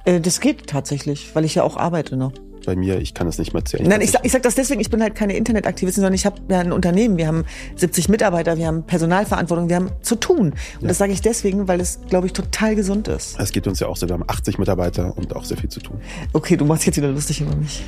Äh, 0.05 0.19
das 0.19 0.39
geht 0.41 0.67
tatsächlich, 0.67 1.33
weil 1.33 1.45
ich 1.45 1.55
ja 1.55 1.63
auch 1.63 1.77
arbeite 1.77 2.17
noch 2.17 2.33
bei 2.67 2.75
mir, 2.75 2.99
ich 2.99 3.13
kann 3.13 3.25
das 3.25 3.39
nicht 3.39 3.53
mehr 3.53 3.63
zählen. 3.63 3.87
Nein, 3.87 4.01
ich 4.01 4.11
sag, 4.11 4.25
ich 4.25 4.31
sag 4.31 4.43
das 4.43 4.53
deswegen, 4.53 4.81
ich 4.81 4.89
bin 4.89 5.01
halt 5.01 5.15
keine 5.15 5.35
Internetaktivistin, 5.37 6.01
sondern 6.01 6.13
ich 6.13 6.25
habe 6.25 6.35
ja 6.49 6.59
ein 6.59 6.73
Unternehmen, 6.73 7.17
wir 7.17 7.25
haben 7.25 7.45
70 7.77 8.09
Mitarbeiter, 8.09 8.57
wir 8.57 8.67
haben 8.67 8.83
Personalverantwortung, 8.83 9.69
wir 9.69 9.77
haben 9.77 9.89
zu 10.01 10.15
tun. 10.15 10.47
Und 10.49 10.81
ja. 10.81 10.89
das 10.89 10.97
sage 10.97 11.13
ich 11.13 11.21
deswegen, 11.21 11.69
weil 11.69 11.79
es, 11.79 11.99
glaube 12.09 12.27
ich, 12.27 12.33
total 12.33 12.75
gesund 12.75 13.07
ist. 13.07 13.39
Es 13.39 13.53
geht 13.53 13.67
uns 13.67 13.79
ja 13.79 13.87
auch 13.87 13.95
so, 13.95 14.07
wir 14.07 14.13
haben 14.13 14.25
80 14.27 14.59
Mitarbeiter 14.59 15.17
und 15.17 15.33
auch 15.33 15.45
sehr 15.45 15.57
viel 15.57 15.69
zu 15.69 15.79
tun. 15.79 16.01
Okay, 16.33 16.57
du 16.57 16.65
machst 16.65 16.85
jetzt 16.85 16.97
wieder 16.97 17.07
lustig 17.07 17.39
über 17.39 17.55
mich. 17.55 17.85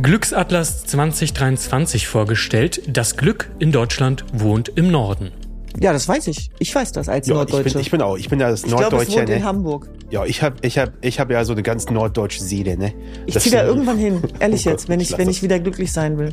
Glücksatlas 0.00 0.86
2023 0.86 2.06
vorgestellt. 2.06 2.82
Das 2.86 3.16
Glück 3.16 3.50
in 3.58 3.72
Deutschland 3.72 4.24
wohnt 4.32 4.68
im 4.68 4.92
Norden. 4.92 5.32
Ja, 5.80 5.92
das 5.92 6.08
weiß 6.08 6.26
ich. 6.28 6.50
Ich 6.58 6.74
weiß 6.74 6.92
das 6.92 7.08
als 7.08 7.26
ja, 7.26 7.34
Norddeutsche. 7.34 7.68
Ich 7.68 7.72
bin, 7.72 7.82
ich 7.82 7.90
bin 7.90 8.02
auch, 8.02 8.16
ich 8.16 8.28
bin 8.28 8.40
ja 8.40 8.50
das 8.50 8.64
ich 8.64 8.70
Norddeutsche. 8.70 9.02
Ich 9.02 9.14
glaube, 9.14 9.30
ne? 9.30 9.36
in 9.36 9.44
Hamburg. 9.44 9.88
Ja, 10.10 10.24
ich 10.24 10.42
habe 10.42 10.56
ich 10.62 10.78
hab, 10.78 10.92
ich 11.02 11.20
hab 11.20 11.30
ja 11.30 11.44
so 11.44 11.52
eine 11.52 11.62
ganz 11.62 11.88
norddeutsche 11.88 12.42
Seele, 12.42 12.76
ne? 12.76 12.94
Ich 13.26 13.38
ziehe 13.38 13.54
da 13.54 13.64
irgendwann 13.64 13.98
hin, 13.98 14.22
ehrlich 14.40 14.66
oh 14.66 14.70
jetzt, 14.70 14.88
wenn 14.88 15.00
ich, 15.00 15.16
wenn 15.16 15.28
ich 15.28 15.42
wieder 15.42 15.58
glücklich 15.58 15.92
sein 15.92 16.18
will. 16.18 16.32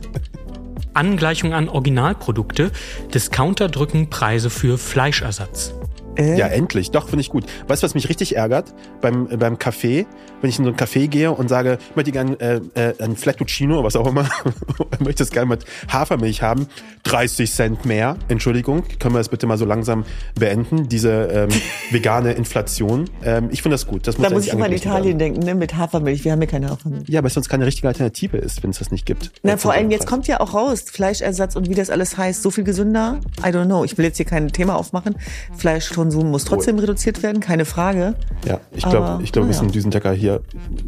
Angleichung 0.94 1.54
an 1.54 1.70
Originalprodukte. 1.70 2.72
Discounter 3.14 3.68
drücken 3.68 4.10
Preise 4.10 4.50
für 4.50 4.78
Fleischersatz. 4.78 5.74
Äh? 6.18 6.38
Ja, 6.38 6.48
endlich. 6.48 6.92
Doch, 6.92 7.10
finde 7.10 7.22
ich 7.22 7.30
gut. 7.30 7.46
Weißt 7.68 7.84
du, 7.84 7.86
was 7.86 7.94
mich 7.94 8.10
richtig 8.10 8.36
ärgert? 8.36 8.74
Beim, 9.02 9.28
äh, 9.30 9.38
beim 9.38 9.56
Café, 9.56 10.06
wenn 10.42 10.50
ich 10.50 10.60
in 10.60 10.66
so 10.66 10.72
ein 10.72 10.78
Café 10.78 11.08
gehe 11.08 11.32
und 11.32 11.50
sage, 11.50 11.78
ich 11.90 11.96
möchte 11.96 12.12
gerne 12.12 12.40
äh, 12.40 12.62
äh, 12.74 12.94
ein 13.02 13.16
Flattuccino, 13.16 13.84
was 13.84 13.96
auch 13.96 14.08
immer, 14.08 14.30
möchte 15.00 15.24
es 15.24 15.32
gerne 15.32 15.48
mit 15.48 15.66
Hafermilch 15.90 16.42
haben, 16.42 16.68
30 17.04 17.52
Cent 17.52 17.86
mehr. 17.86 18.18
Entschuldigung, 18.28 18.84
können 19.00 19.16
wir 19.16 19.20
das 19.20 19.30
bitte 19.30 19.48
mal 19.48 19.58
so 19.58 19.66
langsam 19.66 20.06
beenden, 20.36 20.90
diese 20.90 21.10
ähm, 21.12 21.50
vegane 21.92 22.34
Inflation. 22.34 23.10
Ähm, 23.24 23.50
ich 23.52 23.62
finde 23.62 23.76
das 23.76 23.88
gut. 23.88 24.08
Das 24.08 24.18
muss 24.18 24.28
da 24.28 24.34
muss 24.34 24.48
ich 24.48 24.54
immer 24.54 24.66
an 24.66 24.72
Italien 24.74 25.20
werden. 25.20 25.20
denken, 25.20 25.40
ne? 25.46 25.56
mit 25.56 25.76
Hafermilch. 25.76 26.26
Wir 26.26 26.32
haben 26.32 26.42
ja 26.42 26.48
keine 26.48 26.70
Hafermilch. 26.70 27.08
Ja, 27.10 27.22
weil 27.22 27.28
es 27.28 27.34
sonst 27.34 27.50
keine 27.50 27.66
richtige 27.66 27.88
Alternative 27.88 28.38
ist, 28.38 28.64
wenn 28.64 28.70
es 28.70 28.80
das 28.80 28.92
nicht 28.92 29.06
gibt. 29.06 29.32
Na, 29.44 29.58
vor 29.58 29.74
allem 29.74 29.92
jetzt 29.92 30.08
kommt 30.08 30.28
ja 30.28 30.40
auch 30.40 30.54
raus, 30.54 30.86
Fleischersatz 30.92 31.56
und 31.56 31.70
wie 31.70 31.76
das 31.76 31.90
alles 31.90 32.18
heißt, 32.18 32.42
so 32.42 32.52
viel 32.52 32.64
gesünder. 32.64 33.20
I 33.40 33.48
don't 33.50 33.66
know. 33.66 33.84
Ich 33.84 33.98
will 33.98 34.06
jetzt 34.06 34.18
hier 34.18 34.26
kein 34.26 34.50
Thema 34.50 34.76
aufmachen. 34.76 35.16
Fleisch 35.56 35.90
Konsum 36.06 36.30
muss 36.30 36.46
trotzdem 36.46 36.78
oh. 36.78 36.82
reduziert 36.82 37.24
werden, 37.24 37.40
keine 37.40 37.66
Frage. 37.66 38.14
Ja, 38.46 38.60
ich 38.76 38.88
glaube, 38.88 39.24
ich 39.24 39.32
glaube, 39.32 39.48
wir 39.48 39.56
müssen 39.56 39.72
Düsendecker 39.72 40.12
hier, 40.12 40.42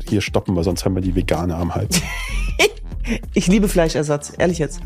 hier 0.07 0.21
stoppen, 0.21 0.55
weil 0.55 0.63
sonst 0.63 0.85
haben 0.85 0.93
wir 0.93 1.01
die 1.01 1.15
Vegane 1.15 1.55
am 1.55 1.73
Hals. 1.73 2.01
ich 3.33 3.47
liebe 3.47 3.67
Fleischersatz, 3.67 4.33
ehrlich 4.37 4.59
jetzt. 4.59 4.79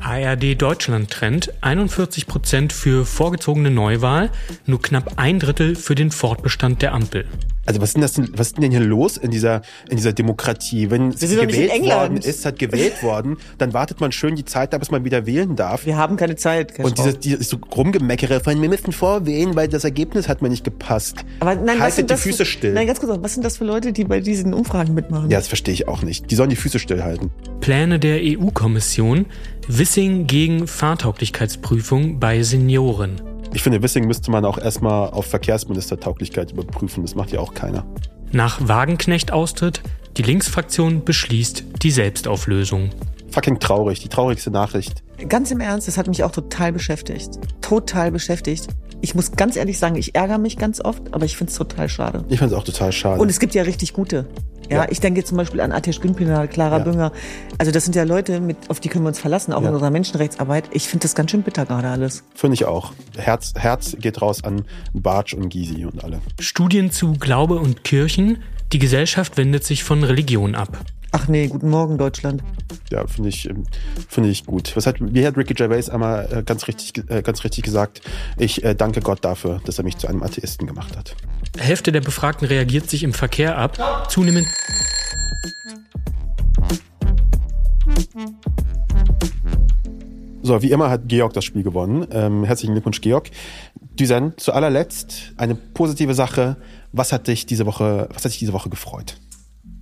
ARD 0.00 0.60
Deutschland 0.60 1.10
Trend 1.10 1.50
41 1.62 2.26
Prozent 2.26 2.74
für 2.74 3.06
vorgezogene 3.06 3.70
Neuwahl, 3.70 4.30
nur 4.66 4.82
knapp 4.82 5.14
ein 5.16 5.38
Drittel 5.38 5.76
für 5.76 5.94
den 5.94 6.10
Fortbestand 6.10 6.82
der 6.82 6.92
Ampel. 6.92 7.24
Also 7.68 7.82
was 7.82 7.90
ist 7.90 7.94
denn 7.96 8.00
das 8.00 8.12
denn, 8.14 8.28
was 8.32 8.46
ist 8.46 8.56
denn 8.56 8.70
hier 8.70 8.80
los 8.80 9.18
in 9.18 9.30
dieser 9.30 9.60
in 9.90 9.98
dieser 9.98 10.14
Demokratie? 10.14 10.90
Wenn 10.90 11.12
sie 11.12 11.36
gewählt 11.36 11.84
worden 11.84 12.16
ist, 12.16 12.46
hat 12.46 12.58
gewählt 12.58 13.02
worden, 13.02 13.36
dann 13.58 13.74
wartet 13.74 14.00
man 14.00 14.10
schön 14.10 14.36
die 14.36 14.46
Zeit 14.46 14.72
ab, 14.72 14.80
bis 14.80 14.90
man 14.90 15.04
wieder 15.04 15.26
wählen 15.26 15.54
darf. 15.54 15.84
Wir 15.84 15.98
haben 15.98 16.16
keine 16.16 16.36
Zeit. 16.36 16.78
Und 16.78 16.96
dieses, 16.96 17.18
dieses 17.18 17.50
so 17.50 17.58
Rumgemeckere 17.76 18.40
von 18.40 18.62
wir 18.62 18.70
müssen 18.70 18.92
vorwählen, 18.92 19.54
weil 19.54 19.68
das 19.68 19.84
Ergebnis 19.84 20.28
hat 20.28 20.40
mir 20.40 20.48
nicht 20.48 20.64
gepasst. 20.64 21.26
Aber 21.40 21.56
nein, 21.56 21.78
Haltet 21.78 22.08
die 22.08 22.16
Füße 22.16 22.38
für, 22.38 22.44
still. 22.46 22.72
Nein, 22.72 22.86
ganz 22.86 23.00
kurz, 23.00 23.18
was 23.20 23.34
sind 23.34 23.44
das 23.44 23.58
für 23.58 23.64
Leute, 23.64 23.92
die 23.92 24.04
bei 24.04 24.20
diesen 24.20 24.54
Umfragen 24.54 24.94
mitmachen? 24.94 25.28
Ja, 25.28 25.36
das 25.36 25.48
verstehe 25.48 25.74
ich 25.74 25.88
auch 25.88 26.00
nicht. 26.00 26.30
Die 26.30 26.36
sollen 26.36 26.48
die 26.48 26.56
Füße 26.56 26.78
stillhalten. 26.78 27.30
Pläne 27.60 27.98
der 27.98 28.20
EU-Kommission, 28.22 29.26
Wissing 29.66 30.26
gegen 30.26 30.66
Fahrtauglichkeitsprüfung 30.66 32.18
bei 32.18 32.42
Senioren. 32.42 33.27
Ich 33.54 33.62
finde, 33.62 33.82
Wissing 33.82 34.06
müsste 34.06 34.30
man 34.30 34.44
auch 34.44 34.58
erstmal 34.58 35.10
auf 35.10 35.26
Verkehrsministertauglichkeit 35.26 36.52
überprüfen. 36.52 37.02
Das 37.02 37.14
macht 37.14 37.32
ja 37.32 37.40
auch 37.40 37.54
keiner. 37.54 37.84
Nach 38.30 38.58
Wagenknecht-Austritt, 38.60 39.82
die 40.16 40.22
Linksfraktion 40.22 41.04
beschließt 41.04 41.64
die 41.82 41.90
Selbstauflösung. 41.90 42.90
Fucking 43.30 43.58
traurig, 43.58 44.00
die 44.00 44.08
traurigste 44.08 44.50
Nachricht. 44.50 45.02
Ganz 45.28 45.50
im 45.50 45.60
Ernst, 45.60 45.88
das 45.88 45.96
hat 45.98 46.08
mich 46.08 46.24
auch 46.24 46.30
total 46.30 46.72
beschäftigt. 46.72 47.38
Total 47.60 48.10
beschäftigt. 48.10 48.68
Ich 49.00 49.14
muss 49.14 49.32
ganz 49.32 49.56
ehrlich 49.56 49.78
sagen, 49.78 49.96
ich 49.96 50.14
ärgere 50.14 50.38
mich 50.38 50.56
ganz 50.56 50.80
oft, 50.84 51.14
aber 51.14 51.24
ich 51.24 51.36
finde 51.36 51.50
es 51.50 51.56
total 51.56 51.88
schade. 51.88 52.24
Ich 52.28 52.38
finde 52.38 52.54
es 52.54 52.60
auch 52.60 52.64
total 52.64 52.92
schade. 52.92 53.20
Und 53.20 53.30
es 53.30 53.38
gibt 53.38 53.54
ja 53.54 53.62
richtig 53.62 53.92
gute. 53.92 54.26
Ja, 54.68 54.84
Ja. 54.84 54.86
ich 54.90 55.00
denke 55.00 55.24
zum 55.24 55.36
Beispiel 55.38 55.60
an 55.60 55.72
Atjes 55.72 56.00
Günpinal, 56.00 56.48
Clara 56.48 56.78
Ja. 56.78 56.84
Bünger. 56.84 57.12
Also 57.58 57.72
das 57.72 57.84
sind 57.84 57.96
ja 57.96 58.04
Leute, 58.04 58.40
mit, 58.40 58.56
auf 58.68 58.80
die 58.80 58.88
können 58.88 59.04
wir 59.04 59.08
uns 59.08 59.18
verlassen, 59.18 59.52
auch 59.52 59.62
Ja. 59.62 59.68
in 59.68 59.74
unserer 59.74 59.90
Menschenrechtsarbeit. 59.90 60.64
Ich 60.72 60.88
finde 60.88 61.02
das 61.04 61.14
ganz 61.14 61.30
schön 61.30 61.42
bitter 61.42 61.64
gerade 61.66 61.88
alles. 61.88 62.22
Finde 62.34 62.54
ich 62.54 62.64
auch. 62.64 62.92
Herz, 63.16 63.54
Herz 63.56 63.96
geht 63.98 64.20
raus 64.22 64.44
an 64.44 64.64
Bartsch 64.92 65.34
und 65.34 65.48
Gysi 65.48 65.84
und 65.86 66.04
alle. 66.04 66.20
Studien 66.40 66.90
zu 66.90 67.12
Glaube 67.14 67.54
und 67.56 67.84
Kirchen. 67.84 68.38
Die 68.72 68.78
Gesellschaft 68.78 69.38
wendet 69.38 69.64
sich 69.64 69.82
von 69.82 70.04
Religion 70.04 70.54
ab. 70.54 70.84
Ach 71.10 71.26
nee, 71.26 71.46
guten 71.46 71.70
Morgen 71.70 71.96
Deutschland. 71.96 72.42
Ja, 72.90 73.06
finde 73.06 73.30
ich, 73.30 73.48
ähm, 73.48 73.64
finde 74.08 74.28
ich 74.28 74.44
gut. 74.44 74.76
Was 74.76 74.86
hat, 74.86 74.96
wie 75.00 75.26
hat 75.26 75.38
Ricky 75.38 75.54
Gervais 75.54 75.88
einmal 75.88 76.28
äh, 76.30 76.42
ganz 76.42 76.68
richtig, 76.68 76.92
äh, 77.08 77.22
ganz 77.22 77.44
richtig 77.44 77.64
gesagt? 77.64 78.02
Ich 78.36 78.62
äh, 78.62 78.74
danke 78.74 79.00
Gott 79.00 79.24
dafür, 79.24 79.62
dass 79.64 79.78
er 79.78 79.84
mich 79.84 79.96
zu 79.96 80.06
einem 80.06 80.22
Atheisten 80.22 80.66
gemacht 80.66 80.98
hat. 80.98 81.16
Hälfte 81.56 81.92
der 81.92 82.02
Befragten 82.02 82.46
reagiert 82.46 82.90
sich 82.90 83.04
im 83.04 83.14
Verkehr 83.14 83.56
ab. 83.56 84.10
Zunehmend 84.10 84.46
So, 90.48 90.62
wie 90.62 90.70
immer 90.70 90.88
hat 90.88 91.08
Georg 91.08 91.34
das 91.34 91.44
Spiel 91.44 91.62
gewonnen. 91.62 92.06
Ähm, 92.10 92.42
herzlichen 92.42 92.72
Glückwunsch, 92.72 93.02
Georg. 93.02 93.28
Düsen, 93.98 94.32
zu 94.36 94.52
allerletzt 94.52 95.32
eine 95.36 95.54
positive 95.54 96.14
Sache. 96.14 96.56
Was 96.92 97.12
hat 97.12 97.26
dich 97.26 97.46
diese 97.46 97.66
Woche, 97.66 98.08
was 98.12 98.24
hat 98.24 98.32
dich 98.32 98.38
diese 98.38 98.52
Woche 98.52 98.70
gefreut? 98.70 99.16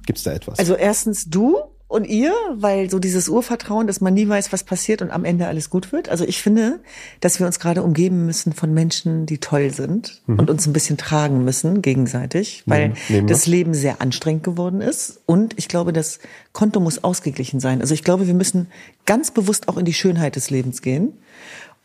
Gibt's 0.07 0.23
da 0.23 0.33
etwas? 0.33 0.59
Also 0.59 0.75
erstens 0.75 1.27
du 1.29 1.57
und 1.89 2.05
ihr, 2.05 2.33
weil 2.55 2.91
so 2.91 2.99
dieses 2.99 3.29
Urvertrauen, 3.29 3.87
dass 3.87 4.01
man 4.01 4.13
nie 4.13 4.29
weiß, 4.29 4.53
was 4.53 4.65
passiert 4.65 5.03
und 5.03 5.13
am 5.13 5.25
Ende 5.25 5.47
alles 5.47 5.71
gut 5.71 5.93
wird. 5.93 6.09
Also 6.09 6.25
ich 6.25 6.43
finde, 6.43 6.81
dass 7.21 7.39
wir 7.39 7.47
uns 7.47 7.61
gerade 7.61 7.85
umgeben 7.85 8.27
müssen 8.27 8.53
von 8.53 8.75
Menschen, 8.75 9.25
die 9.27 9.39
toll 9.39 9.71
sind 9.73 10.21
und 10.27 10.51
uns 10.51 10.67
ein 10.67 10.73
bisschen 10.73 10.97
tragen 10.97 11.45
müssen 11.45 11.83
gegenseitig, 11.83 12.65
weil 12.67 12.89
Mhm. 12.89 12.95
nehmen 13.09 13.29
wir. 13.29 13.35
das 13.35 13.47
Leben 13.47 13.73
sehr 13.73 14.01
anstrengend 14.01 14.43
geworden 14.43 14.81
ist 14.81 15.21
und 15.27 15.55
ich 15.59 15.69
glaube, 15.69 15.93
das 15.93 16.19
Konto 16.53 16.81
muss 16.81 17.05
ausgeglichen 17.05 17.61
sein. 17.61 17.81
Also 17.81 17.95
ich 17.95 18.03
glaube, 18.03 18.27
wir 18.27 18.35
müssen 18.35 18.67
ganz 19.05 19.31
bewusst 19.31 19.69
auch 19.69 19.77
in 19.77 19.85
die 19.85 19.95
Schönheit 19.95 20.35
des 20.35 20.51
Lebens 20.51 20.83
gehen. 20.83 21.13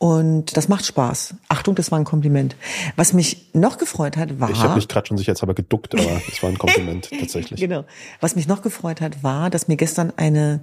Und 0.01 0.57
das 0.57 0.67
macht 0.67 0.83
Spaß. 0.83 1.35
Achtung, 1.47 1.75
das 1.75 1.91
war 1.91 1.99
ein 1.99 2.05
Kompliment. 2.05 2.55
Was 2.95 3.13
mich 3.13 3.51
noch 3.53 3.77
gefreut 3.77 4.17
hat, 4.17 4.39
war. 4.39 4.49
ich 4.49 4.63
habe 4.63 4.73
mich 4.73 4.87
gerade 4.87 5.05
schon 5.05 5.15
sicherheitshalber 5.19 5.53
geduckt, 5.53 5.93
aber 5.93 6.19
es 6.27 6.41
war 6.41 6.49
ein 6.49 6.57
Kompliment 6.57 7.07
tatsächlich. 7.19 7.59
Genau. 7.59 7.85
Was 8.19 8.35
mich 8.35 8.47
noch 8.47 8.63
gefreut 8.63 8.99
hat, 8.99 9.21
war, 9.21 9.51
dass 9.51 9.67
mir 9.67 9.77
gestern 9.77 10.11
eine 10.17 10.61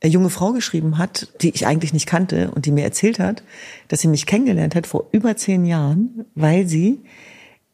äh, 0.00 0.08
junge 0.08 0.30
Frau 0.30 0.52
geschrieben 0.52 0.96
hat, 0.96 1.28
die 1.42 1.50
ich 1.50 1.66
eigentlich 1.66 1.92
nicht 1.92 2.06
kannte 2.06 2.52
und 2.52 2.64
die 2.64 2.72
mir 2.72 2.84
erzählt 2.84 3.18
hat, 3.18 3.42
dass 3.88 4.00
sie 4.00 4.08
mich 4.08 4.24
kennengelernt 4.24 4.74
hat 4.74 4.86
vor 4.86 5.08
über 5.12 5.36
zehn 5.36 5.66
Jahren, 5.66 6.24
weil 6.34 6.66
sie 6.66 7.00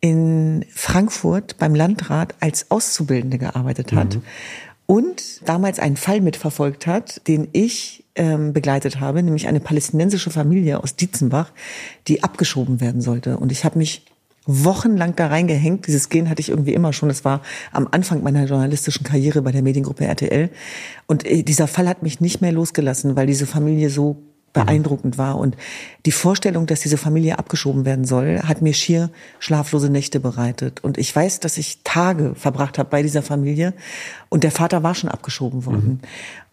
in 0.01 0.65
Frankfurt 0.75 1.57
beim 1.57 1.77
Landrat 1.77 2.35
als 2.41 2.69
Auszubildende 2.73 3.39
gearbeitet 3.39 3.93
hat 3.93 4.19
und 4.87 5.49
damals 5.49 5.79
einen 5.79 5.97
Fall 5.97 6.21
mitverfolgt 6.21 6.89
hat, 6.89 7.29
den 7.29 7.47
ich 7.53 8.00
ähm, 8.15 8.53
begleitet 8.53 9.01
habe, 9.01 9.23
nämlich 9.23 9.47
eine 9.47 9.61
palästinensische 9.61 10.31
Familie 10.31 10.83
aus 10.83 10.97
Dietzenbach, 10.97 11.53
die 12.09 12.23
abgeschoben 12.23 12.81
werden 12.81 13.01
sollte. 13.01 13.39
Und 13.39 13.53
ich 13.53 13.65
habe 13.65 13.79
mich 13.79 14.07
wochenlang 14.47 15.15
da 15.17 15.29
reingehängt. 15.29 15.87
Dieses 15.87 16.09
Gehen 16.09 16.29
hatte 16.29 16.41
ich 16.41 16.49
irgendwie 16.49 16.75
immer 16.75 16.93
schon. 16.93 17.09
Das 17.09 17.25
war 17.25 17.43
am 17.73 17.89
Anfang 17.91 18.23
meiner 18.23 18.47
journalistischen 18.47 19.05
Karriere 19.05 19.43
bei 19.43 19.53
der 19.53 19.63
Mediengruppe 19.63 20.05
RTL. 20.05 20.51
Und 21.07 21.25
äh, 21.27 21.43
dieser 21.43 21.69
Fall 21.69 21.89
hat 21.89 22.03
mich 22.03 22.21
nicht 22.21 22.41
mehr 22.41 22.53
losgelassen, 22.53 23.17
weil 23.17 23.27
diese 23.27 23.47
Familie 23.47 23.91
so 23.91 24.23
beeindruckend 24.53 25.19
war. 25.19 25.39
Und 25.39 25.57
die 26.07 26.13
Vorstellung, 26.13 26.67
dass 26.67 26.81
diese 26.81 26.97
Familie 26.97 27.39
abgeschoben 27.39 27.85
werden 27.85 28.05
soll, 28.05 28.41
hat 28.43 28.63
mir 28.63 28.75
schier 28.75 29.11
schlaflose 29.39 29.91
Nächte 29.91 30.21
bereitet. 30.21 30.83
Und 30.83 30.99
ich 30.99 31.15
weiß, 31.15 31.41
dass 31.41 31.59
ich 31.59 31.81
Tage 31.85 32.35
verbracht 32.35 32.79
habe 32.79 32.89
bei 32.89 33.03
dieser 33.03 33.23
Familie. 33.23 33.75
Und 34.29 34.45
der 34.45 34.51
Vater 34.51 34.83
war 34.83 34.95
schon 34.95 35.11
abgeschoben 35.11 35.67
worden. 35.67 36.01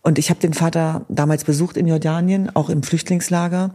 Und 0.04 0.20
ich 0.20 0.30
habe 0.30 0.40
den 0.40 0.54
Vater 0.54 1.06
damals 1.10 1.44
besucht 1.44 1.76
in 1.76 1.88
Jordanien, 1.88 2.56
auch 2.56 2.70
im 2.70 2.84
Flüchtlingslager. 2.84 3.72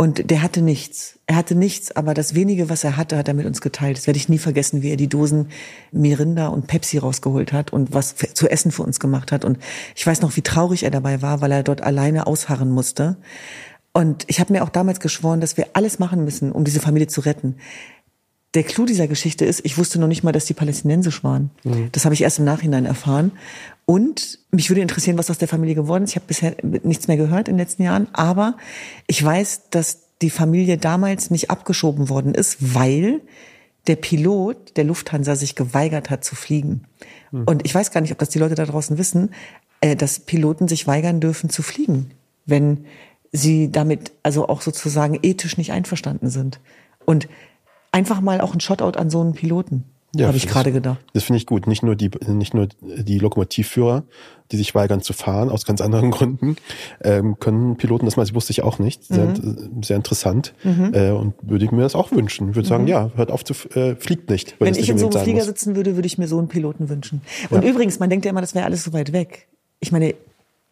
Und 0.00 0.30
der 0.30 0.42
hatte 0.42 0.62
nichts. 0.62 1.18
Er 1.26 1.34
hatte 1.34 1.56
nichts, 1.56 1.90
aber 1.90 2.14
das 2.14 2.36
wenige, 2.36 2.70
was 2.70 2.84
er 2.84 2.96
hatte, 2.96 3.18
hat 3.18 3.26
er 3.26 3.34
mit 3.34 3.46
uns 3.46 3.60
geteilt. 3.60 3.98
Das 3.98 4.06
werde 4.06 4.16
ich 4.16 4.28
nie 4.28 4.38
vergessen, 4.38 4.80
wie 4.80 4.90
er 4.90 4.96
die 4.96 5.08
Dosen 5.08 5.48
Mirinda 5.90 6.46
und 6.46 6.68
Pepsi 6.68 6.98
rausgeholt 6.98 7.52
hat 7.52 7.72
und 7.72 7.92
was 7.92 8.12
für, 8.12 8.32
zu 8.32 8.48
essen 8.48 8.70
für 8.70 8.84
uns 8.84 9.00
gemacht 9.00 9.32
hat. 9.32 9.44
Und 9.44 9.58
ich 9.96 10.06
weiß 10.06 10.20
noch, 10.20 10.36
wie 10.36 10.42
traurig 10.42 10.84
er 10.84 10.92
dabei 10.92 11.20
war, 11.20 11.40
weil 11.40 11.50
er 11.50 11.64
dort 11.64 11.82
alleine 11.82 12.28
ausharren 12.28 12.70
musste. 12.70 13.16
Und 13.92 14.22
ich 14.28 14.38
habe 14.38 14.52
mir 14.52 14.62
auch 14.62 14.68
damals 14.68 15.00
geschworen, 15.00 15.40
dass 15.40 15.56
wir 15.56 15.66
alles 15.72 15.98
machen 15.98 16.22
müssen, 16.22 16.52
um 16.52 16.62
diese 16.62 16.78
Familie 16.78 17.08
zu 17.08 17.22
retten. 17.22 17.56
Der 18.54 18.62
Clou 18.62 18.86
dieser 18.86 19.08
Geschichte 19.08 19.44
ist, 19.44 19.64
ich 19.64 19.76
wusste 19.76 20.00
noch 20.00 20.08
nicht 20.08 20.22
mal, 20.22 20.32
dass 20.32 20.46
die 20.46 20.54
palästinensisch 20.54 21.22
waren. 21.22 21.50
Das 21.92 22.04
habe 22.04 22.14
ich 22.14 22.22
erst 22.22 22.38
im 22.38 22.46
Nachhinein 22.46 22.86
erfahren. 22.86 23.32
Und 23.84 24.38
mich 24.50 24.70
würde 24.70 24.80
interessieren, 24.80 25.18
was 25.18 25.30
aus 25.30 25.38
der 25.38 25.48
Familie 25.48 25.74
geworden 25.74 26.04
ist. 26.04 26.10
Ich 26.10 26.16
habe 26.16 26.26
bisher 26.26 26.56
nichts 26.62 27.08
mehr 27.08 27.18
gehört 27.18 27.48
in 27.48 27.54
den 27.54 27.58
letzten 27.58 27.82
Jahren. 27.82 28.08
Aber 28.14 28.56
ich 29.06 29.22
weiß, 29.22 29.68
dass 29.70 30.00
die 30.22 30.30
Familie 30.30 30.78
damals 30.78 31.30
nicht 31.30 31.50
abgeschoben 31.50 32.08
worden 32.08 32.34
ist, 32.34 32.74
weil 32.74 33.20
der 33.86 33.96
Pilot 33.96 34.76
der 34.76 34.84
Lufthansa 34.84 35.36
sich 35.36 35.54
geweigert 35.54 36.10
hat 36.10 36.24
zu 36.24 36.34
fliegen. 36.34 36.84
Und 37.30 37.66
ich 37.66 37.74
weiß 37.74 37.90
gar 37.90 38.00
nicht, 38.00 38.12
ob 38.12 38.18
das 38.18 38.30
die 38.30 38.38
Leute 38.38 38.54
da 38.54 38.64
draußen 38.64 38.96
wissen, 38.98 39.34
äh, 39.80 39.96
dass 39.96 40.20
Piloten 40.20 40.68
sich 40.68 40.86
weigern 40.86 41.20
dürfen 41.20 41.50
zu 41.50 41.62
fliegen, 41.62 42.10
wenn 42.46 42.86
sie 43.32 43.70
damit 43.70 44.12
also 44.22 44.48
auch 44.48 44.62
sozusagen 44.62 45.18
ethisch 45.22 45.58
nicht 45.58 45.72
einverstanden 45.72 46.30
sind. 46.30 46.60
Und 47.04 47.28
einfach 47.92 48.20
mal 48.20 48.40
auch 48.40 48.54
ein 48.54 48.60
Shotout 48.60 48.98
an 48.98 49.10
so 49.10 49.20
einen 49.20 49.32
Piloten, 49.34 49.84
habe 50.20 50.36
ich 50.36 50.46
gerade 50.48 50.72
gedacht. 50.72 50.98
Das 51.12 51.24
finde 51.24 51.36
ich 51.38 51.46
gut. 51.46 51.66
Nicht 51.66 51.82
nur 51.82 51.94
die, 51.94 52.10
nicht 52.26 52.54
nur 52.54 52.68
die 52.80 53.18
Lokomotivführer, 53.18 54.04
die 54.50 54.56
sich 54.56 54.74
weigern 54.74 55.02
zu 55.02 55.12
fahren, 55.12 55.50
aus 55.50 55.66
ganz 55.66 55.80
anderen 55.82 56.10
Gründen, 56.12 56.56
ähm, 57.02 57.38
können 57.38 57.76
Piloten 57.76 58.06
das 58.06 58.16
mal, 58.16 58.22
das 58.24 58.34
wusste 58.34 58.50
ich 58.52 58.62
auch 58.62 58.78
nicht. 58.78 59.04
Sehr, 59.04 59.26
Mhm. 59.26 59.82
sehr 59.82 59.96
interessant. 59.96 60.54
Äh, 60.64 61.10
und 61.10 61.34
würde 61.42 61.64
ich 61.64 61.70
mir 61.70 61.82
das 61.82 61.94
auch 61.94 62.10
wünschen. 62.10 62.54
Würde 62.54 62.66
sagen, 62.66 62.86
ja, 62.86 63.10
hört 63.16 63.30
auf 63.30 63.44
zu, 63.44 63.52
äh, 63.78 63.96
fliegt 63.96 64.30
nicht. 64.30 64.56
Wenn 64.58 64.72
ich 64.72 64.80
nicht 64.80 64.88
in 64.90 64.98
so 64.98 65.10
einem 65.10 65.20
Flieger 65.20 65.38
muss. 65.38 65.46
sitzen 65.46 65.76
würde, 65.76 65.94
würde 65.96 66.06
ich 66.06 66.16
mir 66.18 66.26
so 66.26 66.38
einen 66.38 66.48
Piloten 66.48 66.88
wünschen. 66.88 67.20
Und 67.50 67.62
übrigens, 67.64 67.98
man 68.00 68.08
denkt 68.10 68.24
ja 68.24 68.30
immer, 68.30 68.40
das 68.40 68.54
wäre 68.54 68.64
alles 68.64 68.84
so 68.84 68.92
weit 68.94 69.12
weg. 69.12 69.46
Ich 69.80 69.92
meine, 69.92 70.14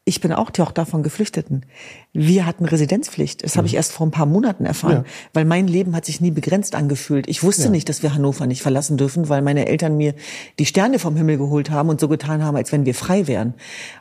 ich 0.08 0.20
bin 0.20 0.32
auch 0.32 0.50
Tochter 0.52 0.86
von 0.86 1.02
Geflüchteten. 1.02 1.66
Wir 2.12 2.46
hatten 2.46 2.64
Residenzpflicht. 2.64 3.42
Das 3.42 3.56
habe 3.56 3.66
ich 3.66 3.74
erst 3.74 3.90
vor 3.90 4.06
ein 4.06 4.12
paar 4.12 4.24
Monaten 4.24 4.64
erfahren, 4.64 5.02
Ja. 5.04 5.10
weil 5.32 5.44
mein 5.44 5.66
Leben 5.66 5.96
hat 5.96 6.04
sich 6.06 6.20
nie 6.20 6.30
begrenzt 6.30 6.76
angefühlt. 6.76 7.26
Ich 7.26 7.42
wusste 7.42 7.70
nicht, 7.70 7.88
dass 7.88 8.04
wir 8.04 8.14
Hannover 8.14 8.46
nicht 8.46 8.62
verlassen 8.62 8.96
dürfen, 8.96 9.28
weil 9.28 9.42
meine 9.42 9.66
Eltern 9.66 9.96
mir 9.96 10.14
die 10.60 10.64
Sterne 10.66 11.00
vom 11.00 11.16
Himmel 11.16 11.38
geholt 11.38 11.70
haben 11.70 11.88
und 11.88 11.98
so 12.00 12.06
getan 12.06 12.44
haben, 12.44 12.56
als 12.56 12.70
wenn 12.70 12.86
wir 12.86 12.94
frei 12.94 13.26
wären. 13.26 13.54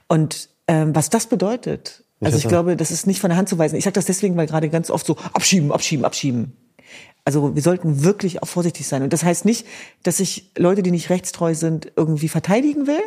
Und 0.07 0.49
ähm, 0.67 0.95
was 0.95 1.09
das 1.09 1.25
bedeutet, 1.25 2.03
also 2.21 2.37
ich 2.37 2.47
glaube, 2.47 2.75
das 2.77 2.91
ist 2.91 3.07
nicht 3.07 3.19
von 3.19 3.31
der 3.31 3.37
Hand 3.37 3.49
zu 3.49 3.57
weisen. 3.57 3.75
Ich 3.75 3.83
sage 3.83 3.95
das 3.95 4.05
deswegen, 4.05 4.37
weil 4.37 4.45
gerade 4.45 4.69
ganz 4.69 4.91
oft 4.91 5.07
so 5.07 5.17
abschieben, 5.33 5.71
abschieben, 5.71 6.05
abschieben. 6.05 6.53
Also 7.25 7.55
wir 7.55 7.61
sollten 7.63 8.03
wirklich 8.03 8.43
auch 8.43 8.47
vorsichtig 8.47 8.87
sein. 8.87 9.01
Und 9.01 9.11
das 9.11 9.23
heißt 9.23 9.45
nicht, 9.45 9.65
dass 10.03 10.19
ich 10.19 10.51
Leute, 10.55 10.83
die 10.83 10.91
nicht 10.91 11.09
rechtstreu 11.09 11.55
sind, 11.55 11.91
irgendwie 11.95 12.29
verteidigen 12.29 12.85
will. 12.85 13.01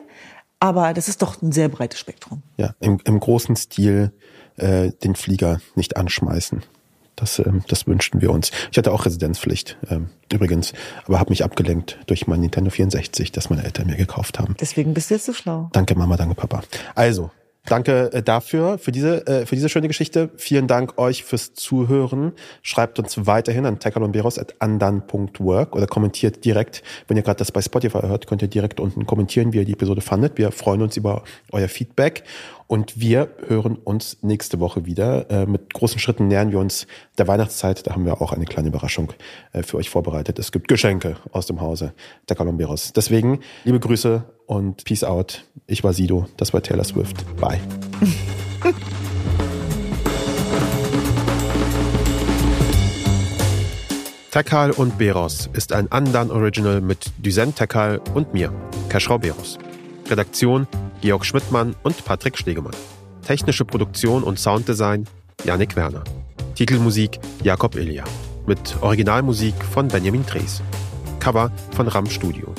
Aber 0.61 0.93
das 0.93 1.09
ist 1.09 1.23
doch 1.23 1.41
ein 1.41 1.53
sehr 1.53 1.69
breites 1.69 2.01
Spektrum. 2.01 2.43
Ja, 2.57 2.75
im, 2.81 2.99
im 3.05 3.21
großen 3.21 3.57
Stil 3.57 4.13
äh, 4.57 4.91
den 4.91 5.15
Flieger 5.15 5.61
nicht 5.77 5.97
anschmeißen. 5.97 6.63
Das, 7.19 7.39
ähm, 7.41 7.65
das 7.69 7.87
wünschten 7.87 8.21
wir 8.21 8.31
uns. 8.31 8.53
Ich 8.71 8.79
hatte 8.79 8.93
auch 8.93 9.05
Residenzpflicht 9.05 9.77
ähm, 9.91 10.11
übrigens, 10.33 10.73
aber 11.05 11.19
habe 11.19 11.31
mich 11.31 11.45
abgelenkt 11.45 11.99
durch 12.07 12.27
mein 12.27 12.41
Nintendo 12.41 12.71
64, 12.71 13.33
das 13.33 13.51
meine 13.51 13.65
Eltern 13.65 13.89
mir 13.89 13.97
gekauft 13.97 14.39
haben. 14.39 14.55
Deswegen 14.61 14.95
bist 14.95 15.11
du 15.11 15.15
jetzt 15.15 15.27
so 15.27 15.33
schlau. 15.33 15.69
Danke 15.73 15.97
Mama, 15.97 16.17
danke 16.17 16.37
Papa. 16.37 16.63
Also, 16.95 17.31
danke 17.69 18.13
äh, 18.13 18.23
dafür, 18.23 18.79
für 18.79 18.93
diese, 18.93 19.27
äh, 19.27 19.47
für 19.47 19.55
diese 19.55 19.69
schöne 19.69 19.89
Geschichte. 19.89 20.31
Vielen 20.37 20.67
Dank 20.67 20.99
euch 20.99 21.25
fürs 21.25 21.55
Zuhören. 21.55 22.33
Schreibt 22.63 22.99
uns 22.99 23.27
weiterhin 23.27 23.67
an 23.67 23.79
tekalonberos.andan.work 23.79 25.77
oder 25.77 25.87
kommentiert 25.87 26.45
direkt, 26.45 26.83
wenn 27.07 27.17
ihr 27.17 27.23
gerade 27.23 27.39
das 27.39 27.53
bei 27.53 27.63
Spotify 27.63 28.01
hört, 28.03 28.27
könnt 28.27 28.43
ihr 28.43 28.49
direkt 28.49 28.81
unten 28.81 29.07
kommentieren, 29.07 29.53
wie 29.53 29.59
ihr 29.59 29.65
die 29.65 29.73
Episode 29.73 30.01
fandet. 30.01 30.39
Wir 30.39 30.51
freuen 30.53 30.83
uns 30.83 30.97
über 30.97 31.23
euer 31.53 31.69
Feedback 31.69 32.25
und 32.69 33.01
wir 33.01 33.31
hören 33.47 33.77
uns 33.77 34.19
nächste 34.23 34.61
Woche 34.61 34.87
wieder. 34.87 35.29
Äh, 35.31 35.47
mit 35.47 35.75
großen 35.75 35.99
Schritten 35.99 36.29
nähern 36.29 36.53
wir 36.53 36.61
uns 36.61 36.87
der 37.17 37.27
Weihnachtszeit. 37.27 37.87
Da 37.87 37.95
haben 37.95 38.05
wir 38.05 38.21
auch 38.23 38.31
eine 38.31 38.45
kleine 38.45 38.69
Überraschung 38.69 39.13
äh, 39.53 39.63
für 39.63 39.79
euch 39.79 39.91
vorbereitet. 39.91 40.39
Es 40.39 40.53
gibt 40.53 40.69
Geschenke 40.69 41.17
aus 41.33 41.47
dem 41.47 41.61
Hause 41.61 41.95
der 42.29 42.37
Colomberos. 42.37 42.93
Deswegen 42.93 43.41
liebe 43.65 43.81
Grüße 43.81 44.23
und 44.47 44.85
Peace 44.85 45.03
out. 45.03 45.45
Ich 45.67 45.83
war 45.83 45.95
Sido, 45.95 46.27
das 46.37 46.53
war 46.53 46.63
Taylor 46.63 46.85
Swift. 46.85 47.17
Bye. 47.39 47.59
Tekal 54.31 54.73
und 54.73 54.99
Beros 54.99 55.49
ist 55.55 55.73
ein 55.73 55.91
Andan 55.91 56.31
Original 56.31 56.83
mit 56.83 57.13
Düsen 57.17 57.55
Tekal 57.55 57.99
und 58.15 58.35
mir, 58.35 58.53
Keschrau 58.91 59.19
Beros. 59.19 59.59
Redaktion 60.11 60.67
Georg 61.01 61.25
Schmidtmann 61.25 61.75
und 61.83 62.05
Patrick 62.05 62.39
Stegemann. 62.39 62.75
Technische 63.27 63.65
Produktion 63.65 64.23
und 64.23 64.39
Sounddesign 64.39 65.07
Yannick 65.45 65.77
Werner. 65.77 66.05
Titelmusik 66.55 67.21
Jakob 67.43 67.77
Ilja. 67.77 68.05
mit 68.47 68.77
Originalmusik 68.81 69.55
von 69.73 69.89
Benjamin 69.89 70.25
Drees. 70.25 70.63
Cover 71.21 71.53
von 71.77 71.87
RAM 71.87 72.07
Studio. 72.07 72.55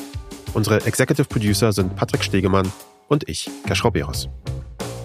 Unsere 0.53 0.85
Executive 0.85 1.25
Producer 1.25 1.73
sind 1.73 1.95
Patrick 1.95 2.23
Stegemann 2.23 2.71
und 3.07 3.27
ich, 3.27 3.49
Beros. 3.91 4.29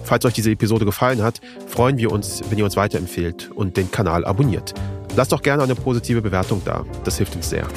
Falls 0.03 0.23
euch 0.25 0.33
diese 0.33 0.51
Episode 0.51 0.85
gefallen 0.85 1.23
hat, 1.23 1.41
freuen 1.67 1.97
wir 1.97 2.11
uns, 2.11 2.43
wenn 2.49 2.59
ihr 2.59 2.65
uns 2.65 2.77
weiterempfehlt 2.77 3.49
und 3.51 3.75
den 3.75 3.89
Kanal 3.89 4.23
abonniert. 4.23 4.73
Lasst 5.15 5.31
doch 5.31 5.41
gerne 5.41 5.63
eine 5.63 5.75
positive 5.75 6.21
Bewertung 6.21 6.61
da, 6.63 6.85
das 7.03 7.17
hilft 7.17 7.35
uns 7.35 7.49
sehr. 7.49 7.67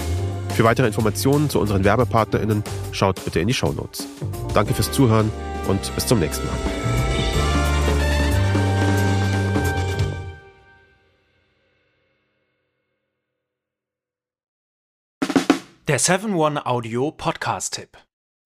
Für 0.59 0.65
weitere 0.65 0.89
Informationen 0.89 1.49
zu 1.49 1.61
unseren 1.61 1.85
WerbepartnerInnen 1.85 2.65
schaut 2.91 3.25
bitte 3.25 3.39
in 3.39 3.47
die 3.47 3.55
Show 3.55 3.71
Notes. 3.71 4.09
Danke 4.55 4.75
fürs 4.75 4.91
Zuhören 4.91 5.31
und 5.69 5.95
bis 5.95 6.05
zum 6.05 6.19
nächsten 6.19 6.45
Mal. 6.49 6.57
Der 15.87 16.01
7-One 16.01 16.67
Audio 16.67 17.13
Podcast-Tipp. 17.13 17.97